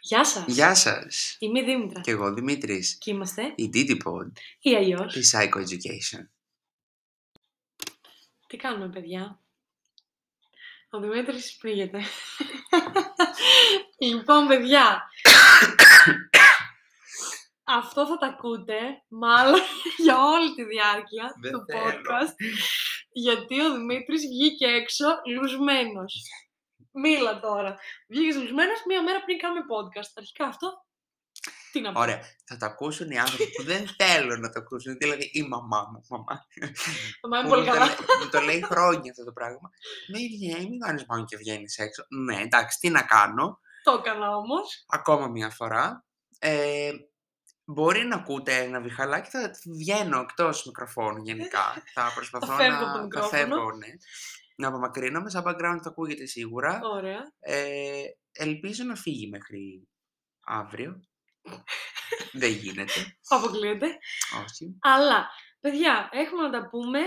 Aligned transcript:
Γεια 0.00 0.24
σας. 0.24 0.44
Γεια 0.46 0.74
σας. 0.74 1.36
Είμαι 1.38 1.60
η 1.60 1.64
Δήμητρα. 1.64 2.00
Και 2.00 2.10
εγώ 2.10 2.32
Δημήτρης. 2.34 2.96
Και 3.00 3.10
είμαστε 3.10 3.52
Η 3.56 3.70
DidiPod 3.74 4.26
ή 4.60 4.74
αλλιώς. 4.74 5.12
τη 5.12 5.20
Psycho 5.32 5.56
Education. 5.58 6.26
Τι 8.46 8.56
κάνουμε, 8.56 8.88
παιδιά; 8.88 9.40
Ο 10.90 11.00
Δημήτρης 11.00 11.56
πνίγεται. 11.56 12.02
λοιπόν, 14.08 14.46
παιδιά. 14.46 15.02
Αυτό 17.64 18.06
θα 18.06 18.16
τα 18.16 18.26
ακούτε, 18.26 18.78
μάλλον 19.08 19.60
για 20.04 20.18
όλη 20.22 20.54
τη 20.54 20.64
διάρκεια 20.64 21.34
Δεν 21.40 21.52
του 21.52 21.64
θέλω. 21.66 21.84
podcast. 21.84 22.34
Γιατί 23.12 23.60
ο 23.60 23.72
Δημήτρης 23.74 24.26
βγήκε 24.26 24.66
έξω 24.66 25.04
λουσμένος. 25.40 26.22
Μίλα 26.92 27.40
τώρα. 27.40 27.78
Βγήκες 28.08 28.36
λουσμένος 28.36 28.82
μία 28.86 29.02
μέρα 29.02 29.24
πριν 29.24 29.38
κάνουμε 29.38 29.60
podcast. 29.60 30.10
Αρχικά 30.14 30.44
αυτό. 30.46 30.84
Τι 31.72 31.80
να 31.80 31.92
πω. 31.92 32.00
Ωραία. 32.00 32.20
Θα 32.44 32.56
το 32.56 32.66
ακούσουν 32.66 33.10
οι 33.10 33.18
άνθρωποι 33.18 33.50
που 33.56 33.62
δεν 33.62 33.88
θέλουν 33.98 34.40
να 34.40 34.50
το 34.50 34.58
ακούσουν. 34.60 34.96
Δηλαδή 34.98 35.30
η 35.32 35.42
μαμά 35.42 35.88
μου. 35.92 36.04
Μαμά. 36.08 36.46
Το 37.20 37.28
μάθαμε 37.28 37.48
που 37.48 37.54
πολύ 37.54 37.60
μου 37.60 37.66
το 37.66 37.72
καλά. 37.72 37.86
λέ- 37.86 37.98
Μου 38.24 38.28
το 38.30 38.40
λέει 38.40 38.62
χρόνια 38.64 39.10
αυτό 39.10 39.24
το 39.24 39.32
πράγμα. 39.32 39.70
Ναι, 40.06 40.18
ναι, 40.52 40.58
μην 40.68 40.78
κάνεις 40.80 41.04
μόνο 41.08 41.24
και 41.24 41.36
βγαίνεις 41.36 41.78
έξω. 41.78 42.04
Ναι, 42.08 42.40
εντάξει, 42.40 42.78
τι 42.78 42.88
να 42.90 43.02
κάνω. 43.02 43.60
Το 43.82 43.92
έκανα 44.04 44.36
όμως. 44.36 44.84
Ακόμα 44.88 45.26
μία 45.26 45.50
φορά. 45.50 46.04
Ε, 46.38 46.90
μπορεί 47.64 48.04
να 48.04 48.16
ακούτε 48.16 48.56
ένα 48.56 48.80
βιχαλάκι, 48.80 49.30
θα 49.30 49.50
βγαίνω 49.64 50.20
εκτός 50.20 50.64
μικροφώνου 50.66 51.22
γενικά. 51.22 51.82
θα 51.94 52.12
προσπαθώ 52.14 52.46
φεύγω 52.54 52.74
από 52.76 52.84
το 52.84 52.88
να 52.88 52.96
θα 52.96 53.02
μικρόφωνο. 53.02 53.30
φεύγω, 53.30 53.70
ναι. 53.72 53.86
Να 54.60 54.68
απομακρύνομαι, 54.68 55.30
σαν 55.30 55.42
background 55.46 55.78
θα 55.82 55.88
ακούγεται 55.88 56.26
σίγουρα. 56.26 56.80
Ωραία. 56.82 57.32
Ε, 57.38 58.02
ελπίζω 58.32 58.84
να 58.84 58.94
φύγει 58.94 59.28
μέχρι 59.28 59.88
αύριο. 60.44 61.00
Δεν 62.32 62.50
γίνεται. 62.52 63.16
Αποκλείεται. 63.28 63.86
Όχι. 64.44 64.76
Αλλά, 64.80 65.28
παιδιά, 65.60 66.08
έχουμε 66.12 66.42
να 66.42 66.50
τα 66.50 66.68
πούμε 66.68 67.00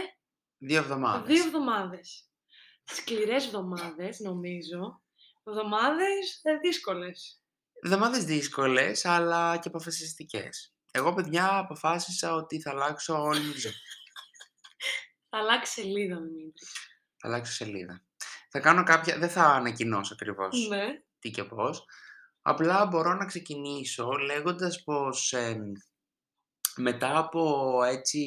Δύο 0.58 0.78
εβδομάδες. 0.78 1.28
δύο 1.36 1.46
εβδομάδες. 1.46 2.28
Σκληρές 2.84 3.46
εβδομάδες, 3.46 4.20
νομίζω. 4.20 5.02
Εβδομάδες 5.44 6.40
ε, 6.44 6.58
δύσκολες. 6.58 7.42
Εβδομάδες 7.82 8.24
δύσκολες, 8.26 9.06
αλλά 9.06 9.58
και 9.58 9.68
αποφασιστικές. 9.68 10.74
Εγώ, 10.92 11.14
παιδιά, 11.14 11.58
αποφάσισα 11.58 12.34
ότι 12.36 12.62
θα 12.62 12.70
αλλάξω 12.72 13.22
όλη 13.22 13.40
μου 13.40 13.52
τη 13.52 13.60
ζωή. 13.60 13.72
Θα 15.30 15.38
αλλάξει 15.38 15.72
σελίδα, 15.72 16.16
Δημήτρη. 16.16 16.66
Θα 17.24 17.30
αλλάξω 17.30 17.54
σελίδα. 17.54 18.02
Θα 18.50 18.60
κάνω 18.60 18.84
κάποια... 18.84 19.18
Δεν 19.18 19.30
θα 19.30 19.44
ανακοινώσω 19.44 20.14
ακριβώς 20.14 20.68
Ναι. 20.70 21.02
τι 21.20 21.30
και 21.30 21.44
πώς. 21.44 21.86
Απλά 22.42 22.86
μπορώ 22.86 23.14
να 23.14 23.26
ξεκινήσω 23.26 24.12
λέγοντας 24.12 24.84
πως 24.84 25.34
εμ, 25.34 25.72
μετά 26.76 27.18
από 27.18 27.84
έτσι 27.84 28.20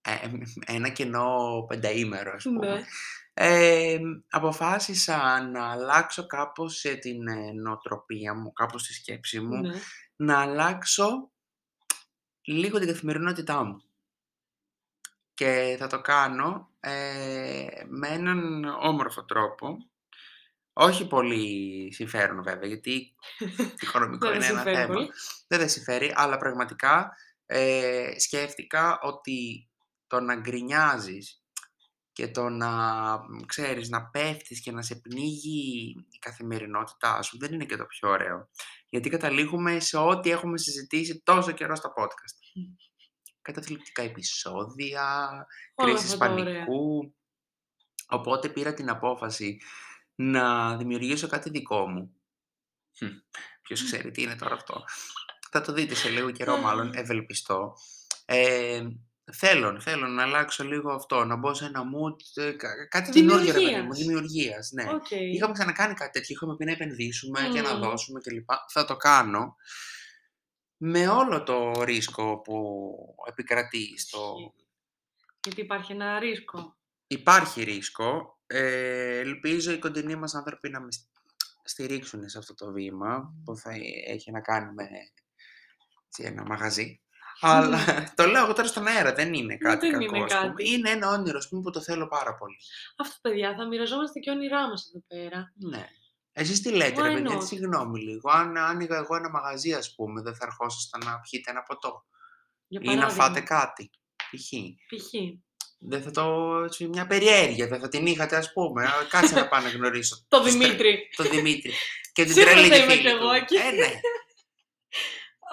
ε, 0.00 0.28
ένα 0.66 0.88
κενό 0.88 1.64
πενταήμερο, 1.68 2.32
ας 2.34 2.42
πούμε, 2.42 2.74
Ναι. 2.74 2.84
Ε, 3.32 3.98
αποφάσισα 4.30 5.48
να 5.48 5.70
αλλάξω 5.70 6.26
κάπως 6.26 6.84
ε, 6.84 6.94
την 6.94 7.28
ε, 7.28 7.52
νοοτροπία 7.52 8.34
μου, 8.34 8.52
κάπως 8.52 8.86
τη 8.86 8.92
σκέψη 8.92 9.40
μου, 9.40 9.60
ναι. 9.60 9.80
να 10.16 10.40
αλλάξω 10.40 11.30
λίγο 12.42 12.78
την 12.78 12.88
καθημερινότητά 12.88 13.64
μου. 13.64 13.82
Και 15.34 15.76
θα 15.78 15.86
το 15.86 16.00
κάνω 16.00 16.67
ε, 16.80 17.66
με 17.88 18.08
έναν 18.08 18.64
όμορφο 18.64 19.24
τρόπο. 19.24 19.76
Όχι 20.72 21.06
πολύ 21.06 21.88
συμφέρον 21.92 22.42
βέβαια, 22.42 22.68
γιατί 22.68 23.14
οικονομικό 23.82 24.26
Δεν 24.26 24.36
είναι 24.36 24.46
ένα 24.46 24.54
συμφέρει 24.54 24.76
θέμα. 24.76 24.94
πολύ. 24.94 25.10
Δεν 25.46 25.58
δεν 25.58 25.68
συμφέρει, 25.68 26.12
αλλά 26.14 26.36
πραγματικά 26.36 27.10
ε, 27.46 28.10
σκέφτηκα 28.18 28.98
ότι 29.02 29.68
το 30.06 30.20
να 30.20 30.34
γκρινιάζεις 30.34 31.42
και 32.12 32.28
το 32.28 32.48
να, 32.48 32.70
μ, 33.18 33.40
ξέρεις, 33.46 33.88
να 33.88 34.10
πέφτεις 34.10 34.60
και 34.60 34.72
να 34.72 34.82
σε 34.82 34.94
πνίγει 34.94 35.94
η 36.10 36.18
καθημερινότητά 36.18 37.22
σου 37.22 37.38
δεν 37.38 37.52
είναι 37.52 37.64
και 37.64 37.76
το 37.76 37.84
πιο 37.84 38.08
ωραίο. 38.08 38.48
Γιατί 38.88 39.08
καταλήγουμε 39.08 39.80
σε 39.80 39.96
ό,τι 39.96 40.30
έχουμε 40.30 40.58
συζητήσει 40.58 41.22
τόσο 41.24 41.52
καιρό 41.52 41.76
στο 41.76 41.92
podcast. 41.96 42.62
Καταθλιπτικά 43.52 44.02
επεισόδια, 44.02 45.28
Όλα 45.74 45.90
κρίσεις 45.90 46.12
αυτά 46.12 46.26
τα 46.26 46.32
ωραία. 46.32 46.44
πανικού. 46.44 47.14
Οπότε 48.08 48.48
πήρα 48.48 48.74
την 48.74 48.90
απόφαση 48.90 49.60
να 50.14 50.76
δημιουργήσω 50.76 51.28
κάτι 51.28 51.50
δικό 51.50 51.86
μου. 51.88 52.12
Χμ, 52.98 53.06
Ποιος 53.62 53.84
ξέρει 53.84 54.10
τι 54.10 54.22
είναι 54.22 54.36
τώρα 54.36 54.54
αυτό. 54.54 54.84
Θα 55.50 55.60
το 55.60 55.72
δείτε 55.72 55.94
σε 55.94 56.08
λίγο 56.08 56.30
καιρό 56.30 56.56
μάλλον, 56.56 56.94
ευελπιστώ. 56.94 57.72
Ε, 58.24 58.82
θέλω, 59.32 59.80
θέλω 59.80 60.06
να 60.06 60.22
αλλάξω 60.22 60.64
λίγο 60.64 60.92
αυτό, 60.92 61.24
να 61.24 61.36
μπω 61.36 61.54
σε 61.54 61.64
ένα 61.64 61.82
mood, 61.82 62.42
ε, 62.42 62.50
κα- 62.52 62.88
κάτι 62.88 63.10
καινούργιο 63.10 63.52
ρε 63.52 63.58
παιδί 63.58 63.64
μου, 63.64 63.92
Δημιουργίας. 63.92 63.98
δημιουργίας, 63.98 64.70
ναι. 64.72 64.84
Οκ. 64.92 65.10
Είχαμε 65.10 65.52
ξανακάνει 65.52 65.94
κάτι 65.94 66.10
τέτοιο, 66.10 66.34
είχαμε 66.34 66.56
πει 66.56 66.64
να 66.64 66.72
επενδύσουμε 66.72 67.40
και 67.52 67.60
να 67.60 67.74
Μμμ. 67.74 67.80
δώσουμε 67.82 68.20
κλπ. 68.20 68.50
Θα 68.72 68.84
το 68.84 68.96
κάνω 68.96 69.56
με 70.78 71.08
όλο 71.08 71.42
το 71.42 71.82
ρίσκο 71.82 72.40
που 72.40 72.94
επικρατεί 73.28 73.98
στο... 73.98 74.34
Ισχύει. 74.38 74.52
Γιατί 75.44 75.60
υπάρχει 75.60 75.92
ένα 75.92 76.18
ρίσκο. 76.18 76.76
Υπάρχει 77.06 77.62
ρίσκο. 77.62 78.38
Ε, 78.46 79.18
ελπίζω 79.18 79.72
οι 79.72 79.78
κοντινοί 79.78 80.16
μας 80.16 80.34
άνθρωποι 80.34 80.68
να 80.70 80.80
με 80.80 80.92
σ- 80.92 81.08
στηρίξουν 81.64 82.28
σε 82.28 82.38
αυτό 82.38 82.54
το 82.54 82.72
βήμα 82.72 83.34
που 83.44 83.56
θα 83.56 83.70
έχει 84.06 84.30
να 84.30 84.40
κάνει 84.40 84.72
με 84.72 84.88
έτσι, 86.06 86.22
ένα 86.22 86.44
μαγαζί. 86.44 87.02
Αλλά 87.40 87.78
το 88.16 88.26
λέω 88.26 88.44
εγώ 88.44 88.52
τώρα 88.52 88.68
στον 88.68 88.86
αέρα, 88.86 89.14
δεν 89.14 89.34
είναι 89.34 89.56
κάτι 89.56 89.90
δεν 89.90 90.00
κακό. 90.00 90.14
είναι 90.16 90.24
ας 90.24 90.34
πούμε. 90.34 90.48
κάτι. 90.48 90.70
Είναι 90.70 90.90
ένα 90.90 91.08
όνειρο 91.08 91.38
ας 91.38 91.48
πούμε, 91.48 91.62
που 91.62 91.70
το 91.70 91.80
θέλω 91.80 92.08
πάρα 92.08 92.34
πολύ. 92.34 92.56
Αυτό, 92.96 93.16
παιδιά, 93.20 93.54
θα 93.56 93.66
μοιραζόμαστε 93.66 94.18
και 94.18 94.30
όνειρά 94.30 94.68
μας 94.68 94.86
εδώ 94.94 95.04
πέρα. 95.08 95.52
Ναι. 95.54 95.88
Εσείς 96.40 96.62
τι 96.62 96.70
λέτε, 96.70 97.02
ρε 97.02 97.10
Why 97.10 97.14
παιδιά, 97.14 97.36
not? 97.36 97.40
τι 97.40 97.46
συγγνώμη 97.46 98.00
λίγο. 98.00 98.30
Αν 98.30 98.56
άνοιγα 98.56 98.96
εγώ 98.96 99.16
ένα 99.16 99.30
μαγαζί, 99.30 99.72
ας 99.74 99.94
πούμε, 99.94 100.22
δεν 100.22 100.34
θα 100.34 100.44
ερχόσασταν 100.46 101.00
να 101.04 101.20
πιείτε 101.20 101.50
ένα 101.50 101.62
ποτό 101.62 102.04
Για 102.66 102.80
ή 102.82 102.86
να 102.86 102.92
παράδειγμα, 102.94 103.24
φάτε 103.24 103.40
κάτι. 103.40 103.90
Π.χ. 104.16 104.48
π.χ. 104.96 105.12
Δεν 105.80 106.02
θα 106.02 106.10
το. 106.10 106.54
έτσι, 106.64 106.86
μια 106.88 107.06
περιέργεια, 107.06 107.66
δεν 107.68 107.80
θα 107.80 107.88
την 107.88 108.06
είχατε, 108.06 108.36
ας 108.36 108.52
πούμε. 108.52 108.84
Α, 108.84 108.92
Κάτσε 109.10 109.34
να 109.34 109.48
πάω 109.48 109.60
να 109.60 109.68
γνωρίσω 109.68 110.16
Το 110.28 110.40
τους 110.42 110.52
τρε- 110.56 110.62
Δημήτρη. 110.66 111.08
τον 111.16 111.28
Δημήτρη. 111.30 111.72
Και 112.12 112.24
την 112.24 112.32
Σίγουρα 112.32 112.52
τρελή 112.52 112.68
θα 112.68 112.74
τη 112.74 112.80
είμαι 112.82 112.90
φίλη 112.92 113.00
κι 113.02 113.08
εγώ 113.08 113.28
του. 113.28 113.34
εκεί. 113.34 113.56
Ε, 113.56 113.70
ναι. 113.70 113.90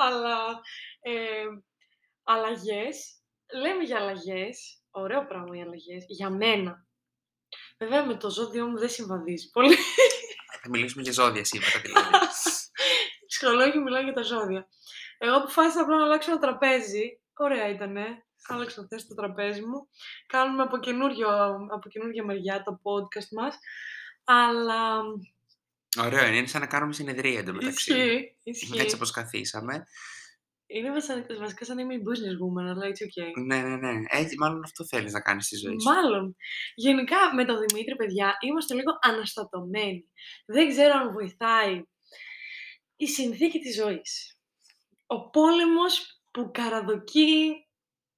Αλλά 0.07 0.37
ε, 1.01 1.45
αλλαγές, 2.23 3.15
λέμε 3.61 3.83
για 3.83 3.97
αλλαγές, 3.97 4.81
ωραίο 4.91 5.25
πράγμα 5.27 5.57
οι 5.57 5.61
αλλαγές, 5.61 6.05
για 6.07 6.29
μένα. 6.29 6.87
Βέβαια 7.77 8.05
με 8.05 8.15
το 8.15 8.29
ζώδιό 8.29 8.65
μου 8.67 8.77
δεν 8.77 8.89
συμβαδίζει 8.89 9.49
πολύ. 9.49 9.75
Θα 10.65 10.71
μιλήσουμε 10.71 11.03
για 11.03 11.11
ζώδια 11.11 11.45
σήμερα, 11.45 11.79
δηλαδή. 11.83 12.09
Ψυχολόγοι 13.27 13.79
μιλάνε 13.79 14.03
για 14.03 14.13
τα 14.13 14.21
ζώδια. 14.21 14.67
Εγώ 15.17 15.35
αποφάσισα 15.35 15.81
απλά 15.81 15.97
να 15.97 16.03
αλλάξω 16.03 16.31
ένα 16.31 16.39
τραπέζι. 16.39 17.19
Ωραία 17.33 17.69
ήτανε. 17.69 18.05
Άλλαξα 18.47 18.85
θέση 18.89 19.05
στο 19.05 19.15
τραπέζι 19.15 19.61
μου. 19.61 19.87
Κάνουμε 20.27 20.63
από, 20.63 20.77
καινούριο, 20.77 21.27
από 21.71 21.89
καινούργια 21.89 22.23
μεριά 22.23 22.63
το 22.63 22.79
podcast 22.83 23.29
μας. 23.31 23.57
Αλλά 24.23 25.01
Ωραίο 25.99 26.25
είναι, 26.25 26.37
είναι 26.37 26.47
σαν 26.47 26.61
να 26.61 26.67
κάνουμε 26.67 26.93
συνεδρία 26.93 27.39
εντωμεταξύ. 27.39 27.93
ισχύει, 27.93 28.37
ισχύει. 28.43 28.79
Έτσι 28.79 28.95
όπως 28.95 29.11
καθίσαμε. 30.81 31.17
Είναι 31.17 31.27
σαν, 31.27 31.39
βασικά 31.39 31.65
σαν 31.65 31.75
να 31.75 31.81
είμαι 31.81 31.93
η 31.93 32.01
business 32.07 32.37
woman, 32.43 32.69
αλλά 32.69 32.85
it's 32.85 33.03
okay. 33.07 33.31
Ναι, 33.45 33.61
ναι, 33.61 33.75
ναι. 33.75 34.03
Έτσι, 34.07 34.37
μάλλον 34.37 34.63
αυτό 34.63 34.85
θέλεις 34.85 35.13
να 35.13 35.21
κάνεις 35.21 35.45
στη 35.45 35.55
ζωή 35.55 35.79
σου. 35.79 35.89
Μάλλον. 35.89 36.35
Γενικά 36.75 37.35
με 37.35 37.45
τον 37.45 37.57
Δημήτρη, 37.67 37.95
παιδιά, 37.95 38.37
είμαστε 38.39 38.73
λίγο 38.73 38.91
αναστατωμένοι. 39.01 40.05
Δεν 40.45 40.69
ξέρω 40.69 40.93
αν 40.93 41.11
βοηθάει 41.11 41.81
η 42.95 43.07
συνθήκη 43.07 43.59
της 43.59 43.75
ζωής. 43.75 44.39
Ο 45.05 45.29
πόλεμος 45.29 46.21
που 46.31 46.51
καραδοκεί... 46.53 47.53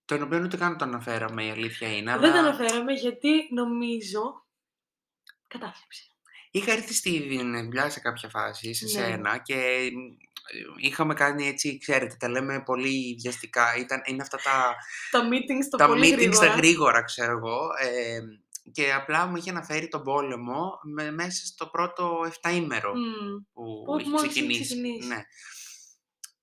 Τον 0.05 0.21
οποίο 0.21 0.39
ούτε 0.39 0.57
καν 0.57 0.77
το 0.77 0.85
αναφέραμε, 0.85 1.45
η 1.45 1.49
αλήθεια 1.49 1.97
είναι. 1.97 2.17
Δεν 2.17 2.31
το 2.31 2.37
αλλά 2.37 2.47
αναφέραμε 2.47 2.93
γιατί 2.93 3.53
νομίζω... 3.53 4.45
Κατάθλιψη. 5.47 6.11
Είχα 6.51 6.71
έρθει 6.71 6.93
στη 6.93 7.39
δουλειά 7.63 7.89
σε 7.89 7.99
κάποια 7.99 8.29
φάση, 8.29 8.73
σε 8.73 8.85
Ναι. 8.85 9.05
σένα 9.05 9.37
και 9.37 9.89
μ, 9.93 10.26
είχαμε 10.77 11.13
κάνει 11.13 11.47
έτσι, 11.47 11.77
ξέρετε, 11.77 12.15
τα 12.19 12.29
λέμε 12.29 12.63
πολύ 12.63 13.15
βιαστικά. 13.21 13.75
Ήταν, 13.75 14.01
είναι 14.05 14.21
αυτά 14.21 14.37
τα, 14.37 14.75
Τα 15.11 15.27
meetings 15.27 15.67
το 15.69 15.77
τα 15.77 15.87
πολύ 15.87 16.09
meetings 16.13 16.17
γρήγορα. 16.17 16.47
τα 16.47 16.53
γρήγορα, 16.55 17.03
ξέρω 17.03 17.31
εγώ. 17.31 17.59
Ε, 17.79 18.19
και 18.71 18.93
απλά 18.93 19.25
μου 19.25 19.35
είχε 19.35 19.49
αναφέρει 19.49 19.87
τον 19.87 20.03
πόλεμο 20.03 20.79
με, 20.83 21.11
μέσα 21.11 21.45
στο 21.45 21.67
πρώτο 21.67 22.19
7 22.41 22.51
ημέρο 22.53 22.93
Μμμ. 22.95 23.35
που 23.53 23.83
Που 23.85 23.99
είχε 23.99 24.09
μόλις 24.09 24.21
είχε 24.23 24.31
ξεκινήσει. 24.31 24.61
ξεκινήσει. 24.63 25.07
Ναι. 25.07 25.21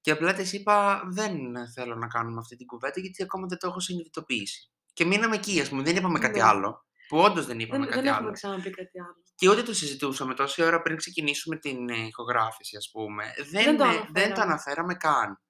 Και 0.00 0.10
απλά 0.10 0.32
της 0.34 0.52
είπα, 0.52 1.02
δεν 1.10 1.36
θέλω 1.74 1.94
να 1.94 2.06
κάνουμε 2.06 2.40
αυτή 2.40 2.56
την 2.56 2.66
κουβέντα 2.66 3.00
γιατί 3.00 3.22
ακόμα 3.22 3.46
δεν 3.46 3.58
το 3.58 3.66
έχω 3.68 3.80
συνειδητοποιήσει. 3.80 4.70
Και 4.92 5.04
μείναμε 5.04 5.34
εκεί, 5.36 5.60
ας 5.60 5.68
πούμε, 5.68 5.82
δεν 5.82 5.96
είπαμε 5.96 6.18
κάτι 6.18 6.38
Ναι. 6.38 6.44
άλλο. 6.44 6.84
Που 7.14 7.20
όντως 7.20 7.46
δεν 7.46 7.56
Δεν, 7.56 7.66
είπαμε 7.66 7.84
δεν 7.84 7.94
κάτι 7.94 8.08
έχουμε 8.08 8.24
άλλο. 8.24 8.32
ξαναπεί 8.32 8.70
κάτι 8.70 9.00
άλλο. 9.00 9.16
Και 9.34 9.48
ούτε 9.48 9.62
το 9.62 9.74
συζητούσαμε 9.74 10.34
τόση 10.34 10.62
ώρα 10.62 10.82
πριν 10.82 10.96
ξεκινήσουμε 10.96 11.56
την 11.56 11.88
ε, 11.88 12.06
ηχογράφηση, 12.06 12.76
ας 12.76 12.90
πούμε. 12.92 13.24
Δεν, 13.50 13.64
Δεν 13.64 13.76
το 13.76 13.84
ε, 13.84 13.88
δεν 13.88 14.02
το 14.02 14.12
αναφέραμε. 14.12 14.42
αναφέραμε 14.42 14.94
καν. 14.94 15.40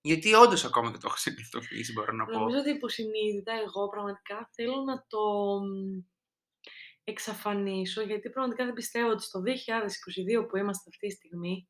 Γιατί 0.00 0.34
όντως 0.34 0.64
ακόμα 0.64 0.90
δεν 0.90 1.00
το 1.00 1.06
έχω 1.06 1.16
συνειδητοποιήσει, 1.16 1.92
μπορώ 1.92 2.12
να 2.12 2.24
πω. 2.24 2.38
Νομίζω 2.38 2.58
ότι 2.58 2.70
υποσυνείδητα 2.70 3.52
εγώ 3.52 3.88
πραγματικά 3.88 4.50
θέλω 4.52 4.76
να 4.76 5.04
το 5.08 5.20
μ, 5.62 6.02
εξαφανίσω, 7.04 8.02
γιατί 8.02 8.30
πραγματικά 8.30 8.64
δεν 8.64 8.74
πιστεύω 8.74 9.10
ότι 9.10 9.22
στο 9.22 9.42
2022 10.40 10.48
που 10.48 10.56
είμαστε 10.56 10.90
αυτή 10.92 11.06
τη 11.06 11.12
στιγμή, 11.14 11.68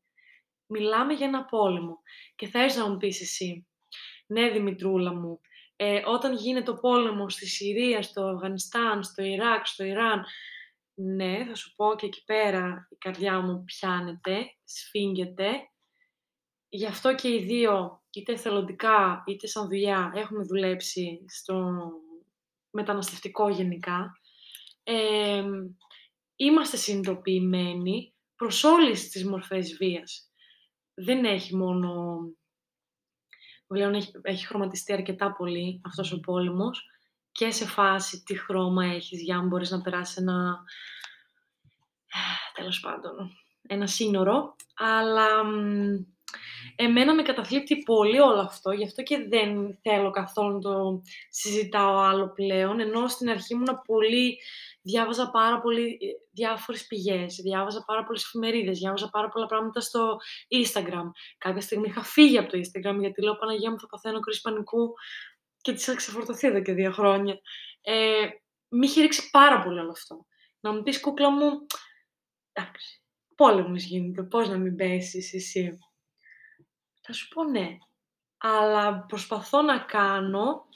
μιλάμε 0.66 1.12
για 1.12 1.26
ένα 1.26 1.44
πόλεμο. 1.44 2.02
Και 2.34 2.46
θα 2.46 2.62
έρθεις 2.62 2.78
να 2.78 2.88
μου 2.88 2.96
πεις 2.96 3.20
εσύ, 3.20 3.66
ναι 4.26 4.50
Δημητρούλα 4.50 5.14
μου, 5.14 5.40
ε, 5.82 6.02
όταν 6.06 6.36
γίνεται 6.36 6.70
ο 6.70 6.74
πόλεμος 6.74 7.32
στη 7.32 7.46
Συρία, 7.46 8.02
στο 8.02 8.22
Αφγανιστάν, 8.22 9.02
στο 9.02 9.22
Ιράκ, 9.22 9.66
στο 9.66 9.84
Ιράν, 9.84 10.24
ναι, 10.94 11.44
θα 11.48 11.54
σου 11.54 11.74
πω 11.74 11.94
και 11.96 12.06
εκεί 12.06 12.24
πέρα 12.24 12.88
η 12.90 12.96
καρδιά 12.96 13.40
μου 13.40 13.64
πιάνεται, 13.64 14.56
σφίγγεται. 14.64 15.50
Γι' 16.68 16.86
αυτό 16.86 17.14
και 17.14 17.28
οι 17.28 17.44
δύο, 17.44 18.02
είτε 18.10 18.32
εθελοντικά 18.32 19.22
είτε 19.26 19.46
σαν 19.46 19.68
δουλειά, 19.68 20.12
έχουμε 20.14 20.44
δουλέψει 20.44 21.24
στο 21.28 21.80
μεταναστευτικό 22.70 23.48
γενικά. 23.48 24.20
Ε, 24.82 25.44
είμαστε 26.36 26.76
συνειδητοποιημένοι 26.76 28.14
προς 28.36 28.64
όλες 28.64 29.08
τις 29.08 29.24
μορφές 29.24 29.76
βίας. 29.76 30.32
Δεν 30.94 31.24
έχει 31.24 31.56
μόνο... 31.56 32.20
Πλέον 33.74 33.94
έχει, 33.94 34.10
έχει 34.22 34.46
χρωματιστεί 34.46 34.92
αρκετά 34.92 35.32
πολύ 35.32 35.80
αυτός 35.84 36.12
ο 36.12 36.20
πόλεμος 36.20 36.84
και 37.32 37.50
σε 37.50 37.66
φάση 37.66 38.22
τι 38.22 38.34
χρώμα 38.34 38.84
έχεις 38.84 39.22
για 39.22 39.36
να 39.36 39.42
μπορείς 39.42 39.70
να 39.70 39.80
περάσεις 39.80 40.16
ένα... 40.16 40.58
τέλος 42.54 42.80
πάντων, 42.80 43.30
ένα 43.66 43.86
σύνορο. 43.86 44.56
Αλλά 44.76 45.44
μ, 45.44 46.04
εμένα 46.76 47.14
με 47.14 47.22
καταθλίπτει 47.22 47.76
πολύ 47.76 48.20
όλο 48.20 48.40
αυτό, 48.40 48.70
γι' 48.70 48.84
αυτό 48.84 49.02
και 49.02 49.26
δεν 49.28 49.78
θέλω 49.82 50.10
καθόλου 50.10 50.52
να 50.52 50.60
το 50.60 51.02
συζητάω 51.30 51.98
άλλο 51.98 52.32
πλέον, 52.32 52.80
ενώ 52.80 53.08
στην 53.08 53.30
αρχή 53.30 53.52
ήμουν 53.52 53.82
πολύ, 53.86 54.38
διάβαζα 54.82 55.30
πάρα 55.30 55.60
πολύ 55.60 55.98
ε, 56.00 56.06
διάφορες 56.30 56.86
πηγές, 56.86 57.34
διάβαζα 57.34 57.84
πάρα 57.84 58.04
πολλές 58.04 58.24
εφημερίδες, 58.24 58.78
διάβαζα 58.78 59.10
πάρα 59.10 59.28
πολλά 59.28 59.46
πράγματα 59.46 59.80
στο 59.80 60.16
Instagram. 60.48 61.10
Κάποια 61.38 61.60
στιγμή 61.60 61.88
είχα 61.88 62.02
φύγει 62.02 62.38
από 62.38 62.50
το 62.50 62.58
Instagram, 62.58 63.00
γιατί 63.00 63.22
λέω 63.22 63.36
Παναγία 63.36 63.70
μου 63.70 63.78
θα 63.78 63.86
παθαίνω 63.86 64.20
κρίση 64.20 64.40
πανικού 64.40 64.94
και 65.60 65.72
της 65.72 65.86
είχα 65.86 65.94
ξεφορτωθεί 65.94 66.46
εδώ 66.46 66.62
και 66.62 66.72
δύο 66.72 66.92
χρόνια. 66.92 67.40
Ε, 67.80 68.26
μ' 68.68 68.82
είχε 68.82 69.00
ρίξει 69.00 69.30
πάρα 69.30 69.62
πολύ 69.62 69.78
όλο 69.78 69.90
αυτό. 69.90 70.26
Να 70.60 70.72
μου 70.72 70.82
πεις 70.82 71.00
κούκλα 71.00 71.30
μου, 71.30 71.66
εντάξει, 72.52 73.02
πόλεμος 73.34 73.82
γίνεται, 73.82 74.22
πώς 74.22 74.48
να 74.48 74.56
μην 74.56 74.76
πέσεις 74.76 75.34
εσύ. 75.34 75.78
Θα 77.02 77.12
σου 77.12 77.28
πω 77.28 77.44
ναι, 77.44 77.78
αλλά 78.38 79.04
προσπαθώ 79.08 79.62
να 79.62 79.78
κάνω 79.78 80.66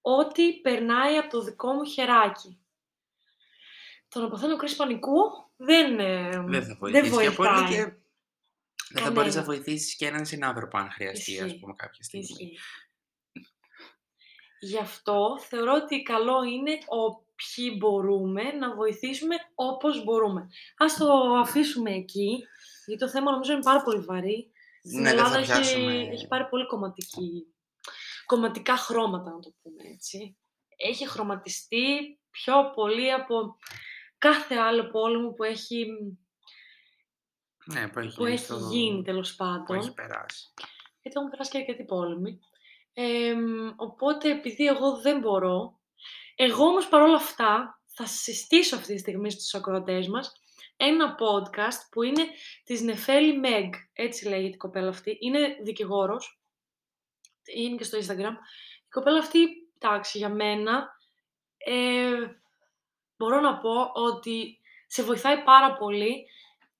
ό,τι 0.00 0.60
περνάει 0.60 1.16
από 1.16 1.30
το 1.30 1.42
δικό 1.42 1.72
μου 1.72 1.84
χεράκι. 1.84 2.61
Το 4.12 4.20
να 4.20 4.28
παθαίνω 4.28 4.56
κρίση 4.56 4.76
πανικού 4.76 5.14
δεν, 5.56 5.98
ε, 6.00 6.44
Δεν 6.46 6.64
θα 6.64 6.74
βοηθήσει 6.78 7.10
δεν 7.10 7.10
και 7.10 7.10
πολύ 7.10 7.28
βοηθάει. 7.28 7.68
και 7.74 7.92
δεν 8.90 9.02
θα 9.04 9.10
μπορείς 9.10 9.34
να 9.34 9.40
Κανένα. 9.40 9.62
βοηθήσεις 9.62 9.96
και 9.96 10.06
έναν 10.06 10.26
συνάνθρωπο 10.26 10.78
αν 10.78 10.90
χρειαστεί, 10.90 11.40
ας 11.40 11.46
Ισχύει. 11.46 11.58
πούμε, 11.58 11.74
κάποια 11.76 12.02
στιγμή. 12.02 12.26
Ισχύει. 12.30 12.58
Γι' 14.60 14.78
αυτό 14.78 15.38
θεωρώ 15.48 15.72
ότι 15.74 16.02
καλό 16.02 16.42
είναι 16.42 16.78
όποιοι 16.86 17.74
μπορούμε 17.78 18.42
να 18.42 18.74
βοηθήσουμε 18.74 19.36
όπως 19.54 20.04
μπορούμε. 20.04 20.48
Ας 20.76 20.96
το 20.96 21.12
αφήσουμε 21.38 21.90
εκεί, 21.94 22.44
γιατί 22.86 23.04
το 23.04 23.08
θέμα 23.10 23.30
νομίζω 23.30 23.52
είναι 23.52 23.62
πάρα 23.62 23.82
πολύ 23.82 24.00
βαρύ. 24.00 24.52
Στην 24.84 25.00
Ναι, 25.00 25.08
δεν 25.14 25.18
θα 25.18 25.24
Ελλάδα 25.24 25.38
έχει, 25.38 25.52
πιάσουμε... 25.52 25.92
έχει 26.12 26.26
πάρει 26.26 26.44
πολύ 26.48 26.66
κομματική, 26.66 27.46
κομματικά 28.26 28.76
χρώματα, 28.76 29.30
να 29.30 29.38
το 29.40 29.54
πούμε 29.62 29.82
έτσι. 29.94 30.36
Έχει 30.76 31.08
χρωματιστεί 31.08 32.18
πιο 32.30 32.70
πολύ 32.74 33.12
από 33.12 33.56
κάθε 34.28 34.54
άλλο 34.54 34.90
πόλεμο 34.90 35.30
που 35.32 35.42
έχει, 35.44 35.86
Ναι, 37.64 37.88
που 37.88 37.98
έχει, 37.98 38.16
που 38.16 38.24
έχει 38.24 38.44
στο- 38.44 38.68
γίνει 38.72 39.02
τέλος 39.02 39.30
Που 39.30 39.36
πάντων. 39.36 39.76
έχει 39.76 39.94
περάσει. 39.94 40.52
γιατί 41.02 41.18
έχουν 41.18 41.30
περάσει 41.30 41.50
και 41.50 41.58
αρκετοί 41.58 41.84
πόλεμοι. 41.84 42.38
Εμ, 42.92 43.68
οπότε 43.76 44.30
επειδή 44.30 44.66
εγώ 44.66 45.00
δεν 45.00 45.18
μπορώ, 45.20 45.80
εγώ 46.34 46.64
όμως 46.64 46.88
παρόλα 46.88 47.16
αυτά 47.16 47.80
θα 47.94 48.06
συστήσω 48.06 48.76
αυτή 48.76 48.92
τη 48.94 48.98
στιγμή 48.98 49.30
στους 49.30 49.54
ακροατές 49.54 50.08
μας 50.08 50.32
ένα 50.76 51.14
podcast 51.14 51.88
που 51.90 52.02
είναι 52.02 52.26
της 52.64 52.80
Νεφέλη 52.80 53.38
Μεγ, 53.38 53.68
έτσι 53.92 54.28
λέγεται 54.28 54.54
η 54.54 54.56
κοπέλα 54.56 54.88
αυτή, 54.88 55.16
είναι 55.20 55.56
δικηγόρος, 55.62 56.40
είναι 57.54 57.76
και 57.76 57.84
στο 57.84 57.98
Instagram. 57.98 58.32
Η 58.84 58.88
κοπέλα 58.90 59.18
αυτή, 59.18 59.38
εντάξει, 59.78 60.18
για 60.18 60.28
μένα, 60.28 60.88
ε, 61.56 62.14
μπορώ 63.22 63.40
να 63.40 63.58
πω 63.58 63.90
ότι 63.94 64.60
σε 64.86 65.02
βοηθάει 65.02 65.42
πάρα 65.42 65.76
πολύ 65.76 66.26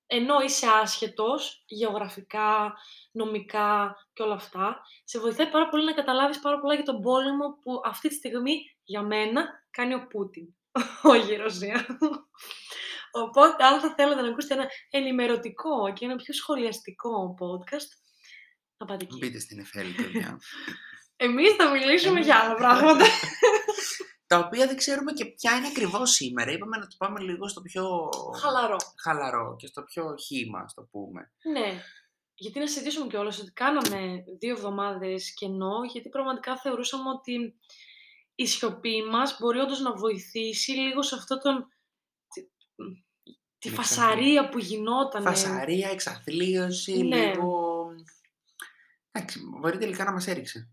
ενώ 0.07 0.41
είσαι 0.41 0.67
άσχετος 0.83 1.65
γεωγραφικά, 1.67 2.75
νομικά 3.13 3.97
και 4.13 4.23
όλα 4.23 4.35
αυτά, 4.35 4.83
σε 5.05 5.19
βοηθάει 5.19 5.51
πάρα 5.51 5.69
πολύ 5.69 5.85
να 5.85 5.93
καταλάβεις 5.93 6.41
πάρα 6.41 6.61
πολλά 6.61 6.75
για 6.75 6.85
τον 6.85 7.01
πόλεμο 7.01 7.59
που 7.63 7.81
αυτή 7.85 8.09
τη 8.09 8.15
στιγμή 8.15 8.55
για 8.85 9.03
μένα 9.03 9.67
κάνει 9.71 9.95
ο 9.95 10.07
Πούτιν, 10.07 10.47
όχι 11.03 11.33
η 11.33 11.37
Ρωσία. 11.37 11.87
Οπότε, 13.11 13.65
αν 13.65 13.81
θα 13.81 13.95
θέλετε 13.97 14.21
να 14.21 14.29
ακούσετε 14.29 14.55
ένα 14.55 14.67
ενημερωτικό 14.91 15.93
και 15.93 16.05
ένα 16.05 16.17
πιο 16.17 16.35
σχολιαστικό 16.35 17.35
podcast, 17.41 17.89
να 18.77 18.87
πάτε 18.87 19.05
εκεί. 19.05 19.17
Μπείτε 19.19 19.39
στην 19.39 19.59
Εφέλη, 19.59 19.93
παιδιά. 19.93 20.39
Εμείς 21.17 21.53
θα 21.53 21.71
μιλήσουμε 21.71 22.13
Εμείς- 22.13 22.27
για 22.27 22.39
άλλα 22.39 22.55
πράγματα. 22.55 23.05
Τα 24.33 24.39
οποία 24.39 24.67
δεν 24.67 24.77
ξέρουμε 24.77 25.13
και 25.13 25.25
ποια 25.25 25.57
είναι 25.57 25.67
ακριβώς 25.67 26.11
σήμερα. 26.11 26.51
Είπαμε 26.51 26.77
να 26.77 26.87
το 26.87 26.95
πάμε 26.99 27.21
λίγο 27.21 27.49
στο 27.49 27.61
πιο 27.61 28.09
Χαλαρό. 28.41 28.77
χαλαρό 29.03 29.57
και 29.59 29.67
στο 29.67 29.83
πιο 29.83 30.17
χήμα, 30.17 30.61
ας 30.61 30.75
το 30.75 30.83
πούμε. 30.91 31.33
Ναι. 31.53 31.83
Γιατί 32.35 32.59
να 32.59 32.67
συζητήσουμε 32.67 33.07
κιόλας 33.07 33.39
ότι 33.41 33.51
κάναμε 33.51 34.25
δύο 34.39 34.51
εβδομάδες 34.55 35.35
κενό, 35.35 35.75
γιατί 35.93 36.09
πραγματικά 36.09 36.57
θεωρούσαμε 36.57 37.09
ότι 37.09 37.55
η 38.35 38.47
σιωπή 38.47 39.03
μας 39.03 39.37
μπορεί 39.41 39.59
όντως 39.59 39.81
να 39.81 39.93
βοηθήσει 39.95 40.73
λίγο 40.73 41.03
σε 41.03 41.15
αυτό 41.15 41.39
τον... 41.39 41.69
τη, 42.35 42.43
τη 42.43 42.49
Την 43.59 43.73
φασαρία 43.73 44.49
που 44.49 44.59
γινόταν. 44.59 45.23
Φασαρία, 45.23 45.91
εξαθλίωση, 45.91 47.03
Ναι. 47.03 47.27
λίγο... 47.27 47.87
Εντάξει, 49.13 49.41
μπορεί 49.61 49.79
τελικά 49.79 50.05
να 50.05 50.13
μας 50.13 50.27
έριξε. 50.27 50.71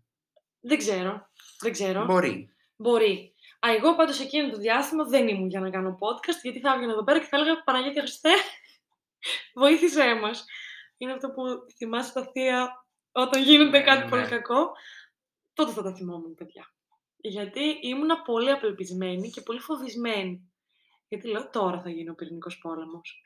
Δεν 0.60 0.78
ξέρω. 0.78 1.30
Δεν 1.60 1.72
ξέρω. 1.72 2.04
Μπορεί. 2.04 2.54
Μπορεί. 2.76 3.34
Α, 3.66 3.74
εγώ 3.74 3.96
πάντως 3.96 4.20
εκείνο 4.20 4.50
το 4.50 4.56
διάστημα 4.56 5.04
δεν 5.04 5.28
ήμουν 5.28 5.48
για 5.48 5.60
να 5.60 5.70
κάνω 5.70 5.98
podcast, 6.00 6.40
γιατί 6.42 6.60
θα 6.60 6.72
έβγαινα 6.72 6.92
εδώ 6.92 7.04
πέρα 7.04 7.18
και 7.18 7.26
θα 7.26 7.36
έλεγα 7.36 7.62
Παναγία 7.62 7.92
και 7.92 8.00
Χριστέ, 8.00 8.30
βοήθησέ 9.62 10.14
μας. 10.14 10.44
Είναι 10.96 11.12
αυτό 11.12 11.30
που 11.30 11.42
θυμάσαι 11.76 12.12
τα 12.12 12.30
θεία 12.32 12.86
όταν 13.12 13.42
γίνεται 13.42 13.78
Ναι, 13.78 13.84
κάτι 13.84 14.02
ναι, 14.04 14.08
πολύ 14.08 14.22
ναι. 14.22 14.28
κακό. 14.28 14.72
Τότε 15.52 15.72
θα 15.72 15.82
τα 15.82 15.94
θυμόμουν, 15.94 16.34
παιδιά. 16.34 16.74
Γιατί 17.16 17.78
ήμουνα 17.80 18.22
πολύ 18.22 18.50
απελπισμένη 18.50 19.30
και 19.30 19.40
πολύ 19.40 19.60
φοβισμένη. 19.60 20.52
Γιατί 21.08 21.28
λέω 21.28 21.50
τώρα 21.50 21.80
θα 21.80 21.90
γίνει 21.90 22.08
ο 22.08 22.14
πυρηνικός 22.14 22.58
πόλεμος. 22.58 23.22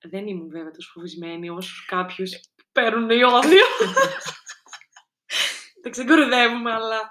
Δεν 0.00 0.26
ήμουν 0.26 0.48
βέβαια 0.50 0.70
τόσο 0.70 0.90
φοβισμένη 0.92 1.50
όσο 1.50 1.84
κάποιους 1.86 2.30
που 2.30 2.64
παίρνουν 2.72 3.10
ιόδιο. 3.10 3.64
Δεν 5.82 5.92
σε 5.96 6.06
κοροϊδεύουμε, 6.06 6.72
αλλά 6.72 7.08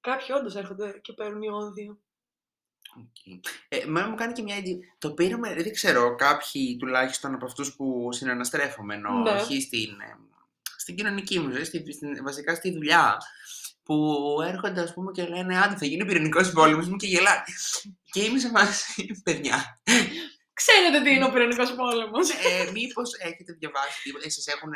κάποιοι 0.00 0.26
όντως 0.38 0.56
έρχονται 0.56 0.98
και 1.02 1.12
παίρνουν 1.12 1.42
ιόδιο. 1.42 1.98
Οκ. 2.96 3.40
Ε, 3.68 3.76
εμένα 3.76 4.08
μου 4.08 4.14
κάνει 4.16 4.32
και 4.32 4.42
μια 4.42 4.56
εντύπωση. 4.56 4.92
Το 4.98 5.10
πήραμε, 5.12 5.54
δεν 5.54 5.72
ξέρω, 5.72 6.14
κάποιοι 6.14 6.76
τουλάχιστον 6.76 7.34
από 7.34 7.44
αυτούς 7.44 7.74
που 7.76 8.08
συναναστρέφομαι, 8.12 8.94
ενώ 8.94 9.10
Ναι. 9.12 9.30
όχι 9.30 9.60
στην, 9.60 9.90
ε, 10.00 10.16
στην 10.76 10.96
κοινωνική 10.96 11.38
μου 11.38 11.50
ζωή, 11.50 11.64
στη, 11.64 11.92
στην- 11.92 12.22
βασικά 12.24 12.54
στη 12.54 12.72
δουλειά, 12.72 13.16
που 13.82 14.16
έρχονται 14.46 14.80
ας 14.80 14.92
πούμε 14.94 15.10
και 15.12 15.26
λένε 15.26 15.58
«Άντε 15.58 15.76
θα 15.76 15.86
γίνει 15.86 16.04
πυρηνικός 16.04 16.52
πόλεμος» 16.52 16.88
μου 16.88 16.96
και 16.96 17.06
γελάνε. 17.06 17.42
Και 18.12 18.22
είμαι 18.24 18.38
σε 18.38 18.48
φάση, 18.48 19.20
παιδιά, 19.24 19.80
Ξέρετε 20.52 21.02
τι 21.02 21.10
είναι 21.10 21.24
ο 21.24 21.30
πυρηνικός 21.32 21.74
πόλεμος. 21.74 22.30
ε, 22.30 22.70
μήπως 22.72 23.14
έχετε 23.18 23.52
διαβάσει 23.52 24.02
τίποτα, 24.02 24.24
ε, 24.26 24.30
σας 24.30 24.46
έχουν 24.46 24.70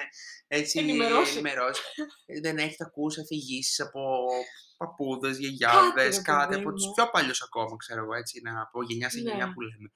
έτσι 0.48 0.78
Ενημερώσει. 0.78 1.32
ενημερώσει. 1.32 1.82
Ε, 2.26 2.40
δεν 2.40 2.56
έχετε 2.58 2.84
ακούσει 2.86 3.20
αφηγήσεις 3.20 3.80
από 3.80 4.00
παππούδες, 4.82 5.30
Κάτι, 5.36 5.42
γιαγιάδες, 5.46 6.16
ρε 6.16 6.22
κάτι, 6.22 6.48
παιδί 6.48 6.60
από 6.60 6.72
τους 6.72 6.86
μου. 6.86 6.92
πιο 6.94 7.04
παλιούς 7.14 7.40
ακόμα, 7.46 7.74
ξέρω 7.82 8.00
εγώ, 8.04 8.14
έτσι, 8.14 8.40
να, 8.44 8.52
από 8.66 8.82
γενιά 8.88 9.08
σε 9.10 9.18
γενιά 9.26 9.46
Ναι. 9.46 9.52
που 9.52 9.60
λέμε. 9.60 9.88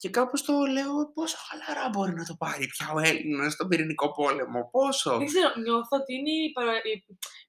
Και 0.00 0.10
κάπως 0.10 0.40
το 0.48 0.52
λέω 0.76 0.92
πόσο 1.14 1.36
χαλαρά 1.46 1.88
μπορεί 1.92 2.12
να 2.20 2.24
το 2.24 2.34
πάρει 2.42 2.66
πια 2.66 2.86
ο 2.94 2.98
Έλληνας 3.08 3.52
στον 3.52 3.68
πυρηνικό 3.68 4.06
πόλεμο. 4.12 4.60
Πόσο; 4.70 5.10
Δεν 5.18 5.26
ξέρω, 5.26 5.52
νιώθω 5.64 5.94
ότι 6.00 6.12
είναι 6.14 6.30
η, 6.46 6.52
παρα, 6.56 6.72
η 6.92 6.94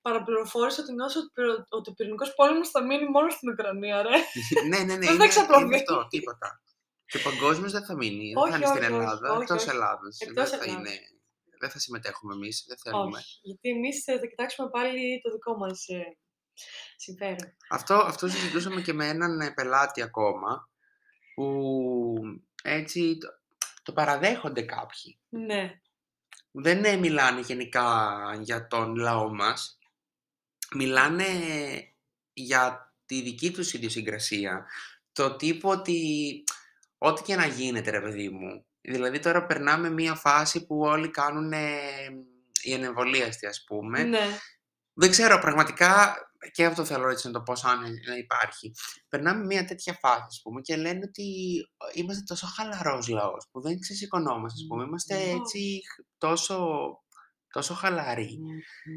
παραπληροφόρηση 0.02 0.82
ότι 0.82 0.92
νιώθω 0.94 1.20
ότι, 1.20 1.30
πυρο- 1.34 1.64
ότι 1.78 1.90
ο 1.90 1.94
πυρηνικός 1.94 2.34
πόλεμος 2.34 2.70
θα 2.70 2.82
μείνει 2.88 3.06
μόνο 3.16 3.30
στην 3.30 3.50
Ουκρανία, 3.52 4.02
ρε. 4.02 4.16
ναι, 4.72 4.78
ναι, 4.88 4.96
ναι. 4.96 5.06
θα 5.06 5.14
είναι- 5.14 5.24
εξαπλωθεί. 5.24 5.64
είναι 5.66 5.76
αυτό, 5.76 6.08
τίποτα. 6.10 6.50
Και 7.12 7.20
παγκόσμιος 7.28 7.72
δεν 7.72 7.84
θα 7.86 7.96
μείνει. 7.96 8.28
Δεν 8.34 8.38
Όχι, 8.44 8.52
θα 8.52 8.58
είναι 8.58 8.66
στην 8.66 8.82
όχι, 8.84 8.92
όχι, 8.92 9.02
Ελλάδα. 9.02 9.28
όχι, 9.32 9.42
Εκτός 9.42 9.62
όχι. 9.62 9.70
Ελλάδα. 9.76 10.06
Εκτός 10.26 10.50
Δεν 10.50 10.60
θα 10.60 10.66
Ελλάδας. 10.66 10.74
είναι. 10.94 10.94
Δεν 11.62 11.70
θα 11.70 11.80
συμμετέχουμε 11.80 12.34
εμείς. 12.34 12.56
Δεν 12.68 12.78
θέλουμε. 12.84 13.18
Όχι, 13.18 13.40
γιατί 13.50 13.68
εμείς 13.76 13.96
θα 14.04 14.28
κοιτάξουμε 14.32 14.70
πάλι 14.70 15.22
το 15.24 15.30
δικό 15.36 15.54
μας 15.58 15.88
ε, 15.88 16.18
συμφέρον. 16.96 17.56
Αυτό, 17.70 17.94
αυτό 17.94 18.28
συζητούσαμε 18.28 18.82
και 18.82 18.94
με 18.94 19.08
έναν 19.08 19.40
ε, 19.40 19.52
πελάτη 19.52 20.02
ακόμα 20.02 20.70
που 21.36 22.18
έτσι 22.64 23.18
το, 23.18 23.28
το 23.84 23.94
παραδέχονται 23.94 24.62
κάποιοι. 24.62 25.20
Ναι, 25.30 25.80
Δεν 26.52 26.86
ε, 26.86 26.96
μιλάνε 26.96 27.40
γενικά 27.40 28.16
για 28.42 28.68
τον 28.68 28.96
λαό 28.96 29.34
μας. 29.34 29.80
Μιλάνε 30.76 31.26
για 32.34 32.94
τη 33.06 33.22
δική 33.22 33.52
τους 33.52 33.74
ιδιοσυγκρασία. 33.74 34.66
Το 35.12 35.36
τύπο 35.36 35.70
ότι 35.70 36.44
ό,τι 36.98 37.22
και 37.22 37.36
να 37.36 37.46
γίνεται 37.46 37.90
ρε 37.92 38.02
παιδί 38.02 38.30
μου. 38.30 38.66
Δηλαδή 38.82 39.20
τώρα 39.20 39.46
περνάμε 39.46 39.90
μία 39.90 40.16
φάση 40.16 40.66
που 40.66 40.80
όλοι 40.80 41.10
κάνουν 41.10 41.52
οι 42.62 42.74
ανεμβολίαστοι 42.74 43.46
ας 43.46 43.64
πούμε. 43.64 44.04
ναι, 44.04 44.40
Δεν 44.98 45.10
ξέρω, 45.10 45.40
πραγματικά 45.40 46.16
και 46.52 46.66
αυτό 46.66 46.86
θέλω 46.86 47.10
έτσι 47.10 47.28
να 47.28 47.34
το 47.34 47.42
πω 47.42 47.56
σαν 47.56 47.80
να 47.80 48.16
υπάρχει. 48.18 48.72
Περνάμε 49.10 49.46
μια 49.46 49.66
τέτοια 49.66 49.98
φάση, 50.02 50.24
ας 50.28 50.40
πούμε, 50.44 50.62
και 50.62 50.76
λένε 50.76 51.00
ότι 51.04 51.26
είμαστε 51.94 52.24
τόσο 52.26 52.48
χαλαρός 52.48 53.08
λαός, 53.08 53.48
που 53.52 53.62
δεν 53.62 53.80
ξεσηκωνόμαστε, 53.80 54.60
ας 54.62 54.66
πούμε. 54.68 54.84
Είμαστε 54.84 55.16
Ω. 55.16 55.42
έτσι 55.42 55.82
τόσο, 56.18 56.90
τόσο 57.52 57.74
χαλαροί 57.74 58.40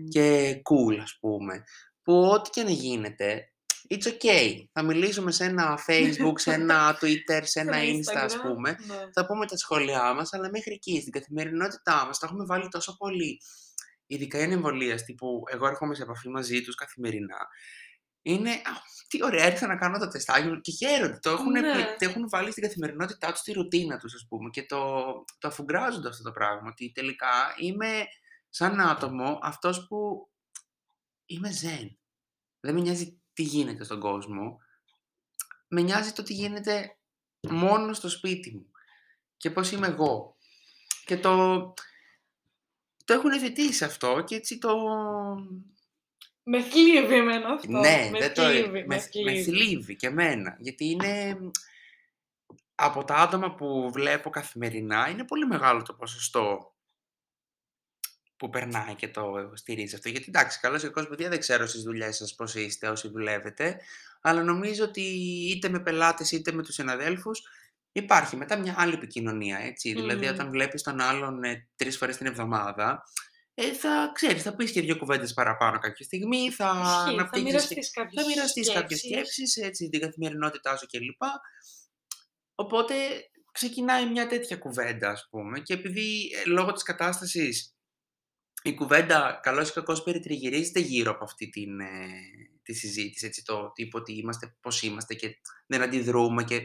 και 0.08 0.54
cool, 0.70 0.98
ας 1.02 1.16
πούμε, 1.20 1.64
που 2.02 2.30
ό,τι 2.30 2.50
και 2.50 2.62
να 2.62 2.70
γίνεται, 2.70 3.52
it's 3.90 4.08
okay. 4.08 4.64
Θα 4.72 4.82
μιλήσουμε 4.82 5.30
σε 5.30 5.44
ένα 5.44 5.78
facebook, 5.86 6.34
σε 6.34 6.52
ένα 6.52 6.92
twitter, 7.00 7.40
σε 7.42 7.60
ένα 7.60 7.76
insta, 7.76 8.16
ας 8.16 8.34
Instagram, 8.34 8.40
πούμε, 8.42 8.70
ναι. 8.86 8.94
θα 9.12 9.26
πούμε 9.26 9.46
τα 9.46 9.56
σχόλιά 9.56 10.14
μας, 10.14 10.32
αλλά 10.32 10.50
μέχρι 10.50 10.72
εκεί, 10.72 11.00
στην 11.00 11.12
καθημερινότητά 11.12 12.04
μας, 12.06 12.18
τα 12.18 12.26
έχουμε 12.26 12.44
βάλει 12.44 12.68
τόσο 12.68 12.96
πολύ. 12.96 13.38
Ειδικά 14.10 14.38
οι 14.38 14.52
εμβολίαστοι 14.52 15.14
που 15.14 15.42
εγώ 15.50 15.66
έρχομαι 15.66 15.94
σε 15.94 16.02
επαφή 16.02 16.28
μαζί 16.28 16.62
τους 16.62 16.74
καθημερινά. 16.74 17.48
Είναι, 18.22 18.50
«Α, 18.50 18.72
τι 19.08 19.24
ωραία, 19.24 19.46
ήρθα 19.46 19.66
να 19.66 19.76
κάνω 19.76 19.98
το 19.98 20.08
τεστάκι 20.08 20.46
μου 20.46 20.60
και 20.60 20.72
χαίρονται. 20.72 21.18
Το 21.22 21.30
έχουν, 21.30 21.50
Ναι. 21.50 21.60
πλε- 21.72 21.98
το 21.98 22.04
έχουν 22.08 22.28
βάλει 22.28 22.50
στην 22.50 22.62
καθημερινότητά 22.62 23.30
τους, 23.30 23.38
στη 23.40 23.52
ρουτίνα 23.52 23.98
τους, 23.98 24.14
ας 24.14 24.26
πούμε, 24.28 24.50
και 24.50 24.66
το, 24.66 25.02
το 25.38 25.48
αφουγκράζονται 25.48 26.08
αυτό 26.08 26.22
το 26.22 26.30
πράγμα. 26.32 26.68
Ότι 26.70 26.92
τελικά 26.94 27.54
είμαι 27.56 28.04
σαν 28.48 28.80
άτομο 28.80 29.38
αυτός 29.42 29.86
που 29.86 30.28
είμαι 31.26 31.50
ζεν. 31.52 31.98
Δεν 32.60 32.74
με 32.74 32.80
νοιάζει 32.80 33.20
τι 33.32 33.42
γίνεται 33.42 33.84
στον 33.84 34.00
κόσμο. 34.00 34.58
Με 35.68 35.80
νοιάζει 35.82 36.12
το 36.12 36.22
τι 36.22 36.32
γίνεται 36.34 36.96
μόνο 37.48 37.92
στο 37.92 38.08
σπίτι 38.08 38.54
μου 38.54 38.70
και 39.36 39.50
πώς 39.50 39.70
είμαι 39.72 39.86
εγώ. 39.86 40.36
Και 41.04 41.18
το, 41.18 41.74
το 43.08 43.14
έχουν 43.14 43.30
εθετήσει 43.30 43.84
αυτό 43.84 44.24
και 44.26 44.34
έτσι 44.34 44.58
το... 44.58 44.74
Με 46.42 46.62
θλίβει 46.62 47.14
εμένα 47.14 47.48
αυτό. 47.48 47.70
ναι, 47.78 48.08
με 48.12 48.18
δεν 48.18 48.34
το... 48.34 48.42
θλίβει, 48.42 48.70
με, 48.70 48.80
με 48.80 48.86
με 48.86 48.98
θλίβει. 48.98 49.42
θλίβει 49.42 49.96
και 49.96 50.06
εμένα. 50.06 50.56
Γιατί 50.60 50.84
είναι... 50.84 51.38
Από 52.74 53.04
τα 53.04 53.14
άτομα 53.14 53.54
που 53.54 53.90
βλέπω 53.92 54.30
καθημερινά 54.30 55.08
είναι 55.08 55.24
πολύ 55.24 55.46
μεγάλο 55.46 55.82
το 55.82 55.94
ποσοστό 55.94 56.74
που 58.36 58.50
περνάει 58.50 58.94
και 58.94 59.08
το 59.08 59.52
στηρίζει 59.54 59.94
αυτό. 59.94 60.08
Γιατί 60.08 60.24
εντάξει, 60.28 60.60
καλώς 60.60 60.82
ή 60.82 60.86
κακώς 60.86 61.08
παιδιά 61.08 61.28
δεν 61.28 61.38
ξέρω 61.38 61.66
στις 61.66 61.82
δουλειές 61.82 62.16
σας 62.16 62.34
πώς 62.34 62.54
είστε 62.54 62.88
όσοι 62.88 63.08
δουλεύετε, 63.08 63.80
αλλά 64.20 64.42
νομίζω 64.42 64.84
ότι 64.84 65.02
είτε 65.50 65.68
με 65.68 65.80
πελάτες 65.80 66.32
είτε 66.32 66.52
με 66.52 66.62
τους 66.62 66.74
συναδέλφους 66.74 67.42
υπάρχει 67.98 68.36
μετά 68.36 68.56
μια 68.58 68.74
άλλη 68.78 68.94
επικοινωνία, 68.94 69.58
έτσι. 69.58 69.92
Δηλαδή 69.92 70.26
Μμμ. 70.26 70.32
όταν 70.34 70.50
βλέπεις 70.50 70.82
τον 70.82 71.00
άλλον 71.00 71.42
ε, 71.44 71.68
τρεις 71.76 71.96
φορές 71.96 72.16
την 72.16 72.26
εβδομάδα, 72.26 73.02
ε, 73.54 73.72
θα 73.72 74.10
ξέρεις, 74.14 74.42
θα 74.42 74.54
πεις 74.56 74.70
και 74.72 74.80
δύο 74.80 74.96
κουβέντες 74.96 75.34
παραπάνω 75.34 75.78
κάποια 75.78 76.04
στιγμή, 76.04 76.50
θα 76.50 76.66
Ισχύει, 76.68 76.86
θα 76.94 77.02
αναπτύξεις 77.02 77.30
και- 77.32 77.42
μοιραστείς 77.42 77.90
κάποιες 77.90 78.22
θα 78.22 78.28
μοιραστείς 78.28 78.72
κάποιες 78.72 78.98
σκέψεις. 78.98 79.30
σκέψεις, 79.30 79.56
έτσι, 79.68 79.88
την 79.88 80.00
καθημερινότητά 80.00 80.76
σου 80.76 80.86
κλπ. 80.86 81.22
Οπότε 82.54 82.94
ξεκινάει 83.52 84.10
μια 84.10 84.26
τέτοια 84.26 84.56
κουβέντα, 84.56 85.10
ας 85.10 85.26
πούμε, 85.30 85.60
και 85.60 85.74
επειδή 85.74 86.30
ε, 86.44 86.48
λόγω 86.48 86.72
της 86.72 86.82
κατάστασης 86.82 87.72
η 88.62 88.74
κουβέντα 88.74 89.40
καλώς 89.42 89.68
ή 89.68 89.72
κακώς 89.72 90.02
περιτριγυρίζεται 90.02 90.80
γύρω 90.80 91.10
από 91.10 91.24
αυτή 91.24 91.48
την, 91.48 91.80
ε, 91.80 92.08
τη 92.62 92.72
συζήτηση, 92.74 93.26
έτσι, 93.26 93.44
το 93.44 93.72
τύπο 93.72 93.98
ότι 93.98 94.12
είμαστε 94.18 94.56
πώς 94.60 94.82
είμαστε 94.82 95.14
και 95.14 95.38
δεν 95.66 95.82
αντιδρούμε 95.82 96.44
και, 96.44 96.60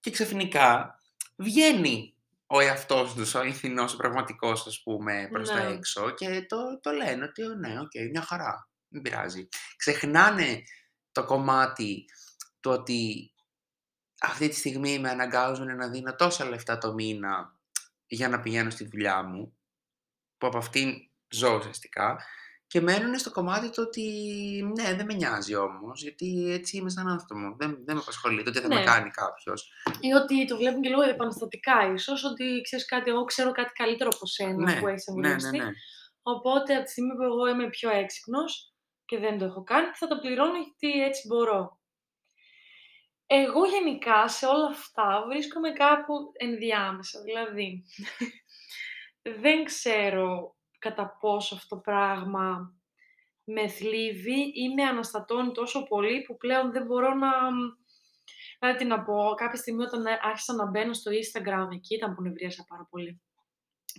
και 0.00 0.10
ξαφνικά 0.10 1.00
βγαίνει 1.36 2.14
ο 2.46 2.60
εαυτός 2.60 3.14
τους, 3.14 3.34
ο 3.34 3.42
αληθινός, 3.44 3.94
ο 3.94 3.96
πραγματικός, 3.96 4.66
ας 4.66 4.82
πούμε, 4.82 5.28
προς 5.32 5.48
τα 5.48 5.64
Ναι. 5.64 5.74
έξω 5.74 6.10
και 6.10 6.46
το, 6.48 6.80
το 6.80 6.90
λένε 6.90 7.24
ότι 7.24 7.42
«Ω, 7.42 7.54
ναι, 7.54 7.80
οκ, 7.80 7.90
μια 8.10 8.22
χαρά, 8.22 8.68
δεν 8.88 9.02
πειράζει. 9.02 9.48
Ξεχνάνε 9.76 10.62
το 11.12 11.24
κομμάτι 11.24 12.04
του 12.60 12.70
ότι 12.70 13.32
αυτή 14.20 14.48
τη 14.48 14.54
στιγμή 14.56 14.98
με 14.98 15.10
αναγκάζουν 15.10 15.76
να 15.76 15.88
δίνω 15.88 16.14
τόσα 16.14 16.44
λεφτά 16.44 16.78
το 16.78 16.92
μήνα 16.92 17.58
για 18.06 18.28
να 18.28 18.40
πηγαίνω 18.40 18.70
στη 18.70 18.84
δουλειά 18.84 19.22
μου, 19.22 19.56
που 20.38 20.46
από 20.46 20.58
αυτήν 20.58 20.94
ζω 21.28 21.56
ουσιαστικά, 21.56 22.18
και 22.68 22.80
μένουν 22.80 23.18
στο 23.18 23.30
κομμάτι 23.30 23.70
του 23.70 23.82
ότι 23.86 24.02
ναι, 24.76 24.94
δεν 24.94 25.06
με 25.06 25.14
νοιάζει 25.14 25.54
όμως, 25.54 26.02
γιατί 26.02 26.50
έτσι 26.52 26.76
είμαι 26.76 26.90
σαν 26.90 27.08
άνθρωπο. 27.08 27.56
Δεν, 27.58 27.78
δεν 27.84 27.94
με 27.94 28.00
απασχολεί 28.02 28.42
το 28.42 28.50
τι 28.50 28.58
θα 28.60 28.68
με 28.68 28.74
Ναι. 28.74 28.84
κάνει 28.84 29.10
κάποιος. 29.10 29.72
Ή 30.00 30.12
ότι 30.12 30.44
το 30.44 30.56
βλέπουν 30.56 30.82
και 30.82 30.88
λίγο 30.88 31.02
επαναστατικά 31.02 31.92
ίσως, 31.94 32.24
ότι 32.24 32.60
ξέρεις 32.64 32.84
κάτι, 32.86 33.10
εγώ 33.10 33.24
ξέρω 33.24 33.52
κάτι 33.52 33.72
καλύτερο 33.72 34.10
από 34.14 34.26
σένα 34.26 34.54
Ναι, 34.72 34.80
που 34.80 34.86
έχεις 34.88 35.06
ναι, 35.06 35.14
ναι, 35.20 35.28
εμβολιαστεί. 35.28 35.58
ναι. 35.58 35.70
Οπότε 36.22 36.74
από 36.74 36.84
τη 36.84 36.90
στιγμή 36.90 37.14
που 37.14 37.22
εγώ 37.22 37.46
είμαι 37.48 37.68
πιο 37.68 37.90
έξυπνος 37.90 38.72
και 39.04 39.18
δεν 39.18 39.38
το 39.38 39.44
έχω 39.44 39.62
κάνει, 39.62 39.86
θα 39.94 40.06
το 40.06 40.18
πληρώνω 40.18 40.52
γιατί 40.58 41.02
έτσι 41.02 41.26
μπορώ. 41.26 41.80
Εγώ 43.26 43.66
γενικά 43.66 44.28
σε 44.28 44.46
όλα 44.46 44.66
αυτά 44.66 45.24
βρίσκομαι 45.28 45.70
κάπου 45.72 46.14
ενδιάμεσα. 46.38 47.22
Δηλαδή, 47.22 47.84
δεν 49.42 49.64
ξέρω 49.64 50.56
κατά 50.78 51.16
πόσο 51.20 51.54
αυτό 51.54 51.74
το 51.74 51.80
πράγμα 51.80 52.72
με 53.44 53.68
θλίβει 53.68 54.40
ή 54.54 54.74
με 54.74 54.82
αναστατώνει 54.82 55.52
τόσο 55.52 55.82
πολύ 55.82 56.22
που 56.22 56.36
πλέον 56.36 56.72
δεν 56.72 56.84
μπορώ 56.86 57.14
να... 57.14 57.30
Δηλαδή, 58.58 58.78
τι 58.78 58.84
να 58.84 59.02
πω, 59.02 59.34
κάποια 59.36 59.58
στιγμή 59.58 59.82
όταν 59.82 60.06
ε, 60.06 60.18
άρχισα 60.22 60.54
να 60.54 60.66
μπαίνω 60.66 60.92
στο 60.92 61.10
Instagram, 61.10 61.68
εκεί 61.72 61.94
ήταν 61.94 62.14
που 62.14 62.22
νευρίασα 62.22 62.64
πάρα 62.68 62.86
πολύ. 62.90 63.20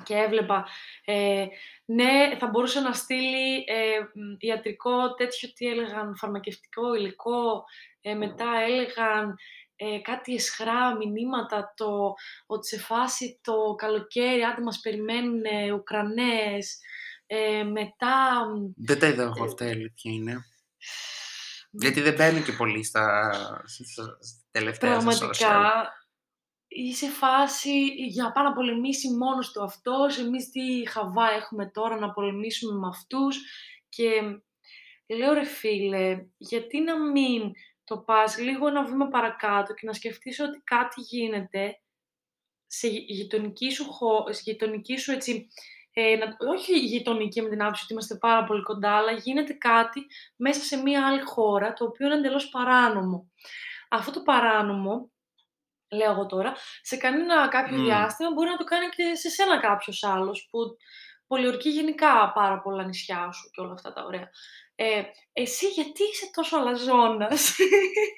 Και 0.04 0.16
έβλεπα, 0.16 0.68
ε, 1.06 1.46
ναι, 1.86 2.36
θα 2.40 2.48
μπορούσε 2.48 2.80
να 2.80 2.94
στείλει 2.94 3.64
ε, 3.68 4.00
μ, 4.00 4.36
ιατρικό 4.40 5.14
τέτοιο, 5.14 5.54
τι 5.54 5.68
έλεγαν, 5.68 6.16
φαρμακευτικό 6.16 6.94
υλικό, 6.94 7.64
ε, 8.02 8.14
μετά 8.14 8.52
έλεγαν 8.68 9.36
ε, 9.82 10.00
κάτι 10.00 10.34
εσχρά 10.34 10.96
μηνύματα, 10.96 11.74
το, 11.76 12.14
ότι 12.46 12.68
σε 12.68 12.80
φάση 12.80 13.40
το 13.44 13.76
καλοκαίρι, 13.78 14.42
άντε 14.42 14.62
μας 14.62 14.80
περιμένουν 14.80 15.44
ε, 15.44 15.72
Ουκρανές, 15.72 16.80
ε, 17.26 17.64
μετά... 17.64 18.46
μ, 18.50 18.72
Δεν 18.76 19.00
τα 19.00 19.08
είδα 19.08 19.24
εγώ 19.24 19.44
αυτά, 19.44 19.66
η 19.66 19.70
αλήθεια 19.70 20.12
είναι. 20.12 20.38
Γιατί 21.72 22.02
δεν 22.02 22.14
μπαίνουν 22.14 22.44
και 22.44 22.52
πολύ 22.52 22.84
στα, 22.84 23.32
στα, 23.66 24.04
στα 24.20 24.46
τελευταία 24.52 25.00
στα 25.00 25.10
social. 25.10 25.18
Πραγματικά 25.18 25.94
είσαι 26.68 27.08
φάση 27.08 27.86
για 27.88 28.32
πάνω 28.32 28.50
να 28.50 28.56
πολεμήσει 28.56 29.10
μόνος 29.10 29.52
του 29.52 29.64
αυτός, 29.64 30.18
εμείς 30.18 30.50
τι 30.50 30.90
χαβά 30.90 31.32
έχουμε 31.32 31.70
τώρα 31.70 32.00
να 32.00 32.12
πολεμήσουμε 32.12 32.80
με 32.80 32.88
αυτούς 32.88 33.38
και 33.90 34.10
λέω 35.08 35.34
ρε 35.34 35.46
φίλε, 35.46 36.26
γιατί 36.38 36.82
να 36.82 37.12
μην 37.12 37.52
το 37.90 37.98
πας 37.98 38.38
λίγο 38.38 38.68
ένα 38.68 38.84
βήμα 38.84 39.08
παρακάτω 39.08 39.74
και 39.74 39.86
να 39.86 39.94
σκεφτείς 39.94 40.40
ότι 40.40 40.62
κάτι 40.64 41.02
γίνεται 41.02 41.82
σε 42.68 42.88
γει- 42.88 43.10
γειτονική 43.10 43.70
σου, 43.70 43.92
χω... 43.92 44.34
σε 44.34 44.42
γειτονική 44.46 44.98
σου 44.98 45.12
έτσι, 45.12 45.48
ε, 45.94 46.16
να... 46.16 46.38
όχι 46.50 46.80
γειτονική 46.80 47.42
με 47.42 47.50
την 47.50 47.62
άποψη 47.62 47.84
ότι 47.84 47.94
είμαστε 47.94 48.16
πάρα 48.16 48.44
πολύ 48.44 48.62
κοντά, 48.62 48.92
αλλά 48.92 49.12
γίνεται 49.12 49.54
κάτι 49.54 50.06
μέσα 50.36 50.62
σε 50.62 50.78
μία 50.82 51.08
άλλη 51.08 51.22
χώρα, 51.22 51.74
το 51.74 51.86
οποίο 51.86 52.06
είναι 52.06 52.16
εντελώς 52.16 52.50
παράνομο. 52.50 53.32
Αυτό 53.90 54.12
το 54.12 54.22
παράνομο, 54.22 55.12
λέω 55.92 56.12
εγώ 56.12 56.26
τώρα, 56.26 56.56
σε 56.82 56.98
κανένα 56.98 57.48
κάποιο 57.48 57.78
Μμ. 57.78 57.84
διάστημα 57.84 58.32
μπορεί 58.32 58.50
να 58.50 58.58
το 58.58 58.64
κάνει 58.64 58.90
και 58.90 59.16
σε 59.16 59.30
σένα 59.30 59.60
κάποιος 59.60 60.04
άλλος, 60.04 60.48
που 60.52 60.60
πολιορκεί 61.28 61.70
γενικά 61.70 62.32
πάρα 62.32 62.62
πολλά 62.62 62.84
νησιά 62.84 63.32
σου 63.32 63.50
και 63.52 63.62
όλα 63.62 63.74
αυτά 63.74 63.94
τα 63.94 64.04
ωραία. 64.04 64.30
Ε, 64.82 65.04
εσύ 65.34 65.68
γιατί 65.68 66.04
είσαι 66.04 66.30
τόσο 66.34 66.58
αλαζόνας 66.58 67.56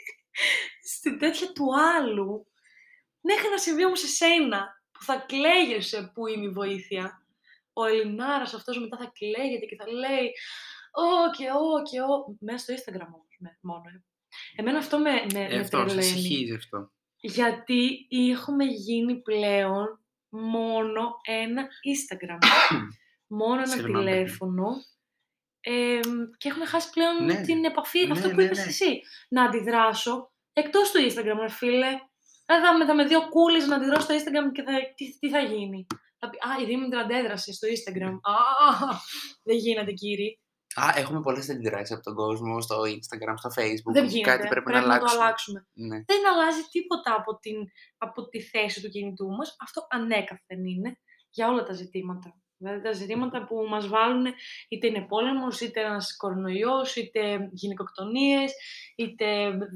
στην 0.96 1.18
τέτοια 1.20 1.52
του 1.52 1.66
άλλου, 1.98 2.46
Μέχρι 3.24 3.50
να 3.50 3.58
συμβεί 3.58 3.86
όμως 3.86 4.00
σε 4.00 4.08
σένα, 4.08 4.84
που 4.92 5.04
θα 5.04 5.26
κλαίγεσαι 5.28 6.12
που 6.14 6.28
είναι 6.28 6.46
η 6.46 6.50
βοήθεια. 6.50 7.26
Ο 7.74 7.86
Ελληνάρας 7.86 8.54
αυτός 8.54 8.80
μετά 8.80 8.98
θα 8.98 9.12
κλαίγεται 9.14 9.66
και 9.66 9.76
θα 9.76 9.92
λέει 9.92 10.32
«Ω 10.92 11.32
και 11.38 11.46
ω 11.52 11.82
και 11.92 12.02
ω». 12.02 12.36
Μέσα 12.40 12.58
στο 12.58 12.74
Instagram 12.74 13.06
όμως, 13.08 13.36
με- 13.40 13.58
μόνο. 13.62 13.84
ε. 13.88 14.04
Εμένα 14.56 14.78
αυτό 14.78 15.00
με, 15.00 15.12
με, 15.34 15.40
Ε, 15.40 15.48
με 15.56 15.60
αυτό, 15.60 15.78
σε 15.78 15.84
τρελαίνει. 15.86 16.04
συγχύζει 16.08 16.54
αυτό. 16.54 16.92
Γιατί 17.20 18.08
έχουμε 18.32 18.64
γίνει 18.66 19.22
πλέον 19.22 20.00
μόνο 20.30 21.12
ένα 21.26 21.68
Instagram. 21.92 22.38
μόνο 23.40 23.54
ένα 23.62 23.66
Συγγνώμη. 23.68 24.06
τηλέφωνο. 24.06 24.68
Ε, 25.62 26.00
και 26.38 26.50
έχουμε 26.50 26.66
χάσει 26.66 26.90
πλέον 26.90 27.26
Ναι. 27.26 27.42
την 27.42 27.66
επαφή, 27.66 28.06
Ναι, 28.06 28.12
αυτό 28.12 28.30
που 28.30 28.36
ναι, 28.36 28.44
είπες 28.44 28.58
ναι. 28.58 28.64
εσύ. 28.64 29.02
Να 29.30 29.44
αντιδράσω 29.44 30.32
εκτός 30.54 30.92
του 30.92 31.00
Instagram, 31.00 31.38
ρε 31.42 31.50
φίλε. 31.50 31.88
Ε, 32.46 32.60
θα 32.62 32.78
με, 32.78 32.86
θα 32.86 32.94
με 32.96 33.06
δύο 33.06 33.30
κούλες 33.30 33.68
να 33.68 33.76
αντιδράσω 33.76 34.02
στο 34.02 34.14
Instagram 34.16 34.52
και 34.52 34.62
θα, 34.62 34.72
τι, 34.96 35.18
τι 35.20 35.30
θα 35.30 35.40
γίνει. 35.40 35.86
Θα 36.20 36.30
πει, 36.30 36.38
Α, 36.38 36.62
η 36.62 36.66
Δήμητρα 36.66 37.00
αντέδρασε 37.00 37.54
στο 37.54 37.68
Instagram. 37.68 38.14
Α, 38.22 38.38
δεν 39.44 39.58
γίνεται, 39.58 39.92
κύριε. 39.92 40.36
Α, 40.76 40.94
έχουμε 40.96 41.22
πολλές 41.22 41.50
αντιδράσεις 41.50 41.92
από 41.96 42.04
τον 42.04 42.16
κόσμο 42.16 42.62
στο 42.62 42.82
Instagram, 42.82 43.34
στο 43.36 43.50
Facebook. 43.58 43.94
Δεν 43.94 44.06
γίνεται. 44.06 44.30
Κάτι 44.38 44.48
πρέπει, 44.48 44.72
να 44.72 44.80
το 44.80 44.86
αλλάξουμε. 44.86 45.24
αλλάξουμε. 45.24 45.68
Ναι. 45.74 46.04
δεν 46.06 46.28
αλλάζει 46.32 46.62
τίποτα 46.72 47.16
από, 47.18 47.40
την, 47.40 47.56
από 47.98 48.28
τη 48.30 48.42
θέση 48.42 48.82
του 48.82 48.90
κινητού 48.90 49.28
μας. 49.30 49.56
Αυτό 49.60 49.88
ανέκαθεν 49.90 50.66
είναι 50.66 51.00
για 51.30 51.48
όλα 51.48 51.64
τα 51.64 51.74
ζητήματα. 51.74 52.41
Δηλαδή 52.62 52.82
τα 52.82 52.92
ζητήματα 52.92 53.46
που 53.46 53.56
μας 53.70 53.88
βάλουν 53.88 54.26
είτε 54.68 54.88
είναι 54.88 55.02
πόλεμος, 55.02 55.62
είτε 55.62 55.82
ένας 55.82 56.18
κορονοϊός, 56.18 56.96
είτε 56.96 57.50
γυναικοκτονίες, 57.52 58.54
είτε 58.96 59.26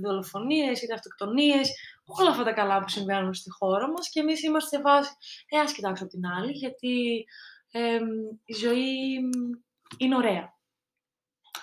δολοφονίες, 0.03 0.81
είτε 0.81 0.93
αυτοκτονίες, 0.93 1.71
όλα 2.05 2.29
αυτά 2.29 2.43
τα 2.43 2.51
καλά 2.53 2.79
που 2.79 2.89
συμβαίνουν 2.89 3.33
στη 3.33 3.49
χώρα 3.49 3.91
μας 3.91 4.09
και 4.09 4.19
εμείς 4.19 4.43
είμαστε 4.43 4.75
σε 4.75 4.81
βάση, 4.81 5.11
ε, 5.49 5.59
ας 5.59 5.73
κοιτάξω 5.73 6.03
από 6.03 6.13
την 6.13 6.25
άλλη, 6.25 6.51
γιατί 6.51 7.25
εμ, 7.71 8.07
η 8.45 8.53
ζωή 8.53 9.19
μ, 9.19 9.29
είναι 9.97 10.15
ωραία. 10.15 10.53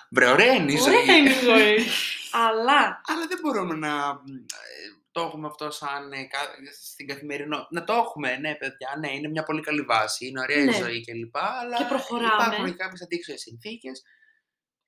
Βρε, 0.09 0.27
ωραία 0.27 0.53
είναι 0.53 0.71
η 0.71 0.77
ζωή. 0.77 0.95
Ωραία 0.95 1.15
είναι 1.15 1.29
η 1.29 1.43
ζωή. 1.43 1.77
Αλλά 2.47 3.01
Αλλά 3.05 3.27
δεν 3.27 3.39
μπορούμε 3.41 3.75
να 3.75 3.87
ε, 3.87 5.02
το 5.13 5.21
έχουμε 5.21 5.47
αυτό 5.47 5.71
σαν 5.71 6.11
ε, 6.11 6.23
κα- 6.23 6.55
στην 6.83 7.07
καθημερινό. 7.07 7.67
Να 7.69 7.83
το 7.83 7.93
έχουμε, 7.93 8.37
ναι, 8.37 8.55
παιδιά, 8.55 8.95
ναι, 8.99 9.11
είναι 9.15 9.27
μια 9.27 9.43
πολύ 9.43 9.61
καλή 9.61 9.81
βάση. 9.81 10.25
Είναι 10.27 10.39
ωραία 10.39 10.63
Ναι. 10.63 10.71
η 10.71 10.73
ζωή 10.81 11.03
κλπ. 11.03 11.37
Αλλά 11.37 11.77
Και 11.77 11.85
προχωράμε. 11.87 12.33
υπάρχουν 12.43 12.65
και 12.65 12.73
κάποιες 12.73 13.01
αντίξωες 13.01 13.41
συνθήκες 13.41 14.01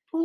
που. 0.10 0.18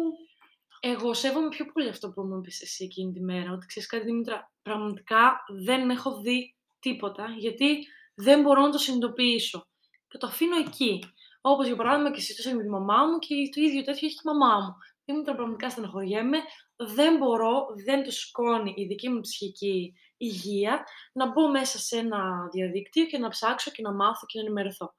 Εγώ 0.83 1.15
σέβομαι 1.15 1.49
πιο 1.49 1.65
πολύ 1.73 1.89
αυτό 1.89 2.11
που 2.11 2.23
μου 2.23 2.37
είπες 2.39 2.61
εσύ 2.63 2.85
εκείνη 2.85 3.13
τη 3.13 3.21
μέρα, 3.21 3.53
ότι 3.53 3.67
ξέρεις 3.67 3.89
κάτι 3.89 4.05
Δήμητρα, 4.05 4.53
πραγματικά 4.63 5.45
δεν 5.65 5.91
έχω 5.91 6.21
δει 6.21 6.57
τίποτα, 6.79 7.27
γιατί 7.39 7.87
δεν 8.15 8.41
μπορώ 8.43 8.61
να 8.63 8.71
το 8.71 8.79
συνειδητοποιήσω. 8.79 9.69
Και 10.09 10.19
το 10.19 10.27
αφήνω 10.27 10.57
εκεί. 10.57 11.13
Όπως 11.41 11.67
για 11.67 11.77
παράδειγμα 11.77 12.11
και 12.13 12.21
συζητούσα 12.21 12.55
με 12.57 12.63
τη 12.63 12.69
μαμά 12.69 13.05
μου 13.07 13.19
και 13.19 13.35
το 13.55 13.61
ίδιο 13.61 13.83
τέτοιο 13.83 14.07
έχει 14.07 14.15
και 14.15 14.23
η 14.25 14.33
μαμά 14.37 14.59
μου. 14.61 14.75
Δήμητρα, 15.05 15.35
πραγματικά 15.35 15.71
στεναχωριέμαι, 15.71 16.39
δεν 16.87 17.17
μπορώ, 17.17 17.67
δεν 17.85 18.05
το 18.05 18.11
σκόνει 18.11 18.75
η 18.77 18.85
δική 18.85 19.09
μου 19.09 19.21
ψυχική 19.21 19.95
υγεία 20.17 20.85
να 21.13 21.33
μπω 21.33 21.51
μέσα 21.51 21.79
σε 21.79 21.97
ένα 21.99 22.49
διαδίκτυο 22.53 23.07
και 23.07 23.19
να 23.19 23.29
ψάξω 23.29 23.71
και 23.71 23.83
να 23.83 23.93
μάθω 23.93 24.27
και 24.27 24.39
να 24.39 24.45
ενημερωθώ. 24.45 24.95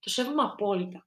Το 0.00 0.10
σέβομαι 0.10 0.42
απόλυτα. 0.42 1.06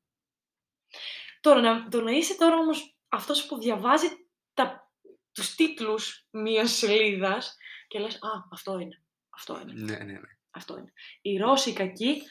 Τώρα, 1.42 1.62
να, 1.62 1.88
το 1.88 2.02
να 2.02 2.12
είσαι 2.12 2.38
τώρα 2.38 2.56
όμως 2.56 2.98
αυτός 3.08 3.46
που 3.46 3.60
διαβάζει 3.60 4.08
τα, 4.54 4.92
τους 5.32 5.56
τίτλους 5.56 6.28
μιας 6.30 6.72
σελίδας 6.72 7.58
και 7.88 8.00
λες 8.00 8.16
«Α, 8.16 8.30
αυτό 8.52 8.80
είναι, 8.80 9.04
αυτό 9.30 9.60
είναι, 9.62 9.74
Ναι, 9.74 9.98
ναι, 9.98 10.04
ναι. 10.04 10.38
αυτό 10.52 10.78
είναι». 10.78 10.94
Οι 11.22 11.38
Ρώσοι 11.38 11.70
οι 11.70 11.74
κακοί 11.74 12.22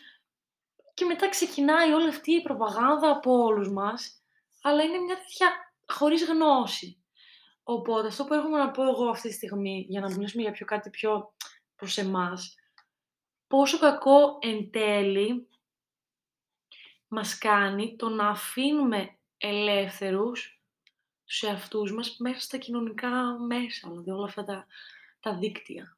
και 0.95 1.05
μετά 1.05 1.29
ξεκινάει 1.29 1.93
όλη 1.93 2.09
αυτή 2.09 2.33
η 2.33 2.43
προπαγάνδα 2.43 3.11
από 3.11 3.33
όλους 3.33 3.69
μας, 3.69 4.23
αλλά 4.63 4.83
είναι 4.83 4.99
μια 4.99 5.17
τέτοια 5.17 5.75
χωρίς 5.87 6.25
γνώση. 6.25 7.02
Οπότε 7.63 8.07
αυτό 8.07 8.25
που 8.25 8.35
έρχομαι 8.35 8.59
να 8.59 8.71
πω 8.71 8.83
εγώ 8.83 9.09
αυτή 9.09 9.29
τη 9.29 9.35
στιγμή, 9.35 9.87
για 9.89 10.01
να 10.01 10.09
μιλήσουμε 10.09 10.43
για 10.43 10.53
πιο 10.53 10.67
κάτι 10.67 10.91
πιο 10.91 11.35
προς 11.77 11.99
εμάς, 11.99 12.55
πόσο 13.47 13.79
κακό 13.79 14.39
εν 14.41 14.71
τέλει 14.71 15.49
μας 17.09 17.39
κάνει 17.39 17.97
το 17.97 18.09
να 18.09 18.29
αφήνουμε 18.29 19.17
ελεύθερους 19.37 20.61
τους 21.25 21.43
εαυτούς 21.43 21.93
μας 21.93 22.17
μέσα 22.19 22.41
στα 22.41 22.57
κοινωνικά 22.57 23.39
μέσα, 23.39 23.89
δηλαδή 23.89 24.11
όλα 24.11 24.25
αυτά 24.25 24.45
τα, 24.45 24.67
τα 25.21 25.35
δίκτυα. 25.35 25.97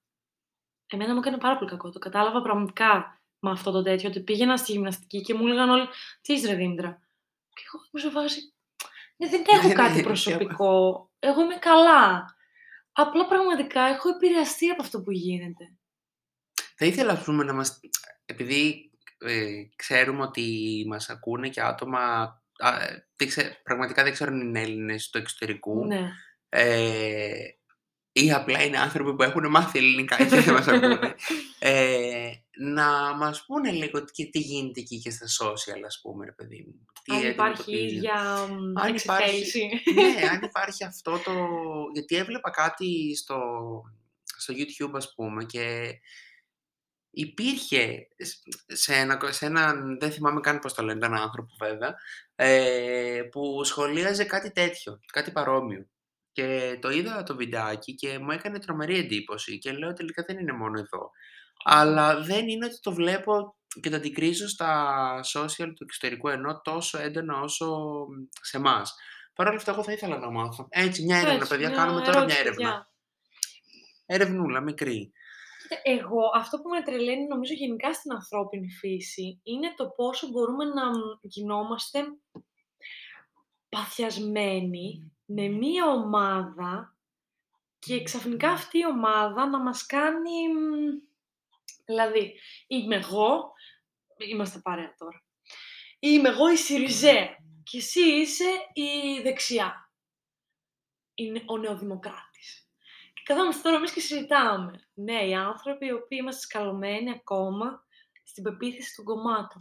Εμένα 0.86 1.12
μου 1.12 1.18
έκανε 1.18 1.38
πάρα 1.38 1.58
πολύ 1.58 1.70
κακό. 1.70 1.90
Το 1.90 1.98
κατάλαβα 1.98 2.42
πραγματικά 2.42 3.20
με 3.38 3.50
αυτό 3.50 3.70
το 3.70 3.82
τέτοιο, 3.82 4.08
ότι 4.08 4.20
πήγαινα 4.20 4.56
στη 4.56 4.72
γυμναστική 4.72 5.20
και 5.20 5.34
μου 5.34 5.46
έλεγαν 5.46 5.70
όλοι 5.70 5.86
«Τι 6.20 6.32
είσαι 6.32 6.46
ρε 6.46 6.54
Δήμητρα». 6.54 7.00
Και 7.54 7.62
εγώ 7.66 7.84
μου 7.92 8.00
σε 8.00 8.10
βάση 8.10 8.52
«Ναι, 9.16 9.28
δεν 9.28 9.44
έχω 9.46 9.68
Ναι, 9.68 9.74
κάτι 9.74 9.96
ναι, 9.96 10.02
προσωπικό, 10.02 11.10
εγώ 11.26 11.42
είμαι 11.42 11.54
καλά». 11.54 12.24
Απλά 12.96 13.26
πραγματικά 13.26 13.82
έχω 13.82 14.08
επηρεαστεί 14.08 14.70
από 14.70 14.82
αυτό 14.82 15.02
που 15.02 15.10
γίνεται. 15.10 15.64
Θα 16.76 16.86
ήθελα, 16.86 17.12
ας 17.12 17.24
πούμε, 17.24 17.44
να 17.44 17.52
μας... 17.52 17.80
Επειδή 18.24 18.90
ε, 19.18 19.62
ξέρουμε 19.76 20.22
ότι 20.22 20.84
μας 20.88 21.10
ακούνε 21.10 21.48
και 21.48 21.60
άτομα... 21.60 22.00
Α, 22.58 22.82
ε, 22.82 23.08
δεν 23.16 23.28
ξέ- 23.28 23.62
πραγματικά 23.62 24.02
δεν 24.02 24.12
ξέρω 24.12 24.32
αν 24.32 24.40
είναι 24.40 24.60
Έλληνες 24.60 25.10
του 25.10 25.18
εξωτερικού. 25.18 25.86
Ναι. 25.86 26.10
Ε, 26.48 27.48
ή 28.12 28.32
απλά 28.32 28.62
είναι 28.62 28.78
άνθρωποι 28.78 29.14
που 29.14 29.22
έχουν 29.22 29.50
μάθει 29.50 29.78
ελληνικά 29.78 30.16
και 30.16 30.24
δεν 30.24 30.54
μας 30.54 30.68
ακούνε. 30.68 31.14
Ε, 31.58 32.30
να 32.56 33.14
μας 33.14 33.44
πούνε 33.46 33.70
λίγο 33.70 34.04
τι, 34.04 34.30
τι 34.30 34.38
γίνεται 34.38 34.80
εκεί 34.80 35.00
και 35.00 35.10
στα 35.10 35.26
social, 35.26 35.80
ας 35.86 36.00
πούμε, 36.02 36.24
ρε 36.24 36.32
παιδί 36.32 36.64
μου. 36.66 36.86
Τι 37.02 37.14
Αν 37.14 37.30
υπάρχει 37.30 37.60
αντιμετωπίζουν. 37.62 37.96
ίδια 37.96 38.14
Αν 38.74 38.88
εξυπέλση. 38.94 39.68
ναι, 39.94 40.28
αν 40.32 40.42
υπάρχει 40.42 40.84
αυτό 40.84 41.18
το... 41.18 41.32
Γιατί 41.92 42.16
έβλεπα 42.16 42.50
κάτι 42.50 43.16
στο, 43.16 43.38
στο 44.24 44.54
YouTube, 44.56 44.92
ας 44.94 45.14
πούμε, 45.14 45.44
και 45.44 45.94
υπήρχε 47.10 48.08
σ- 48.16 48.42
σε 48.66 48.94
ένα, 48.94 49.32
σε 49.32 49.46
έναν, 49.46 49.98
δεν 50.00 50.12
θυμάμαι 50.12 50.40
καν 50.40 50.58
πώς 50.58 50.74
το 50.74 50.82
λένε, 50.82 51.06
έναν 51.06 51.22
άνθρωπο 51.22 51.54
βέβαια, 51.58 51.94
ε, 52.34 53.22
που 53.30 53.64
σχολίαζε 53.64 54.24
κάτι 54.24 54.50
τέτοιο, 54.52 55.00
κάτι 55.12 55.30
παρόμοιο. 55.30 55.86
Και 56.32 56.78
το 56.80 56.90
είδα 56.90 57.22
το 57.22 57.36
βιντεάκι 57.36 57.94
και 57.94 58.18
μου 58.18 58.30
έκανε 58.30 58.58
τρομερή 58.58 58.98
εντύπωση 58.98 59.58
και 59.58 59.72
λέω 59.72 59.92
τελικά 59.92 60.24
δεν 60.26 60.38
είναι 60.38 60.52
μόνο 60.52 60.78
εδώ. 60.78 61.10
Αλλά 61.64 62.20
δεν 62.20 62.48
είναι 62.48 62.66
ότι 62.66 62.80
το 62.80 62.92
βλέπω 62.92 63.56
και 63.80 63.90
το 63.90 63.96
αντικρίζω 63.96 64.48
στα 64.48 65.20
social 65.34 65.72
του 65.74 65.84
εξωτερικού 65.84 66.28
ενώ 66.28 66.60
τόσο 66.60 66.98
έντονα 66.98 67.40
όσο 67.40 67.86
σε 68.40 68.56
εμάς. 68.56 68.94
Παρ' 69.34 69.46
όλα 69.46 69.56
αυτά, 69.56 69.72
εγώ 69.72 69.82
θα 69.82 69.92
ήθελα 69.92 70.18
να 70.18 70.30
μάθω. 70.30 70.66
Έτσι, 70.70 71.04
μια 71.04 71.16
έρευνα, 71.16 71.34
Έτσι, 71.34 71.48
παιδιά. 71.48 71.68
μια 71.68 71.76
Κάνουμε 71.76 72.00
τώρα 72.00 72.10
μια 72.10 72.18
ερώτηση, 72.18 72.40
έρευνα. 72.40 72.68
παιδιά. 72.68 72.88
Ερευνούλα, 74.06 74.60
μικρή. 74.60 75.12
Εγώ, 75.82 76.20
αυτό 76.34 76.60
που 76.60 76.68
με 76.68 76.82
τρελαίνει 76.82 77.26
νομίζω 77.26 77.54
γενικά 77.54 77.92
στην 77.92 78.12
ανθρώπινη 78.12 78.70
φύση 78.70 79.40
είναι 79.42 79.74
το 79.76 79.88
πόσο 79.88 80.28
μπορούμε 80.28 80.64
να 80.64 80.90
μ, 80.90 80.92
γινόμαστε 81.20 82.04
παθιασμένοι 83.68 85.12
με 85.24 85.48
μία 85.48 85.86
ομάδα 85.86 86.96
και 87.78 88.02
ξαφνικά 88.02 88.50
αυτή 88.50 88.78
η 88.78 88.86
ομάδα 88.86 89.46
να 89.48 89.58
μας 89.62 89.86
κάνει... 89.86 90.30
μ, 91.86 91.92
Δηλαδή, 91.92 92.40
είμαι 92.66 92.96
εγώ, 92.96 93.52
είμαστε 94.28 94.58
παρέα 94.58 94.94
τώρα, 94.98 95.24
είμαι 95.98 96.28
εγώ 96.28 96.52
η 96.52 96.56
Σιριζέα 96.56 97.36
και 97.62 97.76
εσύ 97.76 98.00
είσαι 98.00 98.50
η 98.72 99.20
δεξιά. 99.22 99.92
Είναι 101.14 101.42
ο 101.46 101.58
νεοδημοκράτης. 101.58 102.68
Και 103.14 103.22
καθόμαστε 103.24 103.62
τώρα 103.62 103.76
εμείς 103.76 103.92
και 103.92 104.00
συζητάμε. 104.00 104.88
Ναι, 104.94 105.26
οι 105.26 105.34
άνθρωποι 105.34 105.86
οι 105.86 105.92
οποίοι 105.92 106.18
είμαστε 106.20 106.40
σκαλωμένοι 106.40 107.10
ακόμα 107.10 107.86
στην 108.24 108.42
πεποίθηση 108.42 108.94
των 108.96 109.04
κομμάτων. 109.04 109.58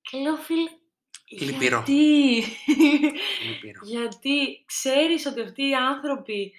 Και 0.00 0.18
λέω, 0.18 0.36
φίλε, 0.36 0.70
Λυπηρό. 1.28 1.84
γιατί, 1.86 2.44
Λυπηρό. 3.46 3.80
γιατί 3.84 4.64
ξέρεις 4.66 5.26
ότι 5.26 5.40
αυτοί 5.40 5.68
οι 5.68 5.74
άνθρωποι 5.74 6.52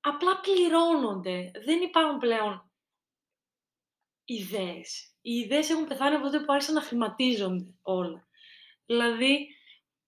απλά 0.00 0.40
πληρώνονται. 0.40 1.50
Δεν 1.64 1.82
υπάρχουν 1.82 2.18
πλέον 2.18 2.70
ιδέες. 4.24 5.14
Οι 5.20 5.32
ιδέες 5.32 5.70
έχουν 5.70 5.86
πεθάνει 5.86 6.14
από 6.14 6.24
τότε 6.24 6.38
που 6.38 6.52
άρχισαν 6.52 6.74
να 6.74 6.80
χρηματίζονται 6.80 7.74
όλα. 7.82 8.26
Δηλαδή, 8.86 9.48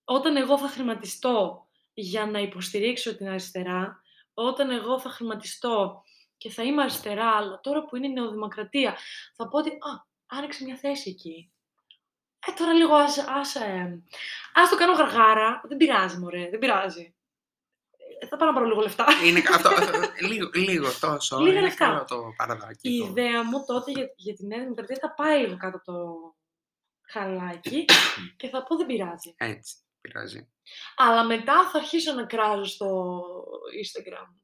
όταν 0.05 0.37
εγώ 0.37 0.59
θα 0.59 0.69
χρηματιστώ 0.69 1.67
για 1.95 2.27
να 2.27 2.39
υποστηρίξω 2.39 3.17
την 3.17 3.29
αριστερά, 3.29 4.01
όταν 4.35 4.71
εγώ 4.71 5.01
θα 5.01 5.11
χρηματιστώ 5.11 6.03
και 6.37 6.51
θα 6.51 6.63
είμαι 6.63 6.83
αριστερά, 6.83 7.31
αλλά 7.31 7.61
τώρα 7.61 7.85
που 7.85 7.97
είναι 7.97 8.07
η 8.07 8.13
νεοδημοκρατία, 8.13 8.97
θα 9.35 9.49
πω 9.49 9.59
ότι 9.59 9.71
«Α, 9.71 10.07
άνοιξε 10.27 10.65
μια 10.65 10.77
θέση 10.77 11.11
εκεί». 11.11 11.51
Ε, 12.47 12.53
τώρα 12.53 12.73
λίγο 12.73 12.95
ας, 12.95 13.19
ας, 13.19 13.55
ε, 13.55 14.03
ας 14.55 14.69
το 14.69 14.77
κάνω 14.77 14.93
γαργάρα. 14.93 15.61
Δεν 15.65 15.77
πειράζει, 15.77 16.19
μωρέ, 16.19 16.49
δεν 16.51 16.59
πειράζει. 16.59 17.16
Θα 18.29 18.37
πάω 18.37 18.49
να 18.49 18.55
πάρω 18.55 18.67
λίγο 18.67 18.81
λεφτά. 18.81 19.07
Είναι 19.25 19.43
αυτό, 19.55 19.69
αυτό- 19.69 19.99
λίγο, 20.29 20.51
λίγο 20.55 20.89
τόσο. 21.01 21.39
Λίγα 21.39 21.53
είναι 21.53 21.61
λεφτά. 21.61 21.87
καλό 21.87 22.05
το 22.05 22.33
παραδάκι. 22.37 22.89
Η 22.95 22.99
το- 22.99 23.07
ιδέα 23.07 23.45
μου 23.45 23.65
τότε 23.67 23.91
για, 23.91 24.13
για 24.17 24.35
τη 24.35 24.47
Νέα 24.47 24.61
Δημοκρατία 24.61 24.97
θα 25.01 25.15
πάει 25.15 25.41
λίγο 25.41 25.57
κάτω 25.57 25.77
από 25.77 25.85
το 25.93 26.35
χαλάκι 27.13 27.85
και 28.39 28.49
θα 28.49 28.63
πω 28.63 28.77
δεν 28.77 28.87
πειράζει. 28.87 29.35
Έτσι, 29.37 29.75
πειράζει. 30.01 30.49
Αλλά 30.97 31.25
μετά 31.25 31.69
θα 31.73 31.79
αρχίσω 31.79 32.13
να 32.13 32.25
κράζω 32.27 32.65
στο 32.65 33.21
Instagram 33.83 34.35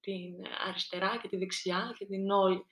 την 0.00 0.34
αριστερά 0.68 1.18
και 1.22 1.28
τη 1.28 1.36
δεξιά 1.36 1.94
και 1.98 2.06
την 2.06 2.30
όλη. 2.30 2.66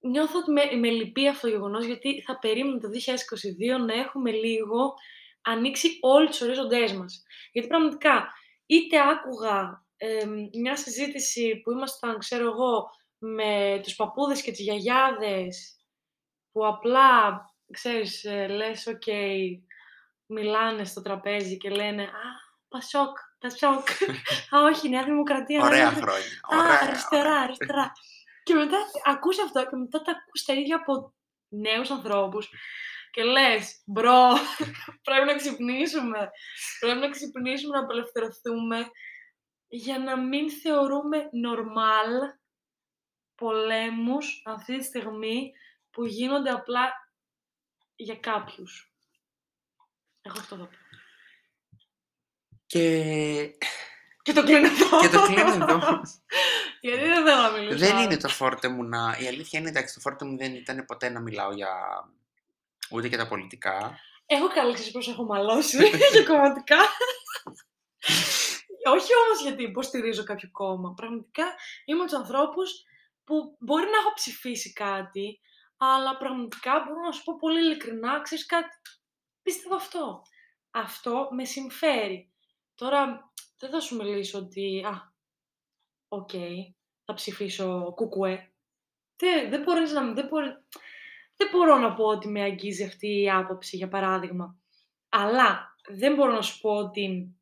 Νιώθω 0.00 0.38
ότι 0.38 0.50
με, 0.50 0.64
με 0.78 0.88
λυπεί 0.90 1.28
αυτό 1.28 1.46
το 1.46 1.52
γεγονός 1.52 1.84
γιατί 1.84 2.22
θα 2.22 2.38
περίμενα 2.38 2.78
το 2.80 2.88
2022 2.88 3.86
να 3.86 3.94
έχουμε 3.94 4.30
λίγο 4.30 4.94
ανοίξει 5.42 5.98
όλοι 6.00 6.28
τους 6.28 6.40
ορίζοντές 6.40 6.92
μας. 6.92 7.22
Γιατί 7.52 7.68
πραγματικά 7.68 8.32
είτε 8.66 9.00
άκουγα 9.00 9.84
εμ, 9.96 10.48
μια 10.52 10.76
συζήτηση 10.76 11.60
που 11.60 11.70
ήμασταν, 11.70 12.18
ξέρω 12.18 12.46
εγώ, 12.46 12.90
με 13.18 13.80
τους 13.82 13.94
παππούδες 13.96 14.42
και 14.42 14.50
τις 14.50 14.60
γιαγιάδες 14.60 15.76
που 16.52 16.66
απλά, 16.66 17.40
ξέρεις, 17.72 18.24
ε, 18.24 18.46
λες, 18.46 18.86
οκ, 18.86 19.02
μιλάνε 20.26 20.84
στο 20.84 21.02
τραπέζι 21.02 21.56
και 21.56 21.70
λένε 21.70 22.02
«Α, 22.02 22.10
Πασόκ, 22.68 23.16
Πασόκ, 23.38 23.88
α, 24.56 24.62
όχι, 24.62 24.88
Νέα 24.88 25.04
Δημοκρατία». 25.04 25.62
Ωραία 25.64 25.90
Νέα 25.90 25.90
χρόνια. 25.90 26.26
Α, 26.42 26.58
Ωραία, 26.58 26.78
αριστερά, 26.82 27.22
ωραία. 27.22 27.40
αριστερά. 27.40 27.92
και 28.42 28.54
μετά 28.54 28.76
ακούς 29.04 29.38
αυτό 29.38 29.66
και 29.66 29.76
μετά 29.76 30.02
τα 30.02 30.12
ακούς 30.12 30.44
τα 30.44 30.52
ίδια 30.54 30.76
από 30.76 31.14
νέους 31.48 31.90
ανθρώπους 31.90 32.50
και 33.12 33.22
λες, 33.22 33.82
bro, 33.84 34.28
πρέπει 35.06 35.26
να 35.26 35.34
ξυπνήσουμε. 35.34 36.30
Πρέπει 36.80 36.98
να 36.98 37.10
ξυπνήσουμε, 37.10 37.76
να 37.76 37.84
απελευθερωθούμε 37.84 38.90
για 39.68 39.98
να 39.98 40.20
μην 40.20 40.50
θεωρούμε 40.50 41.18
normal 41.18 42.38
πολέμους 43.34 44.42
αυτή 44.44 44.78
τη 44.78 44.84
στιγμή 44.84 45.52
που 45.90 46.04
γίνονται 46.04 46.50
απλά 46.50 46.92
για 47.96 48.16
κάποιους. 48.16 48.94
Εγώ 50.22 50.38
αυτό 50.38 50.56
θα 50.56 50.66
πω. 50.66 50.76
Και, 52.66 53.56
Και 54.22 54.32
το 54.32 54.42
κλείνω 54.44 54.66
εδώ. 54.66 55.00
και 55.00 55.08
το 55.08 55.22
κλείνω 55.22 55.52
εδώ. 55.52 55.78
Γιατί 56.80 57.04
δεν 57.04 57.24
θέλω 57.24 57.42
να 57.42 57.50
μιλήσω. 57.50 57.78
δεν 57.78 57.94
άλλο. 57.94 58.02
είναι 58.02 58.16
το 58.16 58.28
φόρτε 58.28 58.68
μου 58.68 58.84
να... 58.84 59.16
Η 59.20 59.26
αλήθεια 59.26 59.58
είναι, 59.58 59.68
εντάξει, 59.68 59.94
το 59.94 60.00
φόρτε 60.00 60.24
μου 60.24 60.36
δεν 60.36 60.54
ήταν 60.54 60.84
ποτέ 60.84 61.08
να 61.08 61.20
μιλάω 61.20 61.52
για... 61.52 61.70
ούτε 62.96 63.06
για 63.06 63.18
τα 63.18 63.28
πολιτικά. 63.28 63.98
Έχω 64.26 64.48
καλύψει 64.48 64.90
πως 64.90 65.08
έχω 65.08 65.24
μαλώσει 65.24 65.88
για 66.12 66.24
κομματικά. 66.24 66.78
Όχι 68.84 69.10
όμως 69.24 69.42
γιατί 69.42 69.62
υποστηρίζω 69.62 70.24
κάποιο 70.24 70.48
κόμμα. 70.52 70.94
Πραγματικά 70.94 71.44
είμαι 71.84 72.00
από 72.00 72.10
τους 72.10 72.18
ανθρώπους 72.18 72.82
που 73.24 73.56
μπορεί 73.58 73.84
να 73.84 73.98
έχω 73.98 74.12
ψηφίσει 74.14 74.72
κάτι, 74.72 75.40
αλλά 75.76 76.16
πραγματικά 76.16 76.84
μπορώ 76.86 77.00
να 77.00 77.12
σου 77.12 77.22
πω 77.24 77.36
πολύ 77.36 77.60
ειλικρινά, 77.60 78.20
ξέρεις 78.20 78.46
κάτι, 78.46 78.76
πίστευα 79.42 79.76
αυτό. 79.76 80.22
Αυτό 80.70 81.28
με 81.30 81.44
συμφέρει. 81.44 82.32
Τώρα 82.74 83.32
δεν 83.58 83.70
θα 83.70 83.80
σου 83.80 83.96
μιλήσω 83.96 84.38
ότι, 84.38 84.84
α, 84.86 85.12
οκ, 86.08 86.30
θα 87.04 87.14
ψηφίσω 87.14 87.92
κουκουέ. 87.94 88.52
Δεν, 89.16 89.50
δεν, 89.50 89.62
μπορείς 89.62 89.92
να, 89.92 90.12
δεν, 90.12 90.26
μπορείς, 90.26 90.52
δεν 91.36 91.48
μπορώ 91.52 91.76
να 91.76 91.94
πω 91.94 92.04
ότι 92.04 92.28
με 92.28 92.42
αγγίζει 92.42 92.84
αυτή 92.84 93.20
η 93.22 93.30
άποψη, 93.30 93.76
για 93.76 93.88
παράδειγμα. 93.88 94.56
Αλλά 95.08 95.76
δεν 95.88 96.14
μπορώ 96.14 96.32
να 96.32 96.42
σου 96.42 96.60
πω 96.60 96.70
ότι, 96.70 97.34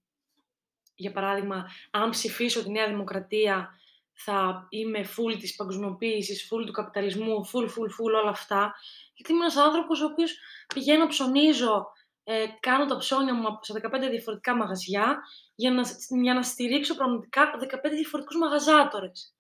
για 0.95 1.13
παράδειγμα, 1.13 1.67
αν 1.91 2.11
ψηφίσω 2.11 2.63
τη 2.63 2.71
Νέα 2.71 2.87
Δημοκρατία, 2.87 3.75
θα 4.13 4.67
είμαι 4.69 5.01
full 5.01 5.39
της 5.39 5.57
παγκοσμιοποίησης, 5.57 6.49
full 6.53 6.67
του 6.67 6.73
καπιταλισμού, 6.73 7.47
full, 7.47 7.65
full, 7.65 7.91
full 7.97 8.21
όλα 8.23 8.31
αυτά. 8.31 8.75
Γιατί 9.15 9.33
είμαι 9.33 9.41
ένας 9.41 9.57
άνθρωπος 9.57 10.01
ο 10.01 10.05
οποίος 10.05 10.39
πηγαίνω, 10.75 11.07
ψωνίζω, 11.07 11.87
ε, 12.25 12.47
κάνω 12.61 12.87
τα 12.87 12.97
ψώνια 12.97 13.35
μου 13.35 13.59
σε 13.61 13.73
15 13.73 14.09
διαφορετικά 14.11 14.57
μαγαζιά 14.57 15.23
για 15.55 15.71
να, 15.71 15.83
για 16.23 16.35
να 16.35 16.43
στηρίξω 16.43 16.95
πραγματικά 16.95 17.51
15 17.61 17.91
διαφορετικούς 17.91 18.37
μαγαζάτορες. 18.37 19.35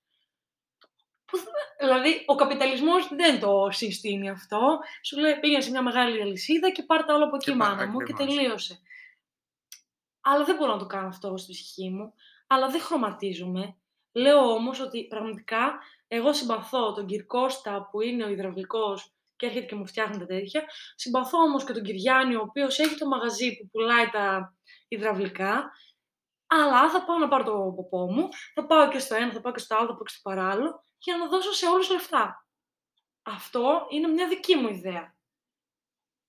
Που, 1.30 1.36
δεν- 1.36 1.46
δηλαδή, 1.88 2.22
ο 2.26 2.34
καπιταλισμός 2.34 3.08
δεν 3.08 3.40
το 3.40 3.68
συστήνει 3.70 4.30
αυτό. 4.30 4.78
Σου 5.02 5.18
λέει 5.18 5.38
πήγαινε 5.40 5.60
σε 5.62 5.70
μια 5.70 5.82
μεγάλη 5.82 6.22
αλυσίδα 6.22 6.70
και 6.70 6.82
πάρ' 6.82 7.04
τα 7.04 7.14
όλα 7.14 7.24
από 7.24 7.36
εκεί, 7.36 7.50
Και 7.50 7.56
πά- 7.56 7.68
μάνα 7.68 7.86
μου, 7.86 7.98
και 7.98 8.12
ακριβώς. 8.12 8.34
τελείωσε. 8.34 8.80
Αλλά 10.20 10.44
δεν 10.44 10.56
μπορώ 10.56 10.72
να 10.72 10.78
το 10.78 10.86
κάνω 10.86 11.08
αυτό 11.08 11.36
στη 11.36 11.52
ψυχή 11.52 11.90
μου. 11.90 12.14
Αλλά 12.46 12.68
δεν 12.68 12.80
χρωματίζομαι. 12.80 13.76
Λέω 14.12 14.38
όμως 14.52 14.80
ότι 14.80 15.06
πραγματικά 15.06 15.78
εγώ 16.08 16.32
συμπαθώ 16.32 16.92
τον 16.92 17.06
κύριο 17.06 17.26
Κώστα 17.26 17.88
που 17.90 18.00
είναι 18.00 18.24
ο 18.24 18.28
υδραυλικός 18.28 19.12
και 19.36 19.46
έρχεται 19.46 19.66
και 19.66 19.74
μου 19.74 19.86
φτιάχνει 19.86 20.18
τα 20.18 20.26
τέτοια. 20.26 20.64
Συμπαθώ 20.94 21.38
όμως 21.38 21.64
και 21.64 21.72
τον 21.72 21.82
Κυριάννη 21.82 22.34
ο 22.34 22.40
οποίος 22.40 22.78
έχει 22.78 22.94
το 22.96 23.06
μαγαζί 23.06 23.56
που 23.56 23.68
πουλάει 23.70 24.08
τα 24.10 24.54
υδραυλικά. 24.88 25.70
Αλλά 26.46 26.90
θα 26.90 27.04
πάω 27.04 27.18
να 27.18 27.28
πάρω 27.28 27.44
το 27.44 27.72
ποπό 27.76 28.12
μου, 28.12 28.28
θα 28.54 28.66
πάω 28.66 28.88
και 28.88 28.98
στο 28.98 29.14
ένα, 29.14 29.32
θα 29.32 29.40
πάω 29.40 29.52
και 29.52 29.58
στο 29.58 29.76
άλλο, 29.76 29.86
θα 29.86 29.92
πάω 29.92 30.02
και 30.02 30.12
στο 30.12 30.20
παράλληλο, 30.30 30.84
για 31.00 31.16
να 31.16 31.28
δώσω 31.28 31.52
σε 31.52 31.66
όλους 31.66 31.90
λεφτά. 31.90 32.46
Αυτό 33.22 33.86
είναι 33.90 34.08
μια 34.08 34.28
δική 34.28 34.56
μου 34.56 34.68
ιδέα. 34.68 35.14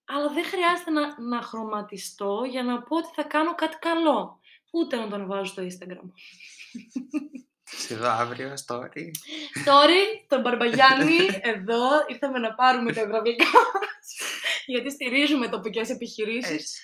Αλλά 0.06 0.30
δεν 0.34 0.46
χρειάζεται 0.46 0.90
να, 0.92 1.22
να 1.22 1.42
χρωματιστώ 1.42 2.44
για 2.50 2.64
να 2.64 2.82
πω 2.82 2.98
ότι 2.98 3.10
θα 3.16 3.24
κάνω 3.24 3.56
κάτι 3.56 3.78
καλό. 3.78 4.40
Ούτε 4.72 4.96
να 4.96 5.10
τον 5.10 5.28
βάζω 5.28 5.46
στο 5.52 5.64
Instagram. 5.64 6.10
Σε 7.64 7.96
δω 7.96 8.08
αύριο, 8.08 8.54
story. 8.68 9.06
Sorry, 9.66 10.04
τον 10.28 10.42
Μπαρμπαγιάννη, 10.42 11.18
εδώ 11.42 11.80
ήρθαμε 12.08 12.40
να 12.40 12.54
πάρουμε 12.54 12.94
τα 12.94 13.02
υδραυλικά 13.02 13.46
μας, 13.46 14.16
γιατί 14.66 14.92
στηρίζουμε 14.92 15.50
τοπικές 15.50 15.90
επιχειρήσεις. 15.90 16.52
Έτσι. 16.52 16.82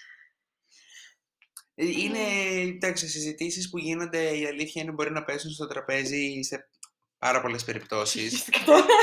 Ε, 1.73 1.85
Είναι, 1.85 2.19
εντάξει, 2.61 3.07
συζητήσεις 3.07 3.69
που 3.69 3.77
γίνονται, 3.77 4.37
η 4.37 4.45
αλήθεια 4.45 4.81
είναι 4.81 4.91
μπορεί 4.91 5.11
να 5.11 5.23
πέσουν 5.23 5.51
στο 5.51 5.67
τραπέζι 5.67 6.41
σε 6.41 6.69
πάρα 7.17 7.41
πολλές 7.41 7.63
περιπτώσεις. 7.63 8.21
Συγχυστικά 8.21 8.63
τώρα. 8.65 8.85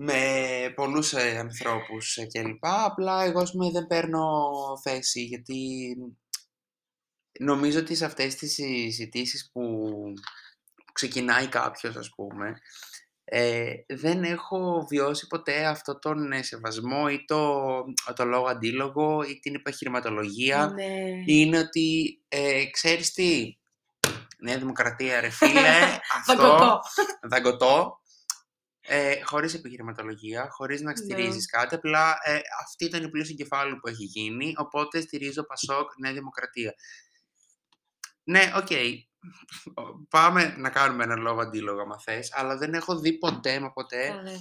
με 0.00 0.72
πολλούς 0.74 1.12
ε, 1.12 1.38
ανθρώπους 1.38 2.16
ε, 2.16 2.26
κλπ. 2.26 2.64
Απλά 2.66 3.24
εγώ 3.24 3.40
ας 3.40 3.50
πούμε, 3.52 3.70
δεν 3.70 3.86
παίρνω 3.86 4.50
θέση 4.82 5.20
γιατί 5.20 5.96
νομίζω 7.40 7.78
ότι 7.78 7.94
σε 7.94 8.04
αυτές 8.04 8.34
τις 8.34 8.52
συζητήσεις 8.52 9.50
που 9.52 9.90
ξεκινάει 10.92 11.46
κάποιος 11.46 11.96
ας 11.96 12.10
πούμε 12.16 12.58
ε, 13.30 13.72
δεν 13.86 14.24
έχω 14.24 14.86
βιώσει 14.88 15.26
ποτέ 15.26 15.66
αυτό 15.66 15.98
τον 15.98 16.32
ε, 16.32 16.42
σεβασμό 16.42 17.06
ή 17.10 17.24
το, 17.24 17.64
το 18.14 18.24
λόγο 18.24 18.46
αντίλογο 18.46 19.22
ή 19.22 19.38
την 19.38 19.54
επιχειρηματολογία 19.54 20.72
Ναι. 20.74 21.22
είναι 21.26 21.58
ότι 21.58 22.18
ε, 22.28 22.64
ξέρεις 22.70 23.12
τι 23.12 23.56
Νέα 24.38 24.58
Δημοκρατία 24.58 25.20
ρε 25.20 25.28
φίλε 25.30 25.78
αυτό 26.18 26.34
Δαγκωτό. 26.36 26.80
δαγκωτό, 27.28 28.00
ε, 28.80 29.22
χωρίς 29.24 29.54
επιχειρηματολογία, 29.54 30.48
χωρίς 30.50 30.80
να 30.80 30.90
Ναι. 30.90 30.96
στηρίζεις 30.96 31.46
κάτι, 31.46 31.74
απλά 31.74 32.16
ε, 32.22 32.38
αυτή 32.64 32.84
ήταν 32.84 33.02
η 33.04 33.10
πλήση 33.10 33.30
εγκεφάλου 33.32 33.78
που 33.78 33.88
έχει 33.88 34.04
γίνει, 34.04 34.54
οπότε 34.56 35.00
στηρίζω 35.00 35.42
Πασόκ, 35.46 35.90
Νέα 35.98 36.12
Δημοκρατία. 36.12 36.74
Ναι, 38.24 38.52
οκ, 38.56 38.68
πάμε 40.10 40.54
να 40.58 40.70
κάνουμε 40.70 41.04
ένα 41.04 41.16
λόγο 41.16 41.40
αντίλογο 41.40 41.80
άμα 41.80 41.98
θες, 42.00 42.32
αλλά 42.34 42.56
δεν 42.56 42.74
έχω 42.74 42.98
δει 42.98 43.18
ποτέ 43.18 43.60
μα 43.60 43.72
ποτέ 43.72 44.08
Κανένα. 44.08 44.38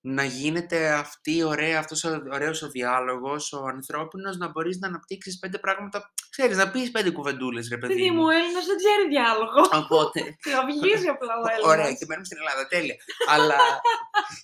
Να 0.00 0.24
γίνεται 0.24 0.92
αυτή 0.92 1.36
η 1.36 1.42
ωραία, 1.42 1.78
αυτός 1.78 2.04
ο 2.04 2.22
ωραίος 2.32 2.62
ο 2.62 2.68
διάλογος, 2.68 3.52
ο 3.52 3.64
ανθρώπινος, 3.64 4.36
να 4.36 4.48
μπορείς 4.48 4.78
να 4.78 4.88
αναπτύξεις 4.88 5.38
πέντε 5.38 5.58
πράγματα, 5.58 6.12
ξέρεις, 6.30 6.56
να 6.56 6.70
πεις 6.70 6.90
πέντε 6.90 7.10
κουβεντούλες, 7.10 7.68
ρε 7.68 7.78
παιδί 7.78 7.94
Παιδί 7.94 8.10
μου, 8.10 8.16
μου. 8.16 8.24
ο 8.26 8.30
Έλληνας 8.30 8.66
δεν 8.66 8.76
ξέρει 8.76 9.08
διάλογο. 9.08 9.60
Οπότε, 9.72 10.20
Κραυγίζει 10.50 11.08
απλά 11.08 11.34
ο 11.36 11.48
Έλληνας. 11.50 11.72
Ωραία, 11.72 11.92
και 11.92 12.04
μένουμε 12.08 12.26
στην 12.26 12.38
Ελλάδα, 12.38 12.66
τέλεια. 12.68 12.96
Αλλά 13.28 13.58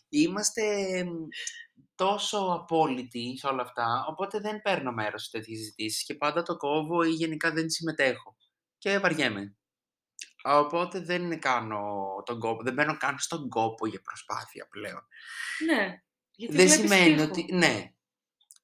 είμαστε 0.09 0.63
μ, 1.05 1.11
τόσο 1.95 2.39
απόλυτοι 2.39 3.39
σε 3.39 3.47
όλα 3.47 3.63
αυτά, 3.63 4.05
οπότε 4.09 4.39
δεν 4.41 4.63
παίρνω 4.63 4.93
μέρος 4.93 5.23
σε 5.23 5.29
τέτοιες 5.31 5.59
συζητήσεις 5.59 6.05
και 6.05 6.15
πάντα 6.15 6.43
το 6.43 6.57
κόβω 6.57 7.03
ή 7.03 7.11
γενικά 7.11 7.51
δεν 7.53 7.71
συμμετέχω. 7.71 8.37
Και 8.79 8.99
βαριέμαι. 8.99 9.57
Οπότε 10.45 11.01
δεν 11.01 11.41
κάνω 11.41 11.83
τον 12.25 12.39
κόπο, 12.39 12.63
δεν 12.63 12.73
μπαίνω 12.73 12.97
καν 12.97 13.19
στον 13.19 13.49
κόπο 13.49 13.87
για 13.87 14.01
προσπάθεια 14.01 14.67
πλέον. 14.71 15.07
Ναι. 15.67 16.03
Γιατί 16.37 16.57
δεν 16.57 16.67
βλέπεις 16.67 16.91
σημαίνει 16.91 17.15
τείχο. 17.15 17.25
ότι, 17.25 17.55
ναι, 17.55 17.95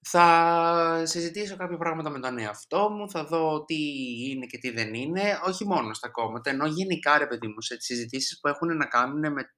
θα 0.09 1.03
συζητήσω 1.07 1.57
κάποια 1.57 1.77
πράγματα 1.77 2.11
με 2.11 2.21
τον 2.21 2.39
εαυτό 2.39 2.91
μου, 2.91 3.11
θα 3.11 3.25
δω 3.25 3.65
τι 3.65 3.77
είναι 4.31 4.47
και 4.47 4.59
τι 4.59 4.71
δεν 4.71 4.95
είναι, 4.95 5.41
όχι 5.45 5.67
μόνο 5.67 5.95
στα 5.95 6.09
κόμματα, 6.09 6.51
ενώ 6.51 6.67
γενικά 6.67 7.19
ρε 7.19 7.27
παιδί 7.27 7.47
μου, 7.47 7.61
σε 7.61 7.77
τις 7.77 7.87
συζητήσεις 7.87 8.41
που 8.41 8.49
έχουν 8.49 8.77
να 8.77 8.87
κάνουν 8.87 9.33
με 9.33 9.55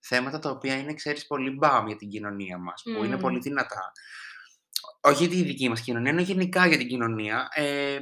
θέματα 0.00 0.38
τα 0.38 0.50
οποία 0.50 0.78
είναι, 0.78 0.94
ξέρεις, 0.94 1.26
πολύ 1.26 1.50
μπαμ 1.50 1.86
για 1.86 1.96
την 1.96 2.08
κοινωνία 2.08 2.58
μας, 2.58 2.82
που 2.82 3.04
είναι 3.04 3.14
Μμμ. 3.14 3.20
πολύ 3.20 3.38
δυνατά. 3.38 3.92
Όχι 5.00 5.26
για 5.26 5.36
τη 5.36 5.42
δική 5.42 5.68
μας 5.68 5.80
κοινωνία, 5.80 6.10
ενώ 6.10 6.20
γενικά 6.20 6.66
για 6.66 6.76
την 6.76 6.88
κοινωνία. 6.88 7.48
Ε, 7.54 7.98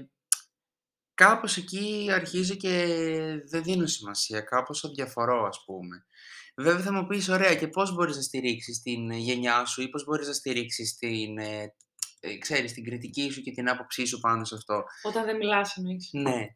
κάπως 1.15 1.57
εκεί 1.57 2.09
αρχίζω 2.13 2.55
και 2.55 2.87
δεν 3.51 3.63
δίνω 3.63 3.87
σημασία, 3.87 4.41
κάπως 4.41 4.91
διαφορώ 4.95 5.47
ας 5.47 5.63
πούμε. 5.65 6.05
Βέβαια 6.57 6.83
θα 6.83 6.93
μου 6.93 7.07
πεις, 7.07 7.29
ωραία, 7.29 7.55
και 7.55 7.69
πώς 7.69 7.95
μπορείς 7.95 8.17
να 8.17 8.23
στηρίξεις 8.23 8.83
την 8.83 9.11
γενιά 9.11 9.65
σου 9.65 9.83
ή 9.83 9.89
πώς 9.89 10.05
μπορείς 10.05 10.27
να 10.27 10.33
στηρίξεις 10.33 10.97
την, 10.97 11.39
ε, 11.39 11.75
ε, 12.21 12.39
ξέρεις, 12.39 12.73
την 12.73 12.85
κριτική 12.85 13.31
σου 13.31 13.41
και 13.41 13.51
την 13.53 13.69
άποψή 13.69 14.05
σου 14.07 14.21
πάνω 14.21 14.45
σε 14.45 14.55
αυτό; 14.55 14.85
Όταν 15.03 15.25
δεν 15.25 15.37
μιλάς 15.37 15.77
εννοείς. 15.77 16.09
Ναι. 16.13 16.47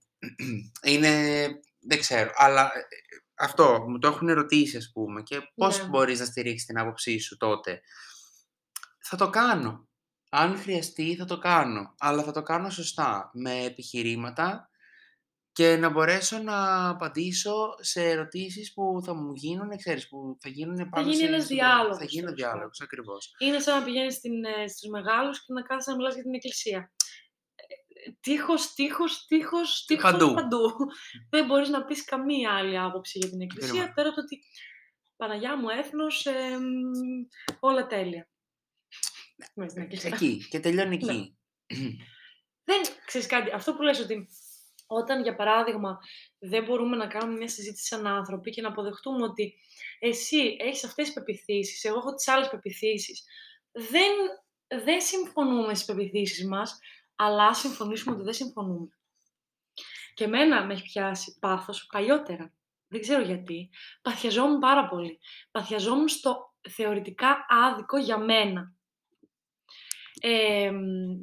Είναι, 0.92 1.44
δεν 1.80 1.98
ξέρω, 1.98 2.30
αλλά 2.34 2.62
ε, 2.62 2.80
αυτό, 3.34 3.84
μου 3.88 3.98
το 3.98 4.08
έχουν 4.08 4.28
ερωτήσει 4.28 4.76
ας 4.76 4.90
πούμε 4.92 5.22
και 5.22 5.40
πώς 5.54 5.78
Ναι. 5.82 5.88
μπορείς 5.88 6.18
να 6.18 6.24
στηρίξεις 6.24 6.66
την 6.66 6.78
άποψή 6.78 7.18
σου 7.18 7.36
τότε; 7.36 7.80
Θα 8.98 9.16
το 9.16 9.30
κάνω. 9.30 9.87
Αν 10.28 10.56
χρειαστεί 10.58 11.16
θα 11.16 11.24
το 11.24 11.38
κάνω, 11.38 11.94
αλλά 11.98 12.22
θα 12.22 12.32
το 12.32 12.42
κάνω 12.42 12.70
σωστά, 12.70 13.30
με 13.34 13.64
επιχειρήματα 13.64 14.70
και 15.52 15.76
να 15.76 15.88
μπορέσω 15.88 16.38
να 16.38 16.88
απαντήσω 16.88 17.74
σε 17.80 18.04
ερωτήσεις 18.08 18.72
που 18.72 19.00
θα 19.04 19.14
μου 19.14 19.32
γίνουν, 19.34 19.76
ξέρεις, 19.76 20.08
που 20.08 20.36
θα 20.40 20.48
γίνουν 20.48 20.88
πάνω 20.88 21.06
γίνει 21.10 21.16
σε... 21.22 21.26
ένας 21.26 21.44
στο- 21.44 21.54
διάλογος, 21.54 21.96
Θα 21.98 22.04
γίνει 22.04 22.22
τέλος 22.24 22.36
διάλογος, 22.38 22.80
ακριβώς. 22.80 23.34
Είναι 23.38 23.58
σαν 23.60 23.78
να 23.78 23.84
πηγαίνεις 23.84 24.14
στην, 24.14 24.44
ε, 24.44 24.68
στους 24.68 24.90
μεγάλους 24.90 25.44
και 25.44 25.52
να 25.52 25.62
κάθεσαι 25.62 25.90
να 25.90 25.96
μιλάς 25.96 26.14
για 26.14 26.22
την 26.22 26.34
εκκλησία. 26.34 26.92
Ε, 27.54 28.10
Τείχος, 28.20 28.74
τείχος, 28.74 29.26
τείχος, 29.26 29.84
τείχος 29.84 30.10
Παντού. 30.10 30.34
παντού. 30.34 30.72
δεν 31.30 31.46
μπορείς 31.46 31.68
να 31.68 31.84
πεις 31.84 32.04
καμία 32.04 32.54
άλλη 32.54 32.78
άποψη 32.78 33.18
για 33.18 33.30
την 33.30 33.40
εκκλησία, 33.40 33.70
Ακριβώς. 33.70 33.94
πέρα 33.94 34.08
από 34.08 34.16
το 34.16 34.22
ότι 34.22 34.38
Παναγιά 35.16 35.56
μου 35.58 35.68
έθνος, 35.68 36.26
ε, 36.26 36.58
μ, 36.58 37.26
όλα 37.60 37.86
τέλεια. 37.86 38.28
Μέσα 39.54 39.70
στην 39.70 39.82
εκκλησία. 39.82 40.10
Εκεί 40.12 40.46
και 40.48 40.60
τελειώνει 40.60 40.96
Ναι. 40.96 41.12
εκεί. 41.12 41.38
Δεν 42.64 42.80
ξέρεις 43.06 43.26
κάτι, 43.26 43.50
αυτό 43.50 43.74
που 43.74 43.82
λες 43.82 44.00
ότι 44.00 44.28
όταν 44.86 45.22
για 45.22 45.34
παράδειγμα 45.36 45.98
δεν 46.38 46.64
μπορούμε 46.64 46.96
να 46.96 47.06
κάνουμε 47.06 47.38
μια 47.38 47.48
συζήτηση 47.48 47.86
σαν 47.86 48.06
άνθρωποι 48.06 48.50
και 48.50 48.60
να 48.62 48.68
αποδεχτούμε 48.68 49.22
ότι 49.24 49.54
εσύ 49.98 50.56
έχεις 50.60 50.84
αυτές 50.84 51.04
τις 51.04 51.14
πεπιθήσεις, 51.14 51.84
εγώ 51.84 51.98
έχω 51.98 52.14
τις 52.14 52.28
άλλες 52.28 52.48
πεπιθήσεις, 52.48 53.24
δεν, 53.72 54.12
δεν 54.82 55.00
συμφωνούμε 55.00 55.74
στις 55.74 55.86
πεπιθήσεις 55.86 56.46
μας, 56.46 56.78
αλλά 57.16 57.46
ας 57.46 57.58
συμφωνήσουμε 57.58 58.14
ότι 58.14 58.24
δεν 58.24 58.32
συμφωνούμε. 58.32 58.88
Και 60.14 60.24
εμένα 60.24 60.64
με 60.64 60.72
έχει 60.72 60.82
πιάσει 60.82 61.38
πάθος 61.38 61.86
παλιότερα. 61.86 62.52
Δεν 62.88 63.00
ξέρω 63.00 63.22
γιατί. 63.22 63.70
Παθιαζόμουν 64.02 64.58
πάρα 64.58 64.88
πολύ. 64.88 65.18
Παθιαζόμουν 65.50 66.08
στο 66.08 66.54
θεωρητικά 66.70 67.46
άδικο 67.48 67.98
για 67.98 68.18
μένα. 68.18 68.77
Ε, 70.20 70.70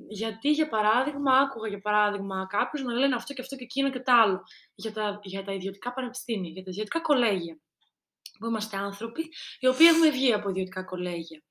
γιατί, 0.07 0.51
για 0.51 0.67
παράδειγμα, 0.67 1.37
άκουγα 1.37 1.67
για 1.67 1.81
παράδειγμα 1.81 2.47
κάποιους 2.49 2.83
να 2.83 2.93
λένε 2.93 3.15
αυτό 3.15 3.33
και 3.33 3.41
αυτό 3.41 3.55
και 3.55 3.63
εκείνο 3.63 3.89
και 3.89 3.99
το 3.99 4.11
άλλο 4.11 4.43
για 4.75 4.93
τα, 4.93 5.19
για 5.23 5.43
τα 5.43 5.53
ιδιωτικά 5.53 5.93
πανεπιστήμια, 5.93 6.49
για 6.49 6.63
τα 6.63 6.69
ιδιωτικά 6.69 7.01
κολέγια. 7.01 7.59
Που 8.39 8.45
είμαστε 8.45 8.77
άνθρωποι 8.77 9.29
οι 9.59 9.67
οποίοι 9.67 9.87
έχουμε 9.89 10.09
βγει 10.09 10.33
από 10.33 10.49
ιδιωτικά 10.49 10.83
κολέγια. 10.83 11.43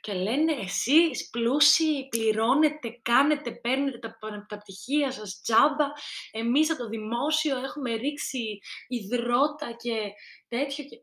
Και 0.00 0.12
λένε 0.12 0.52
εσείς 0.52 1.28
πλούσιοι 1.30 2.08
πληρώνετε, 2.08 3.00
κάνετε, 3.02 3.50
παίρνετε 3.50 3.98
τα, 3.98 4.16
πανε- 4.20 4.46
τα 4.48 4.58
πτυχία 4.58 5.12
σας 5.12 5.40
τζάμπα, 5.40 5.86
εμείς 6.30 6.70
από 6.70 6.82
το 6.82 6.88
δημόσιο 6.88 7.56
έχουμε 7.56 7.94
ρίξει 7.94 8.58
υδρότα 8.88 9.72
και 9.72 10.12
τέτοιο. 10.48 10.84
Και, 10.84 10.96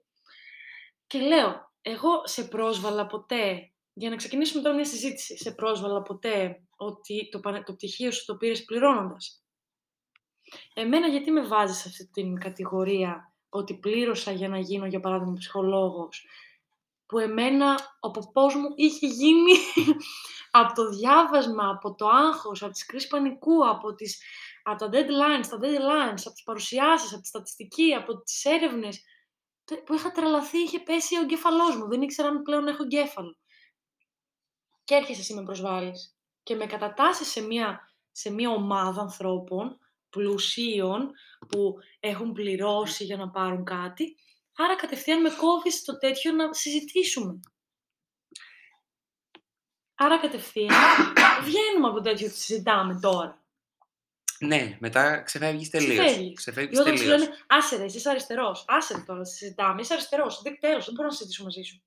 και 1.07 1.19
λέω, 1.19 1.71
εγώ 1.81 2.21
σε 2.23 2.43
πρόσβαλα 2.43 3.05
ποτέ, 3.05 3.71
για 3.97 4.09
να 4.09 4.15
ξεκινήσουμε 4.15 4.61
τώρα 4.61 4.75
μια 4.75 4.85
συζήτηση, 4.85 5.37
σε 5.37 5.51
πρόσβαλα 5.51 6.01
ποτέ 6.01 6.61
ότι 6.75 7.29
το, 7.31 7.39
πανε- 7.39 7.65
το 7.65 7.73
πτυχίο 7.73 8.11
σου 8.11 8.25
το 8.25 8.35
πήρες 8.35 8.63
πληρώνοντας; 8.65 9.43
Εμένα 10.73 11.07
γιατί 11.07 11.31
με 11.31 11.41
βάζεις 11.41 11.77
σε 11.77 11.87
αυτή 11.87 12.09
την 12.11 12.39
κατηγορία 12.39 13.33
ότι 13.49 13.73
πλήρωσα 13.73 14.31
για 14.31 14.49
να 14.49 14.59
γίνω, 14.59 14.85
για 14.85 14.99
παράδειγμα, 14.99 15.33
ψυχολόγος, 15.33 16.27
που 17.05 17.19
εμένα 17.19 17.97
ο 17.99 18.11
ποπός 18.11 18.55
μου 18.55 18.69
είχε 18.75 19.07
γίνει 19.07 19.51
από 20.59 20.73
το 20.73 20.89
διάβασμα, 20.89 21.69
από 21.69 21.95
το 21.95 22.07
άγχος, 22.07 22.63
από 22.63 22.71
τις 22.71 22.85
κρίσεις 22.85 23.09
πανικού, 23.09 23.69
από, 23.69 23.93
τις, 23.95 24.21
από 24.63 24.77
τα 24.79 24.89
deadlines, 24.91 25.47
τα 25.49 25.59
deadlines, 25.61 26.21
από 26.25 26.33
τις 26.33 26.43
παρουσιάσεις, 26.43 27.13
από 27.13 27.21
τη 27.21 27.27
στατιστική, 27.27 27.93
από 27.93 28.21
τις 28.21 28.45
έρευνες, 28.45 29.03
τε- 29.65 29.83
που 29.83 29.93
είχα 29.93 30.11
τρελαθεί, 30.11 30.57
είχε 30.57 30.79
πέσει 30.79 31.17
ο 31.17 31.21
εγκέφαλός 31.21 31.75
μου, 31.77 31.87
δεν 31.87 32.01
ήξερα 32.01 32.27
αν 32.27 32.41
πλέον 32.41 32.67
έχω 32.67 32.83
εγκέφαλο. 32.83 33.37
Και 34.85 34.95
έρχεσαι 34.95 35.19
εσύ 35.19 35.33
με 35.33 35.43
προσβάλλεις 35.43 36.15
και 36.43 36.55
με 36.55 36.65
κατατάσσεις 36.65 37.27
σε 37.27 37.41
μια, 37.41 37.93
σε 38.11 38.29
μια 38.31 38.49
ομάδα 38.49 39.01
ανθρώπων 39.01 39.79
πλουσίων 40.09 41.11
που 41.47 41.75
έχουν 41.99 42.33
πληρώσει 42.33 43.03
για 43.03 43.17
να 43.17 43.29
πάρουν 43.29 43.63
κάτι, 43.63 44.15
άρα 44.55 44.75
κατευθείαν 44.75 45.21
με 45.21 45.29
κόβεις 45.29 45.83
το 45.83 45.97
τέτοιο 45.97 46.31
να 46.31 46.53
συζητήσουμε. 46.53 47.39
Άρα 49.95 50.19
κατευθείαν 50.19 50.69
βγαίνουμε 51.43 51.87
από 51.87 51.95
το 51.95 52.01
τέτοιο 52.01 52.27
που 52.27 52.35
συζητάμε 52.35 52.99
τώρα. 52.99 53.43
Ναι, 54.39 54.77
μετά 54.79 55.21
ξεφεύγεις 55.21 55.69
τελείως. 55.69 56.05
Ξεφεύγεις. 56.05 56.33
Ξεφεύγεις 56.35 56.77
Και 56.77 56.83
όταν 56.83 56.97
σου 56.97 57.03
τελείως. 57.03 57.21
λένε, 57.21 57.35
άσε 57.47 57.77
ρε, 57.77 57.83
εσύ 57.83 57.97
είσαι 57.97 58.09
αριστερός, 58.09 58.65
άσε 58.67 58.95
ρε 58.95 59.01
τώρα, 59.01 59.23
συζητάμε, 59.25 59.81
είσαι 59.81 59.93
αριστερός, 59.93 60.41
δεν 60.41 60.59
τέλος, 60.59 60.85
δεν 60.85 60.93
μπορώ 60.93 61.07
να 61.07 61.13
συζητήσω 61.13 61.43
μαζί 61.43 61.61
σου. 61.61 61.81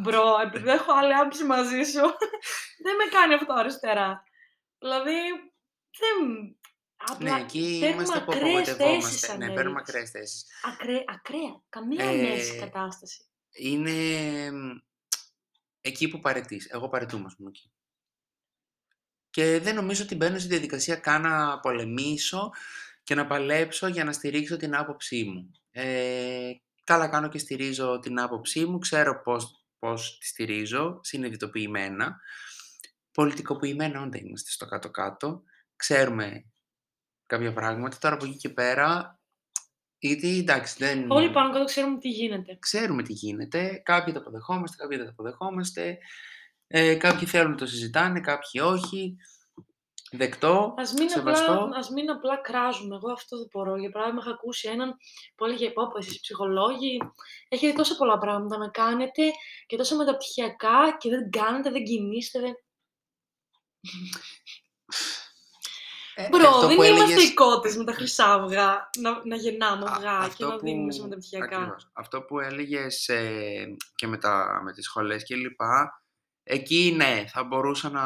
Μπρο, 0.00 0.24
επειδή 0.46 0.68
έχω 0.70 0.92
άλλη 0.92 1.14
άποψη 1.14 1.44
μαζί 1.44 1.82
σου, 1.82 2.00
δεν 2.84 2.96
με 2.96 3.04
κάνει 3.10 3.34
αυτό 3.34 3.52
αριστερά. 3.52 4.22
Δηλαδή, 4.78 5.12
δεν... 5.98 6.56
Απλά 6.96 7.36
Ναι, 7.36 7.40
εκεί 7.42 7.76
παίρνουμε 7.80 8.02
είμαστε 8.02 8.20
που 8.20 8.32
ακραίες 8.32 8.54
θέσεις 8.54 8.72
απογοητευόμαστε. 8.72 9.26
σαν 9.26 9.36
Ναι, 9.38 9.44
Έλληνες. 9.44 9.54
παίρνουμε 9.62 9.80
ακραίες 9.86 10.10
θέσεις. 10.10 10.44
Ακραία, 10.62 11.04
ακραία. 11.06 11.62
Καμία 11.68 12.04
Ε, 12.04 12.22
μέση 12.22 12.58
κατάσταση. 12.58 13.24
Είναι 13.50 13.92
μ, 14.50 14.70
εκεί 15.80 16.08
που 16.08 16.18
παρετείς. 16.18 16.66
Εγώ 16.70 16.88
παρετούμαι, 16.88 17.24
ας 17.26 17.34
πούμε, 17.36 17.48
εκεί. 17.48 17.72
Και 19.30 19.58
δεν 19.60 19.74
νομίζω 19.74 20.02
ότι 20.02 20.14
μπαίνω 20.14 20.38
στη 20.38 20.48
διαδικασία 20.48 20.96
καν 20.96 21.22
να 21.22 21.60
πολεμήσω 21.60 22.50
και 23.02 23.14
να 23.14 23.26
παλέψω 23.26 23.86
για 23.86 24.04
να 24.04 24.12
στηρίξω 24.12 24.56
την 24.56 24.76
άποψή 24.76 25.24
μου. 25.24 25.50
Ε, 25.70 26.50
καλά 26.84 27.08
κάνω 27.08 27.28
και 27.28 27.38
στηρίζω 27.38 27.98
την 27.98 28.20
άποψή 28.20 28.64
μου, 28.64 28.78
ξέρω 28.78 29.22
πώς, 29.22 29.57
πώς 29.78 30.18
τη 30.18 30.26
στηρίζω, 30.26 31.00
συνειδητοποιημένα. 31.02 32.20
Πολιτικοποιημένα 33.10 34.02
όταν 34.02 34.24
είμαστε 34.24 34.50
στο 34.50 34.66
κάτω-κάτω. 34.66 35.42
Ξέρουμε 35.76 36.44
κάποια 37.26 37.52
πράγματα. 37.52 37.98
Τώρα 37.98 38.14
από 38.14 38.24
εκεί 38.24 38.36
και 38.36 38.48
πέρα, 38.48 39.20
γιατί 39.98 40.38
εντάξει 40.38 40.74
δεν... 40.78 41.10
Όλοι 41.10 41.30
πάνω 41.30 41.52
κάτω 41.52 41.64
ξέρουμε 41.64 41.98
τι 41.98 42.08
γίνεται. 42.08 42.56
Ξέρουμε 42.58 43.02
τι 43.02 43.12
γίνεται. 43.12 43.80
Κάποιοι 43.84 44.12
το 44.12 44.20
αποδεχόμαστε, 44.20 44.76
κάποιοι 44.76 44.96
δεν 44.96 45.06
το 45.06 45.12
αποδεχόμαστε. 45.12 45.98
Ε, 46.66 46.94
κάποιοι 46.94 47.26
θέλουν 47.26 47.50
να 47.50 47.56
το 47.56 47.66
συζητάνε, 47.66 48.20
κάποιοι 48.20 48.60
όχι. 48.64 49.16
Δεκτό, 50.10 50.74
Ας 50.76 50.92
μην, 50.92 51.08
σεβαστό. 51.08 51.52
απλά, 51.52 51.76
ας 51.78 51.90
μην 51.90 52.10
απλά 52.10 52.36
κράζουμε. 52.36 52.94
Εγώ 52.96 53.12
αυτό 53.12 53.36
δεν 53.38 53.48
μπορώ. 53.52 53.76
Για 53.76 53.90
παράδειγμα, 53.90 54.20
είχα 54.22 54.30
ακούσει 54.30 54.68
έναν 54.68 54.96
που 55.34 55.44
έλεγε: 55.44 55.70
Πω, 55.70 55.86
πω, 55.88 55.98
εσείς 55.98 56.20
ψυχολόγοι 56.20 56.98
έχετε 57.48 57.72
τόσα 57.76 57.96
πολλά 57.96 58.18
πράγματα 58.18 58.58
να 58.58 58.68
κάνετε 58.68 59.22
και 59.66 59.76
τόσα 59.76 59.96
μεταπτυχιακά 59.96 60.96
και 60.98 61.08
δεν 61.10 61.30
κάνετε, 61.30 61.70
δεν 61.70 61.84
κινείστε. 61.84 62.40
Δεν... 62.40 62.52
Ε, 66.14 66.28
Μπρο, 66.28 66.48
αυτό 66.48 66.66
δεν 66.66 66.76
που 66.76 66.82
είμαστε 66.82 67.12
έλεγες- 67.12 67.30
οι 67.30 67.34
κότες 67.34 67.76
με 67.76 67.84
τα 67.84 67.92
χρυσά 67.92 68.32
αυγά 68.32 68.90
να, 68.98 69.26
να 69.26 69.36
γεννάμε 69.36 69.84
Α, 69.90 69.92
αυγά 69.94 70.18
και 70.20 70.24
αυτό 70.26 70.46
να 70.48 70.56
δίνουμε 70.56 70.92
σε 70.92 70.98
που- 71.00 71.04
μεταπτυχιακά. 71.08 71.56
ακριβώς. 71.56 71.90
Αυτό 71.92 72.22
που 72.22 72.38
έλεγες 72.40 73.08
ε, 73.08 73.76
και 73.94 74.06
με, 74.06 74.18
τα, 74.18 74.60
με 74.64 74.72
τις 74.72 74.84
σχολές 74.84 75.24
και 75.24 75.34
λοιπά, 75.34 76.02
εκεί 76.50 76.92
ναι, 76.96 77.24
θα 77.28 77.44
μπορούσα 77.44 77.90
να, 77.90 78.02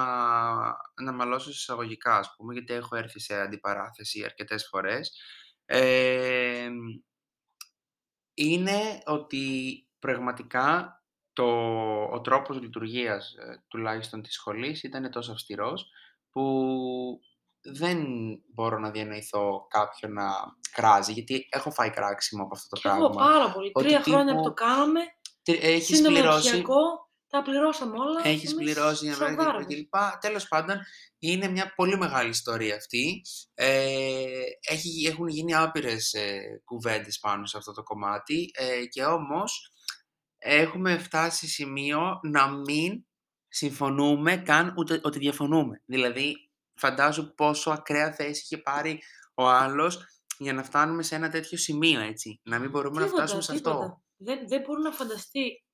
να 1.05 1.13
μαλώσω 1.13 1.51
εισαγωγικά, 1.51 2.17
ας 2.17 2.35
πούμε, 2.37 2.53
γιατί 2.53 2.73
έχω 2.73 2.97
έρθει 2.97 3.21
σε 3.21 3.41
αντιπαράθεση 3.41 4.25
αρκετές 4.25 4.67
φορές. 4.71 5.21
Ε, 5.65 6.69
είναι 8.35 9.03
ότι 9.05 9.47
πραγματικά 9.99 10.97
το, 11.33 11.45
ο 12.05 12.21
τρόπος 12.21 12.61
λειτουργίας 12.61 13.33
ε, 13.35 13.65
τουλάχιστον 13.69 14.23
της 14.23 14.33
σχολής 14.35 14.83
ήταν 14.83 15.11
τόσο 15.11 15.33
αυστηρός 15.33 15.87
που 16.31 16.43
δεν 17.61 18.05
μπορώ 18.55 18.79
να 18.79 18.91
διανοηθώ 18.91 19.67
κάποιον 19.71 20.13
να 20.13 20.31
κράζει, 20.73 21.13
γιατί 21.13 21.47
έχω 21.51 21.71
φάει 21.71 21.91
κράξιμο 21.91 22.43
από 22.43 22.55
αυτό 22.55 22.69
το 22.77 22.81
Και 22.81 22.89
εγώ 22.89 23.11
πράγμα. 23.11 23.33
πάρα 23.33 23.53
πολύ. 23.53 23.71
Ότι 23.75 23.87
Τρία 23.87 24.03
χρόνια 24.03 24.35
που 24.35 24.41
τύπου 24.41 24.55
το 24.55 24.65
κάναμε, 24.65 25.01
Τι- 25.43 25.59
Έχεις 25.63 25.97
σύντομα 25.97 26.19
πληρώσει, 26.19 26.37
μεταπτυχιακό, 26.37 27.02
τα 27.33 27.43
πληρώσαμε 27.43 27.99
όλα. 27.99 28.21
έχεις 28.25 28.53
εμείς 28.53 28.65
πληρώσει 28.65 29.05
για 29.05 29.17
να 29.17 29.27
σοβάραμε. 29.27 29.65
και 29.65 29.75
λοιπά. 29.77 30.19
Τέλος 30.21 30.49
πάντων, 30.49 30.81
είναι 31.19 31.49
μια 31.49 31.75
πολύ 31.75 31.97
μεγάλη 31.97 32.29
ιστορία 32.29 32.77
αυτή. 32.77 33.23
Ε, 33.55 34.43
έχει, 34.61 35.07
έχουν 35.07 35.29
γίνει 35.29 35.55
άπειρες 35.55 36.13
ε, 36.13 36.61
κουβέντες 36.65 37.19
πάνω 37.19 37.47
σε 37.47 37.59
αυτό 37.59 37.73
το 37.73 37.83
κομμάτι 37.83 38.51
ε, 38.55 38.85
και 38.85 39.05
όμως 39.05 39.73
έχουμε 40.39 40.99
φτάσει 40.99 41.39
σε 41.39 41.47
σημείο 41.47 42.21
να 42.23 42.49
μην 42.51 43.07
συμφωνούμε 43.49 44.37
καν 44.37 44.75
ούτε 44.77 45.01
ότι 45.03 45.19
διαφωνούμε. 45.19 45.83
Δηλαδή, 45.85 46.51
φαντάζω 46.75 47.35
πόσο 47.35 47.71
ακραία 47.71 48.13
θέση 48.13 48.43
είχε 48.45 48.59
πάρει 48.59 49.03
ο 49.35 49.49
άλλος 49.49 50.07
για 50.39 50.53
να 50.53 50.63
φτάνουμε 50.63 51.03
σε 51.03 51.15
ένα 51.15 51.29
τέτοιο 51.29 51.59
σημείο, 51.59 52.01
έτσι. 52.01 52.41
Να 52.43 52.59
μην 52.59 52.71
μπορούμε 52.71 53.01
να 53.01 53.05
Τίποτα, 53.07 53.23
φτάσουμε 53.23 53.43
σε 53.43 53.53
τίποτα. 53.53 53.77
αυτό. 53.77 54.03
Δεν, 54.17 54.49
δεν 54.49 54.61
μπορεί 54.61 54.83
να 54.83 54.93
φανταστεί 54.93 55.65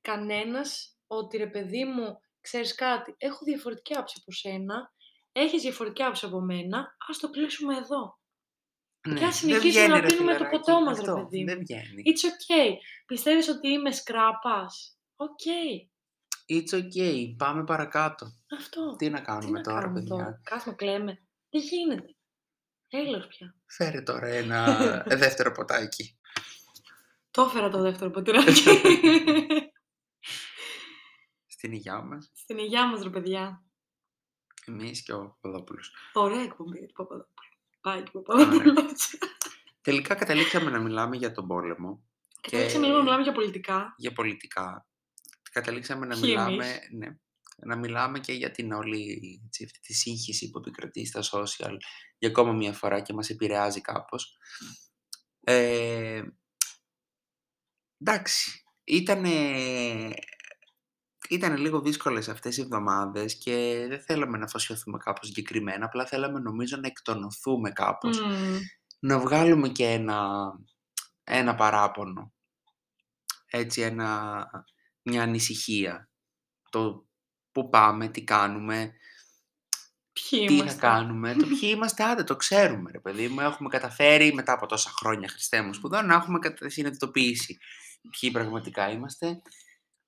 κανένας 0.00 0.93
ότι 1.06 1.36
ρε 1.36 1.46
παιδί 1.46 1.84
μου, 1.84 2.20
ξέρεις 2.40 2.74
κάτι, 2.74 3.14
έχω 3.18 3.44
διαφορετική 3.44 3.94
άποψη 3.94 4.16
από 4.20 4.32
σένα, 4.32 4.92
έχεις 5.32 5.62
διαφορετική 5.62 6.02
άποψη 6.02 6.26
από 6.26 6.40
μένα, 6.40 6.96
ας 7.08 7.18
το 7.18 7.30
κλείσουμε 7.30 7.76
εδώ. 7.76 8.18
Ναι, 9.08 9.18
Και 9.18 9.24
ας 9.24 9.40
δεν 9.40 9.50
συνεχίσουμε 9.50 9.84
βγαίνει, 9.84 9.88
να 9.88 10.00
ρε 10.00 10.06
πίνουμε 10.06 10.32
το 10.32 10.36
φιλαράκι, 10.36 10.64
ποτό 10.64 10.80
μας, 10.80 10.96
ρε 10.96 11.02
αυτό, 11.10 11.14
παιδί 11.14 11.38
μου. 11.40 11.46
Δεν 11.46 11.58
βγαίνει. 11.58 12.02
It's 12.06 12.24
okay. 12.28 12.70
Πιστεύεις 13.06 13.48
ότι 13.48 13.68
είμαι 13.68 13.92
σκράπας; 13.92 14.98
OK. 15.16 15.40
It's 16.48 16.74
okay. 16.78 17.34
Πάμε 17.36 17.64
παρακάτω. 17.64 18.26
Αυτό. 18.58 18.96
Τι 18.96 19.10
να 19.10 19.18
Τι 19.18 19.24
κάνουμε 19.24 19.58
να 19.58 19.64
τώρα, 19.64 19.80
κάνουμε 19.80 20.00
παιδιά; 20.00 20.16
τώρα; 20.16 20.40
Κάθουμε 20.44 20.74
κλαίμε. 20.74 21.22
Δεν 21.50 21.60
γίνεται; 21.60 22.14
Τέλος 22.88 23.26
πια. 23.26 23.54
Φέρε 23.66 24.00
τώρα 24.00 24.26
ένα 24.26 24.78
ε, 25.06 25.16
δεύτερο 25.24 25.52
ποτάκι. 25.52 26.18
Το 27.30 27.42
έφερα 27.42 27.68
το 27.68 27.80
δεύτερο 27.80 28.10
ποτηράκι. 28.10 28.62
Στην 31.64 31.76
υγειά 31.76 32.02
μας, 32.02 32.30
Στην 32.34 32.58
υγειά 32.58 32.86
μας, 32.88 33.02
ρε 33.02 33.10
παιδιά. 33.10 33.62
εμείς 34.66 35.02
και 35.02 35.12
ο 35.12 35.38
Παπαδόπουλος. 35.40 35.92
Ωραία 36.12 36.40
εκπομπή 36.42 36.78
για 36.78 36.86
του 36.86 36.92
Παπαδόπουλου. 36.94 37.48
Πάει 37.80 38.02
και 38.02 38.10
ο 38.16 38.22
Παπαδόπουλος. 38.22 39.18
Τελικά 39.80 40.14
καταλήξαμε 40.14 40.70
να 40.70 40.78
μιλάμε 40.80 41.16
για 41.16 41.32
τον 41.32 41.46
πόλεμο, 41.46 42.04
Καταλήξαμε 42.40 42.86
λίγο 42.86 42.96
να 42.98 43.02
μιλάμε 43.02 43.22
για 43.22 43.32
πολιτικά. 43.32 43.94
για 43.96 44.12
πολιτικά. 44.12 44.86
Καταλήξαμε 45.50 46.06
να 46.06 46.14
Ποιοι 46.14 46.22
μιλάμε, 46.26 46.78
ναι, 46.92 47.08
να 47.56 47.76
μιλάμε 47.76 48.18
και 48.20 48.32
για 48.32 48.50
την 48.50 48.72
όλη 48.72 49.20
έτσι, 49.46 49.64
αυτή 49.64 49.80
τη 49.80 49.92
σύγχυση 49.94 50.50
που 50.50 50.58
επικρατεί 50.58 51.06
στα 51.06 51.20
social 51.22 51.76
για 52.18 52.28
ακόμα 52.28 52.52
μια 52.52 52.72
φορά 52.72 53.00
και 53.00 53.12
μας 53.12 53.28
επηρεάζει 53.30 53.80
κάπως. 53.80 54.36
Ε, 55.40 56.22
εντάξει, 57.98 58.64
ήτανε, 58.84 59.30
ήτανε 61.28 61.56
λίγο 61.56 61.80
δύσκολες 61.80 62.28
αυτές 62.28 62.56
οι 62.56 62.60
εβδομάδες 62.60 63.34
και 63.38 63.84
δεν 63.88 64.00
θέλαμε 64.00 64.38
να 64.38 64.44
αφοσιωθούμε 64.44 64.98
κάπως 64.98 65.26
συγκεκριμένα, 65.26 65.84
απλά 65.84 66.06
θέλαμε 66.06 66.38
νομίζω 66.40 66.76
να 66.76 66.86
εκτονωθούμε 66.86 67.70
κάπως, 67.70 68.20
Μμμ. 68.20 68.58
να 68.98 69.18
βγάλουμε 69.18 69.68
και 69.68 69.84
ένα, 69.84 70.28
ένα 71.24 71.54
παράπονο, 71.54 72.32
έτσι 73.46 73.80
ένα, 73.80 74.46
μια 75.02 75.22
ανησυχία, 75.22 76.08
το 76.70 77.06
που 77.52 77.68
πάμε, 77.68 78.08
τι 78.08 78.24
κάνουμε, 78.24 78.92
Ποιοι 80.30 80.46
τι 80.46 80.54
είμαστε. 80.54 80.72
θα 80.72 80.86
κάνουμε, 80.86 81.34
το 81.34 81.46
ποιοι 81.46 81.70
είμαστε, 81.74 82.04
άντε 82.04 82.24
το 82.24 82.36
ξέρουμε 82.36 82.90
ρε 82.90 83.00
παιδί 83.00 83.28
μου, 83.28 83.40
έχουμε 83.40 83.68
καταφέρει 83.68 84.32
μετά 84.34 84.52
από 84.52 84.66
τόσα 84.66 84.90
χρόνια 84.90 85.28
Χριστέ 85.28 85.62
μου 85.62 85.74
σπουδών 85.74 86.06
να 86.06 86.14
έχουμε 86.14 86.38
κατα- 86.38 86.68
συνειδητοποιήσει 86.68 87.58
ποιοι 88.20 88.30
πραγματικά 88.30 88.90
είμαστε. 88.90 89.42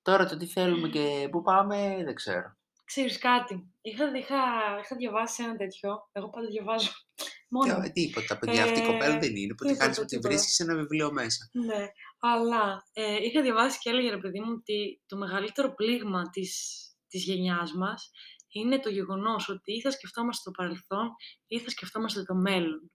Τώρα 0.06 0.26
το 0.26 0.36
τι 0.36 0.46
θέλουμε 0.46 0.88
και 0.88 1.28
πού 1.30 1.42
πάμε 1.42 2.02
δεν 2.04 2.14
ξέρω. 2.14 2.56
Ξέρεις 2.84 3.18
κάτι. 3.18 3.72
Είχα, 3.82 4.04
είχα, 4.16 4.36
είχα 4.82 4.96
διαβάσει 4.96 5.42
ένα 5.42 5.56
τέτοιο. 5.56 6.08
Εγώ 6.12 6.30
πάντα 6.30 6.46
διαβάζω 6.46 6.90
μόνο. 7.54 7.80
Τι, 7.80 7.90
τίποτα, 7.92 8.38
παιδιά, 8.38 8.64
αυτή 8.64 8.78
η 8.80 8.82
Ε, 8.82 8.86
κοπέλα 8.86 9.18
δεν 9.18 9.36
είναι, 9.36 9.54
που 9.54 9.64
τι 9.64 9.66
τίποτα, 9.66 9.76
κάνεις 9.84 9.98
ότι 9.98 10.06
τίποτα. 10.06 10.28
βρίσκεις 10.28 10.58
ένα 10.60 10.74
βιβλίο 10.74 11.12
μέσα. 11.12 11.48
Ναι, 11.52 11.86
αλλά 12.20 12.82
ε, 12.92 13.16
είχα 13.22 13.42
διαβάσει 13.42 13.78
και 13.78 13.90
έλεγε 13.90 14.10
ρε 14.10 14.18
παιδί 14.18 14.40
μου 14.40 14.52
ότι 14.58 15.02
το 15.06 15.16
μεγαλύτερο 15.16 15.74
πλήγμα 15.74 16.30
της, 16.30 16.80
της 17.08 17.24
γενιάς 17.24 17.72
μας 17.72 18.10
είναι 18.48 18.78
το 18.78 18.90
γεγονός 18.90 19.48
ότι 19.48 19.72
ή 19.72 19.80
θα 19.80 19.90
σκεφτόμαστε 19.90 20.50
το 20.50 20.56
παρελθόν 20.62 21.08
ή 21.46 21.58
θα 21.60 21.70
σκεφτόμαστε 21.70 22.22
το 22.22 22.34
μέλλον. 22.34 22.90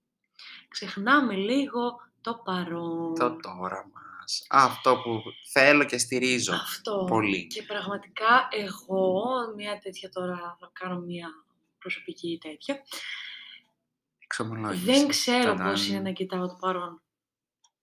Ξεχνάμε 0.68 1.36
λίγο 1.36 1.82
το 2.22 2.42
παρόν. 2.44 3.14
Το 3.16 3.36
τώρα 3.36 3.90
μας. 3.94 4.11
Αυτό 4.50 4.98
που 5.04 5.22
θέλω 5.52 5.84
και 5.86 5.98
στηρίζω 5.98 6.54
Αυτό. 6.54 7.06
πολύ. 7.10 7.48
Και 7.48 7.64
πραγματικά 7.64 8.48
εγώ, 8.52 9.24
μια 9.56 9.80
τέτοια 9.80 10.10
τώρα, 10.10 10.58
θα 10.60 10.70
κάνω 10.74 11.00
μια 11.00 11.28
προσωπική 11.80 12.38
τέτοια, 12.42 12.82
Εξομολόγηση. 14.20 14.84
δεν 14.86 15.08
ξέρω 15.08 15.44
Ταντάν. 15.44 15.70
πώς 15.72 15.88
είναι 15.88 16.00
να 16.00 16.12
κοιτάω 16.12 16.48
το 16.48 16.58
παρόν. 16.60 17.02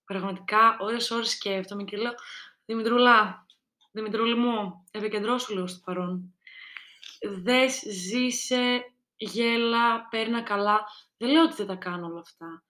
Πραγματικά, 0.05 0.77
ώρες 0.81 1.11
ώρες 1.11 1.31
σκέφτομαι 1.31 1.85
και 1.85 1.97
λέω, 1.97 2.13
Δημητρούλα, 2.65 3.47
Δημητρούλη 3.93 4.35
μου, 4.35 4.85
επικεντρώσου 4.91 5.55
λίγο 5.55 5.67
στο 5.67 5.81
παρόν. 5.85 6.35
Δες, 7.43 7.83
ζήσε, 7.91 8.93
γέλα, 9.17 10.09
παίρνα 10.09 10.43
καλά. 10.43 10.81
Δεν 11.17 11.31
λέω 11.31 11.43
ότι 11.43 11.55
δεν 11.55 11.67
τα 11.67 11.75
κάνω 11.75 12.07
όλα 12.07 12.21
αυτά. 12.21 12.63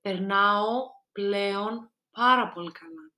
Περνάω 0.00 0.66
πλέον 1.12 1.90
πάρα 2.10 2.48
πολύ 2.48 2.72
καλά. 2.72 3.11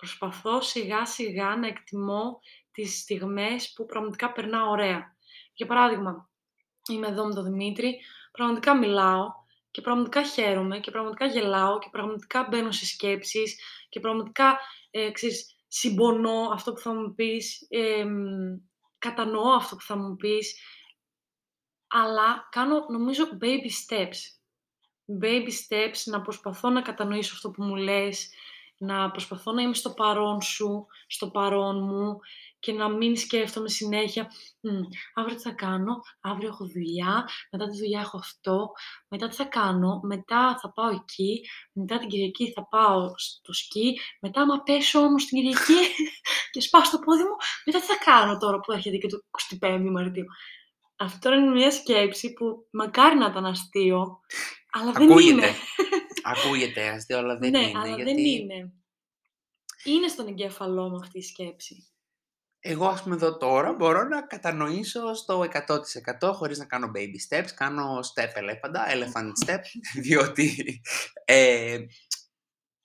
Προσπαθώ 0.00 0.60
σιγά 0.60 1.06
σιγά 1.06 1.56
να 1.56 1.66
εκτιμώ 1.66 2.40
τις 2.72 3.00
στιγμές 3.00 3.72
που 3.72 3.84
πραγματικά 3.84 4.32
περνάω 4.32 4.70
ωραία. 4.70 5.16
Για 5.52 5.66
παράδειγμα, 5.66 6.30
είμαι 6.88 7.06
εδώ 7.06 7.26
με 7.26 7.34
τον 7.34 7.44
Δημήτρη, 7.44 8.00
πραγματικά 8.32 8.76
μιλάω 8.78 9.26
και 9.70 9.80
πραγματικά 9.80 10.24
χαίρομαι 10.24 10.78
και 10.78 10.90
πραγματικά 10.90 11.26
γελάω 11.26 11.78
και 11.78 11.88
πραγματικά 11.90 12.46
μπαίνω 12.50 12.70
σε 12.70 12.86
σκέψεις 12.86 13.60
και 13.88 14.00
πραγματικά, 14.00 14.58
ε, 14.90 15.10
ξέρεις, 15.10 15.56
συμπονώ 15.66 16.50
αυτό 16.52 16.72
που 16.72 16.80
θα 16.80 16.94
μου 16.94 17.14
πεις, 17.14 17.66
εμ, 17.68 18.58
κατανοώ 18.98 19.50
αυτό 19.50 19.76
που 19.76 19.82
θα 19.82 19.96
μου 19.96 20.16
πεις, 20.16 20.60
αλλά 21.88 22.48
κάνω 22.50 22.86
νομίζω 22.88 23.24
baby 23.40 23.70
steps. 23.88 24.18
Baby 25.22 25.48
steps, 25.48 26.02
να 26.04 26.20
προσπαθώ 26.20 26.70
να 26.70 26.82
κατανοήσω 26.82 27.34
αυτό 27.34 27.50
που 27.50 27.62
μου 27.62 27.76
λες, 27.76 28.30
να 28.82 29.10
προσπαθώ 29.10 29.52
να 29.52 29.62
είμαι 29.62 29.74
στο 29.74 29.90
παρόν 29.90 30.42
σου, 30.42 30.86
στο 31.06 31.30
παρόν 31.30 31.82
μου 31.82 32.18
και 32.58 32.72
να 32.72 32.88
μην 32.88 33.16
σκέφτομαι 33.16 33.68
συνέχεια 33.68 34.30
«Μμ, 34.60 34.80
αύριο 35.14 35.36
τι 35.36 35.42
θα 35.42 35.50
κάνω, 35.50 36.00
αύριο 36.20 36.48
έχω 36.48 36.64
δουλειά, 36.66 37.28
μετά 37.50 37.66
τη 37.66 37.76
δουλειά 37.76 38.00
έχω 38.00 38.16
αυτό, 38.16 38.70
μετά 39.08 39.28
τι 39.28 39.36
θα 39.36 39.44
κάνω, 39.44 40.00
μετά 40.02 40.58
θα 40.62 40.72
πάω 40.72 40.88
εκεί, 40.88 41.40
μετά 41.72 41.98
την 41.98 42.08
Κυριακή 42.08 42.52
θα 42.52 42.68
πάω 42.68 43.12
στο 43.16 43.52
σκι, 43.52 43.98
μετά 44.20 44.40
άμα 44.40 44.62
πέσω 44.62 44.98
όμως 44.98 45.24
την 45.24 45.38
Κυριακή 45.38 45.88
και 46.52 46.60
σπάσω 46.60 46.90
το 46.90 46.98
πόδι 46.98 47.22
μου, 47.22 47.36
μετά 47.64 47.78
τι 47.78 47.84
θα 47.84 47.96
κάνω 48.04 48.36
τώρα 48.36 48.60
που 48.60 48.72
έρχεται 48.72 48.96
και 48.96 49.08
το 49.08 49.18
25 49.60 49.80
Μαρτίου. 49.90 50.24
Αυτό 50.96 51.18
τώρα 51.18 51.36
είναι 51.36 51.50
μια 51.50 51.70
σκέψη 51.70 52.32
που 52.32 52.68
μακάρι 52.70 53.16
να 53.16 53.26
ήταν 53.26 53.46
αστείο, 53.46 54.20
αλλά 54.72 54.92
δεν 54.92 55.10
Ακούγεται. 55.10 55.30
είναι. 55.32 55.54
Ακούγεται 56.22 56.88
αστείο, 56.88 57.18
αλλά 57.18 57.38
δεν 57.38 57.50
ναι, 57.50 57.58
είναι. 57.58 57.78
αλλά 57.78 57.86
γιατί 57.86 58.04
δεν 58.04 58.18
είναι. 58.18 58.72
Είναι 59.84 60.08
στον 60.08 60.28
εγκέφαλό 60.28 60.88
μου 60.88 60.96
αυτή 60.96 61.18
η 61.18 61.22
σκέψη. 61.22 61.90
Εγώ, 62.62 62.86
ας 62.86 63.02
πούμε, 63.02 63.14
εδώ 63.14 63.36
τώρα 63.36 63.72
μπορώ 63.72 64.02
να 64.02 64.22
κατανοήσω 64.22 65.14
στο 65.14 65.46
100% 66.20 66.32
χωρίς 66.32 66.58
να 66.58 66.64
κάνω 66.64 66.90
baby 66.94 67.16
steps. 67.28 67.48
Κάνω 67.54 67.98
step 67.98 68.30
ελέφαντα, 68.34 68.86
elephant 68.88 69.32
step, 69.46 69.60
διότι 70.02 70.80
ε, 71.24 71.78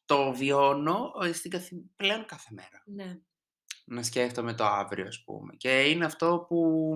το 0.05 0.33
βιώνω 0.33 1.11
ε, 1.23 1.31
στην 1.31 1.51
καθη... 1.51 1.75
πλέον 1.95 2.25
κάθε 2.25 2.49
μέρα. 2.51 2.83
Ναι. 2.85 3.17
Να 3.85 4.03
σκέφτομαι 4.03 4.53
το 4.53 4.65
αύριο, 4.65 5.07
ας 5.07 5.23
πούμε. 5.23 5.55
Και 5.55 5.81
είναι 5.81 6.05
αυτό 6.05 6.45
που 6.47 6.91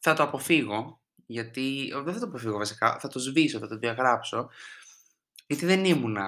θα 0.00 0.14
το 0.14 0.22
αποφύγω, 0.22 1.00
γιατί 1.26 1.92
ο, 1.96 2.02
δεν 2.02 2.14
θα 2.14 2.20
το 2.20 2.26
αποφύγω 2.26 2.58
βασικά, 2.58 2.98
θα 3.00 3.08
το 3.08 3.18
σβήσω, 3.18 3.58
θα 3.58 3.68
το 3.68 3.76
διαγράψω, 3.78 4.48
γιατί 5.46 5.66
δεν 5.66 5.84
ήμουνα 5.84 6.26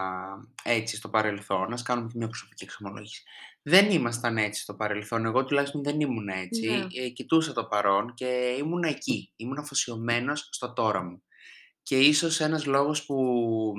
έτσι 0.63 0.97
στο 0.97 1.09
παρελθόν, 1.09 1.69
να 1.71 1.77
κάνουμε 1.83 2.09
και 2.09 2.19
μια 2.19 2.27
προσωπική 2.27 2.65
εξομολόγηση. 2.65 3.23
Δεν 3.63 3.91
ήμασταν 3.91 4.37
έτσι 4.39 4.63
στο 4.63 4.75
παρελθόν, 4.75 5.25
εγώ 5.25 5.45
τουλάχιστον 5.45 5.83
δεν 5.83 6.01
ήμουν 6.01 6.29
έτσι, 6.29 6.67
Ναι. 6.69 6.87
ε, 7.05 7.09
κοιτούσα 7.09 7.53
το 7.53 7.65
παρόν 7.65 8.15
και 8.15 8.57
ήμουν 8.59 8.83
εκεί, 8.83 9.33
ήμουν 9.37 9.59
αφοσιωμένος 9.59 10.49
στο 10.53 10.73
τώρα 10.73 11.03
μου. 11.03 11.23
Και 11.83 11.99
ίσως 11.99 12.41
ένας 12.41 12.67
λόγος 12.67 13.05
που, 13.07 13.73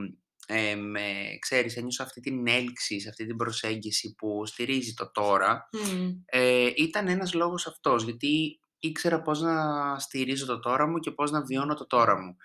ε, 0.47 0.75
με, 0.75 1.01
ξέρεις, 1.39 1.77
ένιωσα 1.77 2.03
αυτή 2.03 2.21
την 2.21 2.47
έλξη, 2.47 2.99
σε 2.99 3.09
αυτή 3.09 3.25
την 3.25 3.35
προσέγγιση 3.35 4.15
που 4.17 4.45
στηρίζει 4.45 4.93
το 4.93 5.11
τώρα, 5.11 5.69
Μμ. 5.71 6.09
ε, 6.25 6.69
ήταν 6.75 7.07
ένας 7.07 7.33
λόγος 7.33 7.67
αυτός, 7.67 8.03
γιατί 8.03 8.59
ήξερα 8.79 9.21
πώς 9.21 9.41
να 9.41 9.99
στηρίζω 9.99 10.45
το 10.45 10.59
τώρα 10.59 10.87
μου 10.87 10.99
και 10.99 11.11
πώς 11.11 11.31
να 11.31 11.41
βιώνω 11.41 11.73
το 11.73 11.85
τώρα 11.87 12.21
μου. 12.21 12.35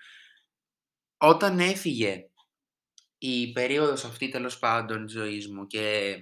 Όταν 1.17 1.59
έφυγε 1.59 2.29
η 3.17 3.51
περίοδος 3.51 4.03
αυτή 4.05 4.29
τέλος 4.29 4.59
πάντων 4.59 5.05
της 5.05 5.13
ζωής 5.15 5.47
μου 5.49 5.67
και 5.67 6.15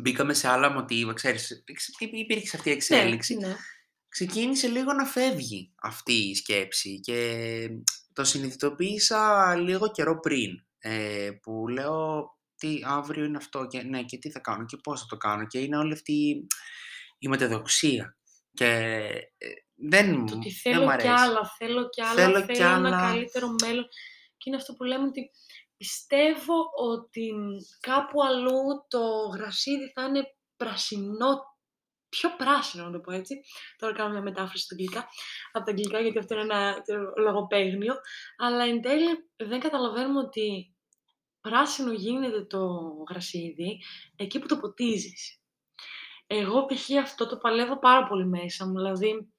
μπήκαμε 0.00 0.34
σε 0.34 0.48
άλλα 0.48 0.70
μοτίβα, 0.70 1.12
ξέρεις, 1.12 1.50
υπ- 1.98 2.12
υπήρχε 2.14 2.56
αυτή 2.56 2.68
η 2.68 2.72
εξέλιξη, 2.72 3.34
Ναι, 3.36 3.46
ναι. 3.46 3.56
ξεκίνησε 4.08 4.68
λίγο 4.68 4.92
να 4.92 5.04
φεύγει 5.04 5.72
αυτή 5.82 6.12
η 6.12 6.34
σκέψη 6.34 7.00
και 7.00 7.68
το 8.12 8.24
συνειδητοποίησα 8.24 9.54
λίγο 9.56 9.90
καιρό 9.90 10.20
πριν, 10.20 10.50
ε, 10.78 11.30
που 11.42 11.68
λέω 11.68 12.24
τι 12.56 12.80
αύριο 12.84 13.24
είναι 13.24 13.36
αυτό 13.36 13.66
και, 13.66 13.82
ναι, 13.82 14.02
και 14.02 14.18
τι 14.18 14.30
θα 14.30 14.40
κάνω 14.40 14.64
και 14.64 14.76
πώς 14.82 15.00
θα 15.00 15.06
το 15.06 15.16
κάνω 15.16 15.46
και 15.46 15.58
είναι 15.58 15.76
όλη 15.76 15.92
αυτή 15.92 16.46
η 17.18 17.28
μεταδοξία 17.28 18.16
Και 18.56 18.66
ε, 19.38 19.48
δεν, 19.74 20.26
Το 20.26 20.34
ότι 20.34 20.50
δεν 20.62 20.72
θέλω 20.72 20.84
μ' 20.84 20.86
κι 20.86 20.92
αρέσει. 20.92 21.08
άλλα, 21.08 21.50
θέλω 21.58 21.88
κι 21.88 22.02
άλλα, 22.02 22.14
Θέλω 22.14 22.32
θέλω, 22.40 22.46
κι 22.46 22.62
ένα 22.62 22.74
άλλα. 22.74 23.00
καλύτερο 23.00 23.54
μέλλον. 23.62 23.88
Και 24.36 24.44
είναι 24.44 24.56
αυτό 24.56 24.72
που 24.74 24.84
λέμε 24.84 25.06
ότι 25.06 25.30
πιστεύω 25.76 26.54
ότι 26.90 27.32
κάπου 27.80 28.22
αλλού 28.24 28.60
το 28.88 29.00
γρασίδι 29.34 29.90
θα 29.94 30.02
είναι 30.04 30.22
πρασινό, 30.56 31.40
πιο 32.08 32.30
πράσινο 32.36 32.84
να 32.84 32.90
το 32.92 32.98
πω 32.98 33.12
έτσι. 33.12 33.34
Τώρα 33.76 33.94
κάνω 33.94 34.10
μια 34.10 34.22
μετάφραση 34.22 34.64
στα 34.64 34.74
αγγλικά, 34.74 35.08
από 35.52 35.64
τα 35.64 35.70
αγγλικά 35.70 36.00
γιατί 36.00 36.18
αυτό 36.18 36.34
είναι 36.34 36.42
ένα 36.42 36.82
λογοπαίγνιο. 37.16 37.94
Αλλά 38.36 38.64
εν 38.64 38.80
τέλει 38.82 39.30
δεν 39.36 39.60
καταλαβαίνουμε 39.60 40.18
ότι 40.20 40.74
πράσινο 41.40 41.92
γίνεται 41.92 42.44
το 42.44 42.66
γρασίδι 43.10 43.82
εκεί 44.16 44.38
που 44.38 44.46
το 44.46 44.56
ποτίζεις. 44.56 45.40
Εγώ 46.26 46.66
π.χ. 46.66 46.90
αυτό 47.02 47.26
το 47.26 47.36
παλεύω 47.36 47.78
πάρα 47.78 48.06
πολύ 48.06 48.26
μέσα 48.26 48.66
μου, 48.66 48.72
δηλαδή 48.72 49.30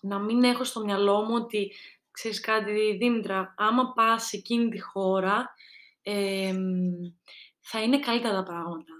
να 0.00 0.18
μην 0.18 0.44
έχω 0.44 0.64
στο 0.64 0.84
μυαλό 0.84 1.22
μου 1.22 1.34
ότι, 1.34 1.72
ξέρεις 2.10 2.40
κάτι 2.40 2.96
Δήμητρα, 2.96 3.54
άμα 3.56 3.92
πας 3.92 4.24
σε 4.24 4.36
εκείνη 4.36 4.68
τη 4.68 4.80
χώρα, 4.80 5.54
εμ, 6.02 6.92
θα 7.60 7.82
είναι 7.82 7.98
καλύτερα 7.98 8.34
τα 8.34 8.42
πράγματα. 8.42 8.92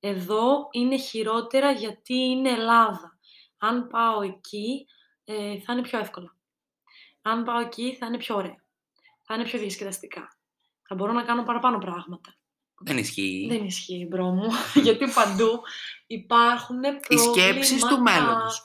Εδώ 0.00 0.68
είναι 0.70 0.98
χειρότερα 0.98 1.70
γιατί 1.70 2.14
είναι 2.14 2.50
Ελλάδα. 2.50 3.18
Αν 3.58 3.86
πάω 3.86 4.22
εκεί, 4.22 4.86
ε, 5.24 5.60
θα 5.60 5.72
είναι 5.72 5.82
πιο 5.82 5.98
εύκολα. 5.98 6.36
Αν 7.22 7.44
πάω 7.44 7.58
εκεί, 7.58 7.96
θα 7.96 8.06
είναι 8.06 8.16
πιο 8.16 8.36
ωραία. 8.36 8.64
Θα 9.22 9.34
είναι 9.34 9.44
πιο 9.44 9.58
διασκεδαστικά. 9.58 10.38
Θα 10.82 10.94
μπορώ 10.94 11.12
να 11.12 11.24
κάνω 11.24 11.42
παραπάνω 11.42 11.78
πράγματα. 11.78 12.37
Δεν 12.80 12.98
ισχύει. 12.98 13.46
Δεν 13.50 13.64
ισχύει, 13.64 14.06
bro 14.10 14.26
μου, 14.30 14.48
γιατί 14.84 15.10
παντού 15.14 15.60
υπάρχουν 16.06 16.82
Οι 17.08 17.16
σκέψεις 17.16 17.80
του 17.80 17.86
προβλήματα. 17.86 18.20
μέλλοντος. 18.22 18.62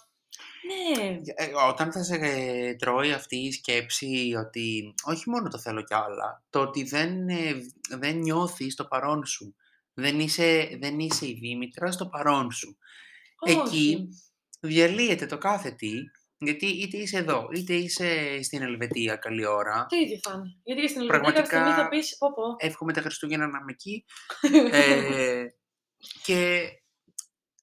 Ναι, 0.66 1.20
Ε, 1.36 1.52
Όταν 1.70 1.92
θα 1.92 2.04
σε 2.04 2.16
ε, 2.16 2.76
τρώει 2.76 3.12
αυτή 3.12 3.36
η 3.38 3.52
σκέψη 3.52 4.34
ότι 4.46 4.94
όχι 5.04 5.30
μόνο 5.30 5.50
το 5.50 5.60
θέλω 5.60 5.84
κι 5.84 5.94
άλλα, 5.94 6.44
το 6.50 6.60
ότι 6.60 6.84
δεν, 6.84 7.28
ε, 7.30 7.54
δεν 7.98 8.18
νιώθεις 8.18 8.76
το 8.76 8.86
παρόν 8.86 9.26
σου. 9.26 9.56
Δεν 9.94 10.20
είσαι, 10.20 10.78
δεν 10.82 11.00
είσαι 11.00 11.28
η 11.28 11.38
Δήμητρα 11.42 11.92
στο 11.92 12.06
παρόν 12.08 12.52
σου. 12.52 12.78
Εκεί 13.46 13.60
όχι. 13.60 14.08
διαλύεται 14.60 15.26
το 15.26 15.38
κάθε 15.38 15.72
τι, 15.72 15.92
γιατί 16.44 16.66
είτε 16.66 16.98
είσαι 16.98 17.18
εδώ, 17.18 17.48
είτε 17.54 17.74
είσαι 17.74 18.40
στην 18.44 18.62
Ελβετία 18.62 19.16
καλή 19.16 19.46
ώρα. 19.46 19.86
Το 19.90 19.96
ίδιο 19.96 20.20
θα 20.24 20.32
είναι. 20.34 20.60
Γιατί 20.64 20.82
και 20.82 20.88
στην 20.88 21.02
Ελβετία 21.02 21.22
κάποια 21.24 21.46
στιγμή 21.46 21.64
θα 21.70 21.74
Πραγματικά 21.76 21.98
πεις, 21.98 22.18
πω 22.18 22.34
πω. 22.34 22.56
εύχομαι 22.68 22.94
τα 22.94 23.02
Χριστούγεννα 23.02 23.48
να 23.48 23.58
είμαι 23.62 23.72
εκεί. 23.72 24.06
Ε, 24.78 25.46
και 26.24 26.70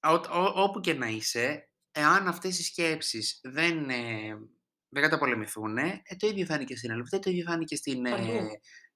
ό- 0.01 0.39
ό- 0.39 0.53
όπου 0.63 0.79
και 0.79 0.93
να 0.93 1.07
είσαι, 1.07 1.69
εάν 1.91 2.27
αυτές 2.27 2.59
οι 2.59 2.63
σκέψεις 2.63 3.39
δεν, 3.43 3.89
ε, 3.89 4.35
δεν 4.89 5.03
καταπολεμηθούν, 5.03 5.77
ε, 5.77 6.01
το 6.19 6.27
ίδιο 6.27 6.45
θα 6.45 6.55
είναι 6.55 6.63
και 6.63 6.75
στην 6.75 6.91
Ελβετία, 6.91 7.19
το 7.19 7.29
ίδιο 7.29 7.43
θα 7.47 7.53
είναι 7.53 7.63
και 7.63 7.75
στην 7.75 8.05
ε, 8.05 8.09
Παντού. 8.09 8.47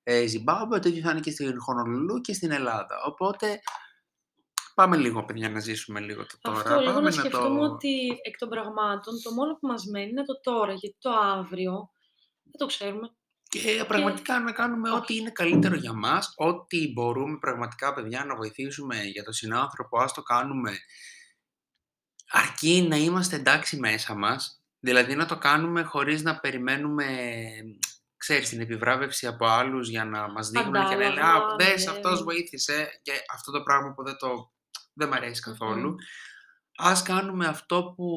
ε, 0.03 0.25
Ζιμπάμπουε, 0.25 0.79
το 0.79 0.89
ίδιο 0.89 1.01
θα 1.01 1.11
είναι 1.11 1.19
και 1.19 1.31
στην 1.31 1.61
Χονολουλού 1.61 2.21
και 2.21 2.33
στην 2.33 2.51
Ελλάδα. 2.51 2.95
Οπότε 3.05 3.59
πάμε 4.75 4.97
λίγο, 4.97 5.25
παιδιά, 5.25 5.49
να 5.49 5.59
ζήσουμε 5.59 5.99
λίγο 5.99 6.25
το 6.25 6.37
τώρα. 6.41 6.57
Αυτό 6.57 6.79
λίγο 6.79 6.91
πάμε 6.91 7.05
να 7.05 7.11
σκεφτούμε 7.11 7.59
το... 7.59 7.73
ότι 7.73 8.19
εκ 8.23 8.37
των 8.37 8.49
πραγμάτων 8.49 9.21
το 9.23 9.31
μόνο 9.31 9.53
που 9.53 9.67
μας 9.67 9.85
μένει 9.85 10.09
είναι 10.09 10.25
το 10.25 10.39
τώρα, 10.39 10.73
γιατί 10.73 10.97
το 10.99 11.11
αύριο 11.11 11.89
δεν 12.43 12.57
το 12.57 12.65
ξέρουμε. 12.65 13.09
Και 13.49 13.85
πραγματικά 13.87 14.39
να 14.39 14.51
κάνουμε 14.51 14.89
όχι. 14.89 14.97
ό,τι 14.97 15.15
είναι 15.15 15.29
καλύτερο 15.29 15.75
για 15.75 15.93
μας, 15.93 16.33
ό,τι 16.35 16.91
μπορούμε 16.91 17.37
πραγματικά, 17.37 17.93
παιδιά, 17.93 18.25
να 18.25 18.35
βοηθήσουμε 18.35 19.03
για 19.03 19.23
τον 19.23 19.33
συνάνθρωπο, 19.33 19.99
ας 19.99 20.13
το 20.13 20.21
κάνουμε 20.21 20.77
αρκεί 22.29 22.85
να 22.89 22.95
είμαστε 22.95 23.35
εντάξει 23.35 23.77
μέσα 23.77 24.15
μας, 24.15 24.63
δηλαδή 24.79 25.15
να 25.15 25.25
το 25.25 25.37
κάνουμε 25.37 25.83
χωρίς 25.83 26.23
να 26.23 26.39
περιμένουμε, 26.39 27.05
ξέρεις, 28.17 28.49
την 28.49 28.61
επιβράβευση 28.61 29.27
από 29.27 29.45
άλλους 29.45 29.89
για 29.89 30.05
να 30.05 30.31
μας 30.31 30.49
δείχνουν 30.49 30.73
και 30.73 30.79
να 30.79 30.95
λένε 30.95 31.05
«Α, 31.05 31.09
Αντάλλαγμα, 31.09 31.55
δες, 31.55 31.85
ναι. 31.85 31.91
αυτός 31.91 32.23
βοήθησε» 32.23 32.99
και 33.01 33.11
αυτό 33.33 33.51
το 33.51 33.63
πράγμα 33.63 33.93
που 33.93 34.03
δεν, 34.03 34.17
το, 34.17 34.53
δεν 34.95 35.07
μ' 35.07 35.13
αρέσει 35.13 35.41
καθόλου. 35.41 35.89
Μμμ. 35.89 35.95
Ας 36.77 37.01
κάνουμε 37.01 37.45
αυτό 37.47 37.93
που 37.95 38.07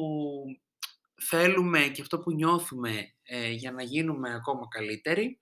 θέλουμε 1.19 1.79
και 1.79 2.01
αυτό 2.01 2.19
που 2.19 2.31
νιώθουμε 2.31 3.13
ε, 3.23 3.49
για 3.49 3.71
να 3.71 3.83
γίνουμε 3.83 4.33
ακόμα 4.33 4.67
καλύτεροι 4.69 5.39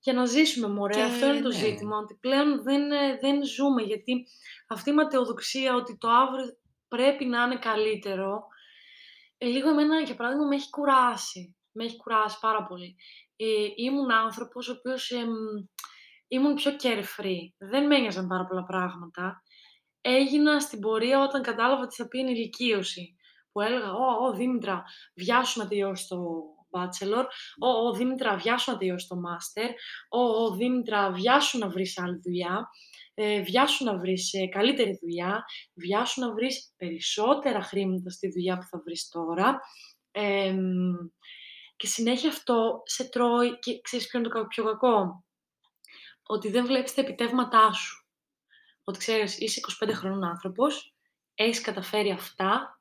Για 0.00 0.12
να 0.12 0.24
ζήσουμε, 0.24 0.68
μωρέ. 0.68 0.94
Και 0.94 1.02
Αυτό 1.02 1.26
είναι 1.26 1.40
το 1.40 1.48
ναι. 1.48 1.54
ζήτημα. 1.54 1.96
Ότι 1.96 2.14
πλέον 2.14 2.62
δεν, 2.62 2.90
ε, 2.90 3.18
δεν 3.20 3.44
ζούμε. 3.44 3.82
Γιατί 3.82 4.26
αυτή 4.68 4.90
η 4.90 4.92
ματαιοδοξία 4.92 5.74
ότι 5.74 5.98
το 5.98 6.08
αύριο 6.08 6.56
πρέπει 6.88 7.24
να 7.24 7.42
είναι 7.42 7.58
καλύτερο, 7.58 8.46
ε, 9.38 9.46
λίγο 9.46 9.68
εμένα, 9.68 10.00
για 10.00 10.14
παράδειγμα, 10.14 10.46
με 10.46 10.54
έχει 10.54 10.70
κουράσει. 10.70 11.56
Με 11.72 11.84
έχει 11.84 11.96
κουράσει 11.96 12.38
πάρα 12.40 12.64
πολύ. 12.64 12.96
Ε, 13.36 13.46
ήμουν 13.76 14.12
άνθρωπος 14.12 14.68
ο 14.68 14.72
οποίος 14.72 15.10
εμ, 15.10 15.30
ήμουν 16.28 16.54
πιο 16.54 16.76
carefree. 16.82 17.48
Δεν 17.58 17.86
με 17.86 17.96
ένοιαζαν 17.96 18.26
πάρα 18.26 18.44
πολλά 18.44 18.64
πράγματα. 18.64 19.42
Έγινα 20.04 20.60
στην 20.60 20.80
πορεία 20.80 21.22
όταν 21.22 21.42
κατάλαβα 21.42 21.86
τι 21.86 21.94
θα 21.94 22.08
πει 22.08 22.18
η 22.18 22.20
ενηλικίωση. 22.20 23.16
Που 23.52 23.60
έλεγα, 23.60 23.92
Ω, 23.92 24.26
ω, 24.26 24.32
Δήμητρα, 24.32 24.82
βιάσου 25.14 25.60
να 25.60 25.68
τελειώσει 25.68 26.08
το 26.08 26.16
bachelor. 26.70 27.24
Ω, 27.58 27.68
ω, 27.68 27.92
Δήμητρα, 27.94 28.36
βιάσου 28.36 28.70
να 28.72 28.78
τελειώσει 28.78 29.08
το 29.08 29.16
master. 29.16 29.68
Ω, 30.08 30.20
ω, 30.20 30.50
Δήμητρα, 30.54 31.12
βιάσου 31.12 31.58
να 31.58 31.68
βρεις 31.68 31.98
άλλη 31.98 32.18
δουλειά. 32.24 32.68
Ε, 33.14 33.40
βιάσου 33.40 33.84
να 33.84 33.98
βρεις 33.98 34.32
ε, 34.32 34.46
καλύτερη 34.46 34.98
δουλειά. 35.00 35.44
Βιάσου 35.74 36.20
να 36.20 36.32
βρεις 36.32 36.72
περισσότερα 36.76 37.62
χρήματα 37.62 38.10
στη 38.10 38.28
δουλειά 38.30 38.56
που 38.58 38.66
θα 38.70 38.80
βρεις 38.84 39.08
τώρα. 39.08 39.60
Εμ, 40.10 40.92
και 41.76 41.86
συνέχεια 41.86 42.28
αυτό 42.28 42.82
σε 42.84 43.08
τρώει 43.08 43.58
και 43.58 43.80
ξέρεις 43.80 44.06
ποιο 44.06 44.18
είναι 44.18 44.28
το 44.28 44.34
κα- 44.34 44.46
πιο 44.46 44.64
κακό; 44.64 45.24
Ότι 46.22 46.50
δεν 46.50 46.66
βλέπεις 46.66 46.94
τα 46.94 47.00
επιτεύγματά 47.00 47.72
σου. 47.72 48.01
Ότι 48.84 48.98
ξέρεις, 48.98 49.38
είσαι 49.38 49.60
25 49.84 49.92
χρονών 49.92 50.24
άνθρωπος, 50.24 50.94
έχεις 51.34 51.60
καταφέρει 51.60 52.10
αυτά, 52.10 52.76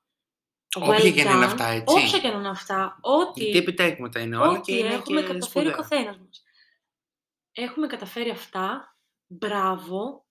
Όποια 0.75 1.11
και 1.11 1.23
να 1.23 1.31
είναι 1.31 1.45
done, 1.45 1.47
αυτά, 1.47 1.65
έτσι. 1.67 1.95
Όποια 1.97 2.19
και 2.19 2.27
να 2.27 2.37
είναι 2.37 2.49
αυτά, 2.49 2.97
ό,τι, 3.01 3.43
Γιατί 3.43 3.57
επιτέγματα 3.57 4.19
είναι 4.19 4.37
όλα 4.37 4.49
ό,τι 4.49 4.59
και 4.61 4.77
είναι 4.77 4.93
έχουμε 4.93 5.21
και 5.21 5.27
καταφέρει 5.27 5.67
ο 5.67 5.69
σπουδαία. 5.69 5.71
καθένας 5.71 6.17
μας. 6.17 6.43
Έχουμε 7.51 7.87
καταφέρει 7.87 8.29
αυτά, 8.29 8.95
μπράβο, 9.27 10.25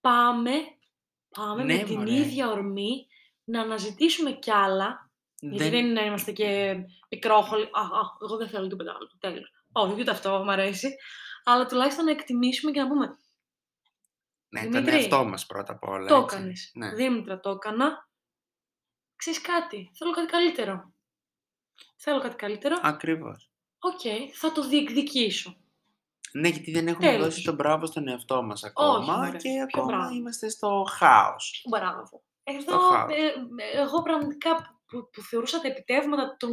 πάμε, 0.00 0.52
πάμε 1.30 1.64
Ναι, 1.64 1.76
με 1.76 1.82
την 1.82 1.96
μωρέ. 1.98 2.12
ίδια 2.12 2.48
ορμή 2.50 3.06
να 3.44 3.60
αναζητήσουμε 3.60 4.30
κι 4.32 4.50
άλλα, 4.50 5.10
γιατί 5.38 5.56
Δεν- 5.58 5.70
δεν 5.70 5.84
είναι 5.84 6.00
να 6.00 6.06
είμαστε 6.06 6.32
και 6.32 6.76
πικρόχολοι. 7.08 7.62
Α, 7.64 7.80
α, 7.80 8.00
εγώ 8.22 8.36
δεν 8.36 8.48
θέλω 8.48 8.66
τίποτα 8.66 8.90
άλλο. 8.90 9.10
Τέλος. 9.18 9.50
Όχι, 9.72 10.00
ούτε 10.00 10.10
αυτό 10.10 10.42
μου 10.44 10.50
αρέσει. 10.50 10.94
Αλλά 11.44 11.66
τουλάχιστον 11.66 12.04
να 12.04 12.10
εκτιμήσουμε 12.10 12.70
και 12.70 12.80
να 12.80 12.88
πούμε 12.88 13.18
Ναι, 14.54 14.62
τον 14.62 14.70
Δημήτρη, 14.72 14.94
εαυτό 14.96 15.24
μας 15.24 15.46
πρώτα 15.46 15.72
απ' 15.72 15.88
όλα. 15.88 16.08
το 16.08 16.16
έτσι. 16.16 16.36
έκανες. 16.36 16.70
Ναι. 16.74 16.94
Δήμητρα, 16.94 17.40
το 17.40 17.50
έκανα. 17.50 18.08
Ξέρεις 19.16 19.40
κάτι, 19.40 19.90
θέλω 19.98 20.10
κάτι 20.12 20.26
καλύτερο. 20.26 20.92
Θέλω 21.96 22.20
κάτι 22.20 22.36
καλύτερο. 22.36 22.76
Ακριβώς. 22.82 23.50
Οκ, 23.78 24.00
θα 24.34 24.52
το 24.52 24.68
διεκδικήσω. 24.68 25.56
Ναι, 26.32 26.48
γιατί 26.48 26.70
δεν 26.70 26.86
έχουμε 26.88 27.06
Τέλος. 27.06 27.24
δώσει 27.24 27.42
τον 27.44 27.54
μπράβο 27.54 27.86
στον 27.86 28.08
εαυτό 28.08 28.42
μας 28.42 28.64
ακόμα 28.64 29.16
μωρέ, 29.16 29.30
και 29.30 29.48
ποιο 29.48 29.62
ακόμα 29.62 29.86
μπράβο. 29.96 30.14
είμαστε 30.14 30.48
στο 30.48 30.84
χάος. 30.98 31.64
Μπράβο. 31.70 32.22
Εδώ, 32.44 32.72
Το 32.72 32.78
χάος. 32.78 33.12
ε, 33.12 33.22
ε, 33.24 33.80
εγώ 33.80 34.02
πραγματικά 34.02 34.80
που, 34.86 35.08
που 35.12 35.22
θεωρούσα 35.22 35.60
τα 35.60 35.68
επιτεύγματα 35.68 36.36
των, 36.38 36.50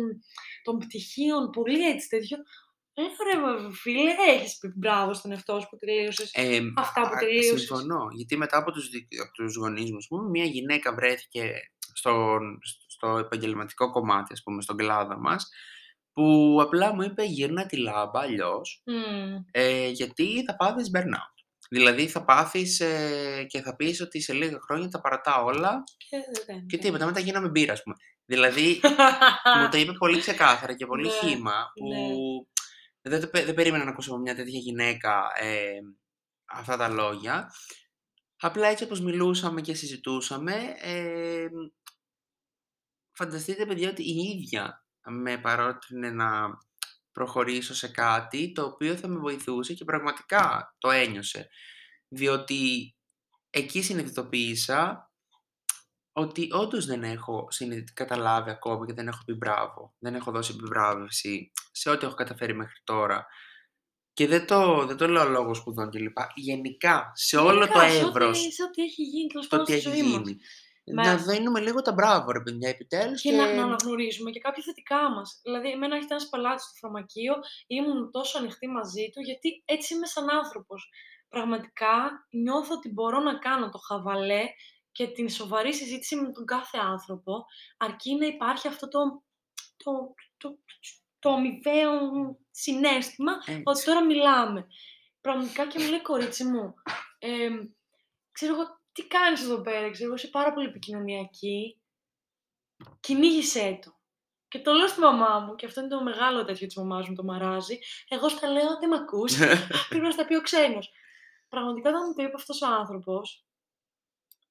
των 0.63 0.77
πτυχίων 0.77 1.49
πολύ 1.49 1.89
έτσι 1.89 2.09
τέτοιο, 2.09 2.37
λέω 2.95 3.53
ρε 3.67 3.73
φίλε, 3.73 4.11
έχεις 4.35 4.57
πει 4.57 4.71
μπράβο 4.75 5.13
στον 5.13 5.31
εαυτό 5.31 5.59
σου 5.59 5.67
που 5.69 5.77
τελείωσες 5.77 6.31
Ε, 6.33 6.59
αυτά 6.77 7.01
που 7.01 7.13
α, 7.15 7.17
τελείωσες. 7.17 7.59
Συμφωνώ, 7.59 8.07
γιατί 8.15 8.37
μετά 8.37 8.57
από 8.57 8.71
τους, 8.71 8.89
δικ- 8.89 9.21
από 9.21 9.31
τους 9.31 9.55
γονείς 9.55 9.91
μου, 9.91 9.97
ας 9.97 10.07
πούμε, 10.07 10.29
μια 10.29 10.45
γυναίκα 10.45 10.93
βρέθηκε 10.93 11.51
στον- 11.93 12.59
στο 12.87 13.17
επαγγελματικό 13.17 13.89
κομμάτι, 13.91 14.33
ας 14.33 14.41
πούμε, 14.43 14.61
στον 14.61 14.77
κλάδο 14.77 15.17
μας, 15.19 15.49
που 16.13 16.57
απλά 16.61 16.93
μου 16.95 17.01
είπε 17.01 17.23
γύρνα 17.23 17.65
τη 17.65 17.77
λάμπα 17.77 18.19
αλλιώς, 18.19 18.81
Μμμ. 18.85 19.35
ε, 19.51 19.87
γιατί 19.87 20.43
θα 20.43 20.55
πάθεις 20.55 20.89
burnout. 20.95 21.35
Δηλαδή 21.69 22.07
θα 22.07 22.23
πάθεις 22.25 22.79
ε, 22.79 23.45
και 23.49 23.61
θα 23.61 23.75
πεις 23.75 24.01
ότι 24.01 24.21
σε 24.21 24.33
λίγα 24.33 24.57
χρόνια 24.61 24.87
τα 24.87 25.01
παρατά 25.01 25.43
όλα 25.43 25.83
Και 26.09 26.17
δεν- 26.45 26.65
και 26.65 26.77
δεν- 26.77 26.79
τίποτα, 26.79 27.05
μετά 27.05 27.19
γίναμε 27.19 27.49
μπύρα, 27.49 27.73
ας 27.73 27.83
πούμε. 27.83 27.95
Δηλαδή 28.25 28.79
μου 29.59 29.69
το 29.71 29.77
είπε 29.77 29.91
πολύ 29.93 30.19
ξεκάθαρα 30.19 30.75
και 30.75 30.85
πολύ 30.85 31.07
Ναι, 31.07 31.11
χύμα 31.29 31.71
που 31.73 31.87
ναι. 31.87 32.13
Δεν, 33.01 33.21
το, 33.21 33.27
πε- 33.27 33.45
δεν 33.45 33.53
περίμενα 33.53 33.83
να 33.83 33.91
ακούσω 33.91 34.11
από 34.11 34.21
μια 34.21 34.35
τέτοια 34.35 34.59
γυναίκα 34.59 35.31
ε, 35.39 35.79
αυτά 36.45 36.77
τα 36.77 36.87
λόγια. 36.87 37.51
Απλά 38.37 38.67
έτσι 38.67 38.83
όπως 38.83 39.01
μιλούσαμε 39.01 39.61
και 39.61 39.73
συζητούσαμε, 39.73 40.75
ε, 40.81 41.47
φανταστείτε 43.11 43.65
παιδιά 43.65 43.89
ότι 43.89 44.03
η 44.03 44.15
ίδια 44.15 44.85
με 45.03 45.37
παρότρινε 45.37 46.09
να 46.09 46.49
προχωρήσω 47.11 47.73
σε 47.73 47.87
κάτι 47.87 48.51
το 48.51 48.63
οποίο 48.63 48.95
θα 48.95 49.07
με 49.07 49.19
βοηθούσε 49.19 49.73
και 49.73 49.85
πραγματικά 49.85 50.75
το 50.77 50.89
ένιωσε. 50.89 51.49
Διότι 52.07 52.95
εκεί 53.49 53.81
συνειδητοποίησα 53.81 55.10
ότι 56.13 56.47
όντως 56.51 56.85
δεν 56.85 57.03
έχω 57.03 57.47
συνειδητικά 57.49 58.03
καταλάβει 58.05 58.49
ακόμα 58.49 58.85
και 58.85 58.93
δεν 58.93 59.07
έχω 59.07 59.19
πει 59.25 59.33
μπράβο. 59.33 59.93
Δεν 59.99 60.15
έχω 60.15 60.31
δώσει 60.31 60.53
επιβράβευση 60.55 61.51
σε 61.71 61.89
ό,τι 61.89 62.05
έχω 62.05 62.15
καταφέρει 62.15 62.53
μέχρι 62.55 62.79
τώρα. 62.83 63.25
Και 64.13 64.27
δεν 64.27 64.47
το, 64.47 64.85
δεν 64.85 64.97
το 64.97 65.07
λέω 65.07 65.29
λόγω 65.29 65.53
σπουδών 65.53 65.89
κλπ. 65.89 66.17
Γενικά, 66.35 67.11
σε 67.15 67.37
όλο 67.37 67.53
Γενικά, 67.63 67.73
το 67.73 67.79
σε 67.79 67.85
ό,τι- 67.97 68.07
εύρος 68.07 68.39
Σε 68.39 68.63
ό,τι 68.63 68.81
έχει 68.81 69.03
γίνει 69.03 69.27
τέλο 69.27 69.41
το 69.41 69.47
πάντων 69.49 69.65
τι 69.65 69.79
στη 69.79 69.89
έχει 69.89 69.99
ζωή 69.99 70.07
μας. 70.11 70.27
γίνει. 70.27 70.37
Με- 70.83 71.03
Να 71.03 71.15
δίνουμε 71.17 71.59
λίγο 71.59 71.81
τα 71.81 71.93
μπράβο, 71.93 72.31
ρε 72.31 72.41
παιδιά, 72.41 72.69
επιτέλους. 72.69 73.21
Και, 73.21 73.31
να, 73.31 73.53
να 73.53 73.63
αναγνωρίζουμε 73.63 74.31
και 74.31 74.39
κάποια 74.39 74.63
θετικά 74.63 75.09
μας. 75.11 75.39
Δηλαδή, 75.43 75.71
εμένα 75.71 75.95
έχει 75.95 76.05
ένας 76.09 76.29
πελάτης 76.29 76.63
στο 76.63 76.73
φαρμακείο, 76.79 77.33
ήμουν 77.67 78.11
τόσο 78.11 78.37
ανοιχτή 78.37 78.67
μαζί 78.67 79.09
του, 79.13 79.21
γιατί 79.21 79.61
έτσι 79.65 79.93
είμαι 79.93 80.05
σαν 80.05 80.29
άνθρωπος. 80.29 80.89
Πραγματικά 81.29 82.27
νιώθω 82.31 82.73
ότι 82.75 82.89
μπορώ 82.93 83.19
να 83.19 83.37
κάνω 83.37 83.69
το 83.69 83.77
χαβαλέ 83.77 84.43
και 84.91 85.07
την 85.07 85.29
σοβαρή 85.29 85.73
συζήτηση 85.73 86.15
με 86.15 86.31
τον 86.31 86.45
κάθε 86.45 86.77
άνθρωπο, 86.77 87.45
αρκεί 87.77 88.15
να 88.15 88.25
υπάρχει 88.25 88.67
αυτό 88.67 88.87
το, 88.87 89.23
το, 89.77 90.13
το, 90.37 90.57
το 91.19 91.31
αμοιβαίο 91.31 91.99
συνέστημα 92.51 93.31
ότι 93.63 93.83
τώρα 93.83 94.05
μιλάμε. 94.05 94.67
Πραγματικά 95.21 95.67
και 95.67 95.79
μου 95.79 95.89
λέει 95.89 96.01
κορίτσι 96.01 96.43
μου, 96.43 96.73
ε, 97.19 97.49
ξέρω 98.31 98.53
εγώ, 98.53 98.79
τι 98.91 99.07
κάνεις 99.07 99.41
εδώ 99.41 99.61
πέρα, 99.61 99.91
ξέρω 99.91 100.05
εγώ, 100.05 100.15
είσαι 100.15 100.27
πάρα 100.27 100.53
πολύ 100.53 100.67
επικοινωνιακή, 100.67 101.81
κυνήγησέ 102.99 103.79
το. 103.85 103.99
Και 104.47 104.59
το 104.59 104.73
λέω 104.73 104.87
στη 104.87 104.99
μαμά 104.99 105.39
μου, 105.39 105.55
και 105.55 105.65
αυτό 105.65 105.79
είναι 105.79 105.89
το 105.89 106.03
μεγάλο 106.03 106.45
τέτοιο 106.45 106.67
της 106.67 106.75
μαμάς 106.75 107.07
μου, 107.07 107.15
το 107.15 107.23
μαράζει. 107.23 107.79
Εγώ 108.07 108.29
στα 108.29 108.47
λέω, 108.47 108.77
δεν 108.79 108.89
με 108.89 108.95
ακούς, 108.95 109.37
πρέπει 109.89 110.05
να 110.05 110.11
στα 110.11 110.25
πει 110.25 110.35
ο 110.35 110.41
ξένος. 110.41 110.91
Πραγματικά 111.49 111.89
όταν 111.89 112.01
μου 112.07 112.13
το 112.13 112.23
είπε 112.23 112.35
αυτός 112.35 112.61
ο 112.61 112.67
άνθρωπος, 112.67 113.45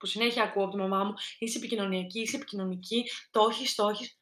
που 0.01 0.07
συνέχεια 0.07 0.43
ακούω 0.43 0.63
από 0.65 0.73
τη 0.73 0.79
μαμά 0.79 1.05
μου, 1.05 1.15
είσαι 1.39 1.59
επικοινωνιακή, 1.59 2.21
είσαι 2.21 2.37
επικοινωνική, 2.37 3.05
το 3.31 3.47
έχεις, 3.51 3.75
το 3.75 3.89
έχεις, 3.89 4.19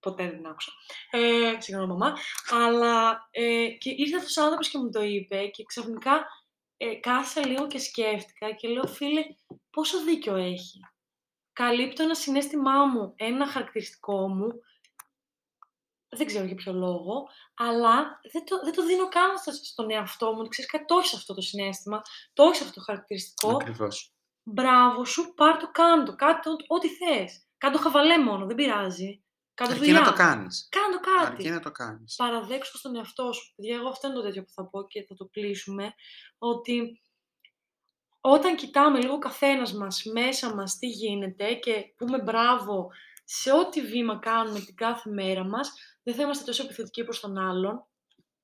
ποτέ 0.00 0.22
δεν 0.24 0.36
την 0.36 0.46
άκουσα. 0.46 0.72
Ε, 1.10 1.60
συγγνώμη 1.60 1.92
μαμά. 1.92 2.16
Αλλά 2.50 3.28
ε, 3.30 3.66
και 3.68 3.90
ήρθε 3.96 4.16
αυτός 4.16 4.36
ο 4.36 4.42
άνθρωπος 4.42 4.68
και 4.68 4.78
μου 4.78 4.90
το 4.90 5.02
είπε 5.02 5.46
και 5.46 5.64
ξαφνικά 5.64 6.26
ε, 6.76 6.94
κάθισα 6.94 7.46
λίγο 7.46 7.66
και 7.66 7.78
σκέφτηκα 7.78 8.52
και 8.52 8.68
λέω 8.68 8.86
φίλε 8.86 9.22
πόσο 9.70 10.04
δίκιο 10.04 10.34
έχει. 10.36 10.80
Καλύπτω 11.52 12.02
ένα 12.02 12.14
συνέστημά 12.14 12.84
μου, 12.84 13.12
ένα 13.16 13.46
χαρακτηριστικό 13.46 14.28
μου, 14.28 14.48
δεν 16.08 16.26
ξέρω 16.26 16.44
για 16.44 16.54
ποιο 16.54 16.72
λόγο, 16.72 17.28
αλλά 17.54 18.20
δεν 18.32 18.44
το, 18.44 18.60
δεν 18.64 18.74
το 18.74 18.86
δίνω 18.86 19.08
καν 19.08 19.38
στο- 19.38 19.52
στον 19.52 19.90
εαυτό 19.90 20.32
μου. 20.32 20.38
ότι 20.40 20.48
Ξέρεις 20.48 20.70
κάτι, 20.70 20.84
το 20.84 20.98
έχεις 20.98 21.14
αυτό 21.14 21.34
το 21.34 21.40
συνέστημα, 21.40 22.02
το 22.32 22.42
έχεις 22.42 22.60
αυτό 22.60 22.72
το 22.72 22.80
χαρακτηριστικό. 22.80 23.54
Ακριβώς. 23.56 24.12
Μπράβο 24.42 25.04
σου, 25.04 25.34
πάρ' 25.34 25.56
το, 25.58 25.70
κάν 25.70 26.04
το, 26.04 26.14
κάτω, 26.14 26.56
ό,τι 26.66 26.88
θες. 26.88 27.46
Κάν 27.58 27.72
το 27.72 27.78
χαβαλέ 27.78 28.18
μόνο, 28.18 28.46
δεν 28.46 28.56
πειράζει. 28.56 29.22
Κάν 29.54 29.68
το 29.68 29.74
Αρκεί 29.74 29.90
να 29.90 29.98
δουλειά. 29.98 30.10
το 30.10 30.16
κάνεις. 30.16 30.68
Κάν 30.70 30.90
το 30.92 31.00
κάτι 31.00 31.26
Αρκεί 31.26 31.48
να 31.50 31.60
το 31.60 31.70
κάνεις. 31.70 32.14
παραδέξου 32.16 32.72
το 32.72 32.78
στον 32.78 32.96
εαυτό 32.96 33.32
σου. 33.32 33.52
Παιδιά, 33.56 33.76
εγώ 33.76 33.88
αυτό 33.88 34.06
είναι 34.06 34.16
το 34.16 34.22
τέτοιο 34.22 34.42
που 34.42 34.50
θα 34.50 34.68
πω 34.68 34.86
και 34.86 35.04
θα 35.08 35.14
το 35.14 35.24
κλείσουμε, 35.26 35.94
ότι 36.38 37.00
όταν 38.20 38.56
κοιτάμε 38.56 39.00
λίγο 39.00 39.18
καθένας 39.18 39.72
μας, 39.72 40.04
μέσα 40.04 40.54
μας, 40.54 40.78
τι 40.78 40.86
γίνεται 40.86 41.54
και 41.54 41.94
πούμε 41.96 42.18
μπράβο 42.22 42.88
σε 43.24 43.52
ό,τι 43.52 43.80
βήμα 43.80 44.18
κάνουμε 44.18 44.60
την 44.60 44.74
κάθε 44.74 45.10
μέρα 45.10 45.44
μας, 45.44 45.72
δεν 46.02 46.14
θα 46.14 46.22
είμαστε 46.22 46.44
τόσο 46.44 46.62
επιθετικοί 46.64 47.04
προς 47.04 47.20
τον 47.20 47.38
άλλον, 47.38 47.86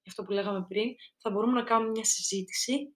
αυτό 0.07 0.22
που 0.22 0.30
λέγαμε 0.32 0.64
πριν, 0.68 0.94
θα 1.18 1.30
μπορούμε 1.30 1.53
να 1.53 1.62
κάνουμε 1.66 1.90
μια 1.90 2.05
συζήτηση, 2.05 2.95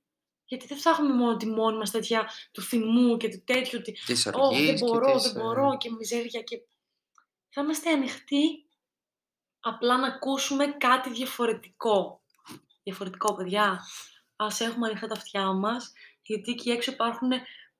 γιατί 0.50 0.66
δεν 0.66 0.78
θα 0.78 0.90
έχουμε 0.90 1.14
μόνο 1.14 1.36
τη 1.36 1.46
μόνη 1.46 1.76
μας 1.76 1.90
τέτοια 1.90 2.30
του 2.52 2.62
θυμού 2.62 3.16
και 3.16 3.28
του 3.28 3.42
τέτοιου, 3.44 3.78
ότι 3.80 3.92
Της 3.92 4.26
«Ω, 4.26 4.30
οργή 4.34 4.66
δεν 4.66 4.78
μπορώ, 4.78 5.06
και 5.06 5.12
δεν 5.12 5.22
της, 5.22 5.32
μπορώ» 5.32 5.76
και 5.76 5.90
μιζέρια 5.90 6.40
και... 6.40 6.56
Θα 7.48 7.62
είμαστε 7.62 7.90
ανοιχτοί 7.90 8.66
απλά 9.60 9.98
να 9.98 10.06
ακούσουμε 10.06 10.66
κάτι 10.66 11.10
διαφορετικό. 11.10 12.22
Διαφορετικό, 12.82 13.34
παιδιά. 13.34 13.80
Ας 14.36 14.60
έχουμε 14.60 14.88
ανοιχτά 14.88 15.06
τα 15.06 15.14
αυτιά 15.14 15.52
μας, 15.52 15.92
γιατί 16.22 16.50
εκεί 16.50 16.70
έξω 16.70 16.92
υπάρχουν 16.92 17.30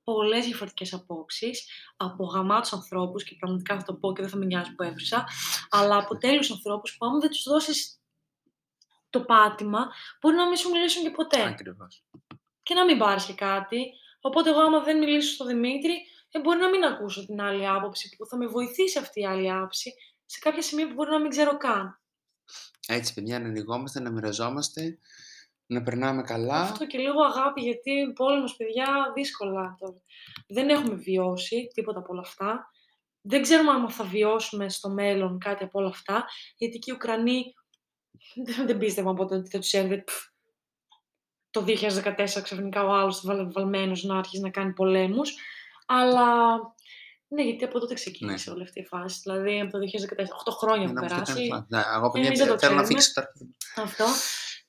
πολλές 0.04 0.44
διαφορετικές 0.44 0.92
απόψεις 0.92 1.68
από 1.96 2.24
γαμάτους 2.24 2.72
ανθρώπους 2.72 3.24
και 3.24 3.36
πραγματικά 3.38 3.76
θα 3.78 3.82
το 3.84 3.94
πω 3.94 4.12
και 4.12 4.22
δεν 4.22 4.30
θα 4.30 4.36
με 4.36 4.44
νοιάζει 4.44 4.74
που 4.74 4.82
έβρισα, 4.82 5.28
αλλά 5.70 5.96
από 5.96 6.18
τέλειους 6.18 6.50
ανθρώπους 6.50 6.96
που 6.96 7.06
άμα 7.06 7.18
δεν 7.18 7.30
τους 7.30 7.42
δώσεις 7.42 8.00
το 9.10 9.20
πάτημα, 9.20 9.92
μπορεί 10.20 10.36
να 10.36 10.46
μην 10.46 10.56
σου 10.56 10.70
μιλήσουν 10.70 11.02
και 11.02 11.10
ποτέ 11.10 11.42
Ακριβώς. 11.42 12.04
Και 12.70 12.76
να 12.76 12.84
μην 12.84 12.98
πάρει 12.98 13.22
και 13.22 13.34
κάτι. 13.34 13.92
Οπότε, 14.20 14.50
εγώ, 14.50 14.60
άμα 14.60 14.80
δεν 14.82 14.98
μιλήσω 14.98 15.32
στον 15.32 15.46
Δημήτρη, 15.46 15.94
ε, 16.30 16.40
μπορεί 16.40 16.58
να 16.58 16.68
μην 16.68 16.84
ακούσω 16.84 17.26
την 17.26 17.40
άλλη 17.40 17.68
άποψη 17.68 18.16
που 18.16 18.26
θα 18.26 18.36
με 18.36 18.46
βοηθήσει 18.46 18.98
αυτή 18.98 19.20
η 19.20 19.26
άλλη 19.26 19.50
άποψη 19.50 19.92
σε 20.26 20.38
κάποια 20.38 20.62
σημεία 20.62 20.88
που 20.88 20.94
μπορεί 20.94 21.10
να 21.10 21.20
μην 21.20 21.30
ξέρω 21.30 21.56
καν. 21.56 22.00
Έτσι, 22.86 23.14
παιδιά, 23.14 23.40
να 23.40 23.48
ανοιγόμαστε, 23.48 24.00
να 24.00 24.10
μοιραζόμαστε, 24.10 24.98
να 25.66 25.82
περνάμε 25.82 26.22
καλά. 26.22 26.60
Αυτό 26.60 26.86
και 26.86 26.98
λίγο 26.98 27.22
αγάπη, 27.22 27.60
γιατί 27.60 28.12
πόλεμος, 28.14 28.56
παιδιά, 28.56 29.12
δύσκολα 29.14 29.76
τώρα. 29.78 30.02
Δεν 30.48 30.68
έχουμε 30.68 30.94
βιώσει 30.94 31.70
τίποτα 31.74 31.98
από 31.98 32.12
όλα 32.12 32.20
αυτά. 32.20 32.70
Δεν 33.20 33.42
ξέρουμε 33.42 33.70
αν 33.70 33.90
θα 33.90 34.04
βιώσουμε 34.04 34.68
στο 34.68 34.88
μέλλον 34.88 35.38
κάτι 35.38 35.64
από 35.64 35.78
όλα 35.78 35.88
αυτά, 35.88 36.24
γιατί 36.56 36.78
και 36.78 36.90
οι 36.90 36.94
Ουκρανοί 36.94 37.54
δεν, 38.46 38.66
δεν 38.66 38.78
πίστευαν 38.78 39.14
ποτέ 39.14 39.34
ότι 39.34 39.50
θα 39.50 39.58
τους 39.58 39.72
έρθει 39.72 40.02
πφ, 40.02 40.29
το 41.50 41.64
2014 41.66 42.42
ξαφνικά 42.42 42.84
ο 42.84 42.92
άλλος 42.92 43.20
βαλ, 43.24 43.50
βαλμένος 43.52 44.02
να 44.02 44.18
αρχίσει 44.18 44.42
να 44.42 44.50
κάνει 44.50 44.72
πολέμους. 44.72 45.34
Αλλά 45.86 46.56
ναι, 47.28 47.42
γιατί 47.42 47.64
από 47.64 47.80
τότε 47.80 47.94
ξεκίνησε 47.94 48.50
όλη 48.50 48.62
αυτή 48.62 48.80
η 48.80 48.84
φάση. 48.84 49.20
Δηλαδή 49.22 49.60
από 49.60 49.70
το 49.70 49.78
2014, 49.78 49.82
8 50.50 50.52
χρόνια 50.58 50.86
Ναι, 50.86 50.92
έχουν 50.92 50.94
να 50.94 51.14
μου 51.16 51.22
περάσει. 51.22 51.48
το 51.48 51.64
Ναι, 51.68 51.82
εγώ 51.96 52.10
παιδιά, 52.10 52.26
Εμείς 52.26 52.38
δεν 52.38 52.48
το 52.48 52.58
θέλω 52.58 52.74
να 52.74 52.82
ξέρουμε. 52.82 53.00
φύγω 53.00 53.12
τώρα. 53.14 53.32
Αυτό. 53.76 54.04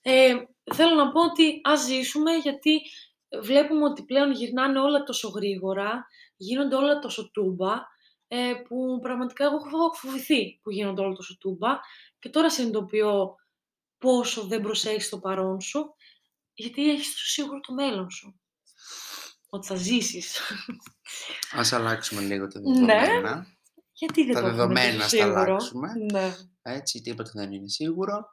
Ε, 0.01 0.33
θέλω 0.73 0.95
να 0.95 1.11
πω 1.11 1.21
ότι 1.23 1.61
ας 1.63 1.85
ζήσουμε 1.85 2.31
γιατί 2.31 2.81
βλέπουμε 3.41 3.83
ότι 3.83 4.03
πλέον 4.03 4.31
γυρνάνε 4.31 4.79
όλα 4.79 5.03
τόσο 5.03 5.29
γρήγορα, 5.29 6.07
γίνονται 6.37 6.75
όλα 6.75 6.99
τόσο 6.99 7.31
τούμπα, 7.31 7.73
ε, 8.27 8.53
που 8.67 8.99
πραγματικά 9.01 9.43
εγώ 9.45 9.55
έχω 9.55 9.93
φοβηθεί 9.93 10.59
που 10.63 10.71
γίνονται 10.71 11.01
όλα 11.01 11.13
τόσο 11.13 11.37
τούμπα 11.37 11.79
και 12.19 12.29
τώρα 12.29 12.49
συνειδητοποιώ 12.49 13.35
πόσο 13.97 14.43
δεν 14.43 14.61
προσέχεις 14.61 15.09
το 15.09 15.19
παρόν 15.19 15.61
σου, 15.61 15.95
γιατί 16.53 16.89
έχεις 16.89 17.07
το 17.13 17.19
σίγουρο 17.25 17.59
το 17.59 17.73
μέλλον 17.73 18.09
σου. 18.09 18.39
Ότι 19.49 19.67
θα 19.67 19.75
ζήσεις. 19.75 20.39
Ας 21.51 21.73
αλλάξουμε 21.73 22.21
λίγο 22.21 22.47
τα 22.47 22.59
Ναι. 22.59 22.69
δεδομένα. 22.99 23.47
γιατί 23.93 24.23
δεν 24.25 24.33
Τα 24.33 24.41
το 24.41 24.47
έχουμε 24.47 24.57
δεδομένα 24.61 24.91
τόσο 24.93 25.03
ας 25.05 25.11
τα 25.11 25.17
σίγουρο. 25.17 25.41
αλλάξουμε. 25.41 25.87
Ναι. 26.11 26.35
Έτσι, 26.61 27.01
τίποτα 27.01 27.31
δεν 27.33 27.51
είναι 27.51 27.67
σίγουρο 27.69 28.25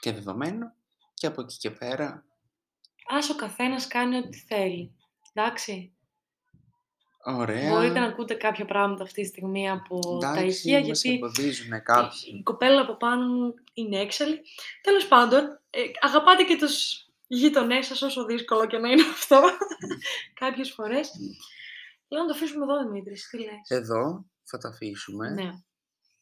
και 0.00 0.12
δεδομένο. 0.12 0.74
Και 1.14 1.26
από 1.26 1.40
εκεί 1.40 1.56
και 1.56 1.70
πέρα, 1.70 2.24
Ας 3.12 3.30
ο 3.30 3.34
καθένας 3.34 3.86
κάνει 3.86 4.16
ό,τι 4.16 4.38
θέλει. 4.38 4.94
Εντάξει. 5.32 5.92
ωραία. 7.24 7.68
Μπορείτε 7.70 7.98
να 7.98 8.06
ακούτε 8.06 8.34
κάποια 8.34 8.64
πράγματα 8.64 9.02
αυτή 9.02 9.22
τη 9.22 9.28
στιγμή 9.28 9.70
από 9.70 10.18
τα 10.20 10.28
Εντάξει, 10.30 10.46
ηχεία, 10.46 10.78
μας 10.78 10.86
γιατί 10.86 11.14
εμποδίζουν 11.18 11.82
κάποιοι. 11.82 12.18
η 12.38 12.42
κοπέλα 12.42 12.80
από 12.80 12.96
πάνω 12.96 13.26
μου 13.26 13.54
είναι 13.74 13.98
έξαλλη. 13.98 14.40
Τέλος 14.82 15.06
πάντων, 15.08 15.60
ε, 15.70 15.80
αγαπάτε 16.00 16.42
και 16.42 16.56
τους 16.56 17.04
γείτονές 17.30 17.86
σας, 17.86 18.02
όσο 18.02 18.24
δύσκολο 18.24 18.66
και 18.66 18.78
να 18.78 18.88
είναι 18.88 19.02
αυτό, 19.02 19.40
κάποιες 20.34 20.72
φορές. 20.72 21.10
Λέω 22.08 22.20
να 22.20 22.26
το 22.26 22.34
αφήσουμε 22.34 22.64
εδώ, 22.64 22.84
Δημήτρης, 22.84 23.28
τι 23.28 23.38
λες. 23.38 23.68
Εδώ 23.68 24.24
θα 24.42 24.58
τα 24.58 24.68
αφήσουμε 24.68 25.30
Ναι. 25.30 25.50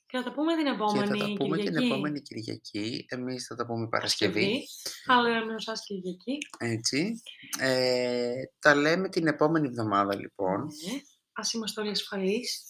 Και 0.07 0.17
θα 0.17 0.23
τα 0.23 0.33
πούμε 0.33 0.55
την 0.57 0.65
και 0.65 0.71
επόμενη 0.71 1.07
θα 1.07 1.17
τα 1.17 1.33
πούμε 1.37 1.57
Κυριακή. 1.57 1.79
την 1.79 1.87
επόμενη 1.87 2.21
Κυριακή. 2.21 3.07
Εμείς 3.09 3.47
θα 3.47 3.55
τα 3.55 3.67
πούμε 3.67 3.89
Παρασκευή. 3.89 4.67
Άλλο 5.07 5.29
ένα 5.29 5.55
εσάς 5.55 5.85
Κυριακή. 5.85 6.39
Έτσι. 6.59 7.23
Ε, 7.59 8.43
τα 8.59 8.75
λέμε 8.75 9.09
την 9.09 9.27
επόμενη 9.27 9.67
εβδομάδα 9.67 10.17
λοιπόν. 10.17 10.61
Ναι. 10.61 11.01
Ας 11.33 11.53
είμαστε 11.53 11.81
όλοι 11.81 11.91
ασφαλείς. 11.91 12.63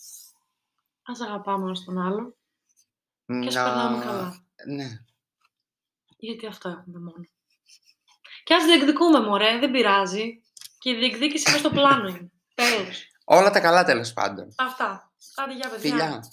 Ας 1.03 1.21
αγαπάμε 1.21 1.65
ένας 1.65 1.85
τον 1.85 1.99
άλλον. 1.99 2.37
Και 3.27 3.47
ας 3.47 3.55
περνάμε 3.55 4.05
καλά. 4.05 4.47
Ναι. 4.67 4.89
Γιατί 6.19 6.47
αυτό 6.47 6.69
έχουμε 6.69 6.99
μόνο. 6.99 7.29
Και 8.49 8.55
ας 8.55 8.65
διεκδικούμε, 8.65 9.21
μωρέ, 9.21 9.59
δεν 9.59 9.71
πειράζει. 9.71 10.43
Και 10.79 10.91
η 10.91 10.95
διεκδίκηση 10.95 11.45
μέσα 11.47 11.59
στο 11.59 11.71
πλάνο 11.71 12.09
είναι. 12.09 12.31
Τέλος. 12.55 13.07
Όλα 13.25 13.51
τα 13.51 13.61
καλά 13.61 13.85
τέλος 13.85 14.13
πάντων. 14.13 14.55
Αυτά. 14.57 15.13
Άντε, 15.37 15.55
για 15.55 15.69
παιδιά. 15.69 15.91
Φιλιά. 15.91 16.25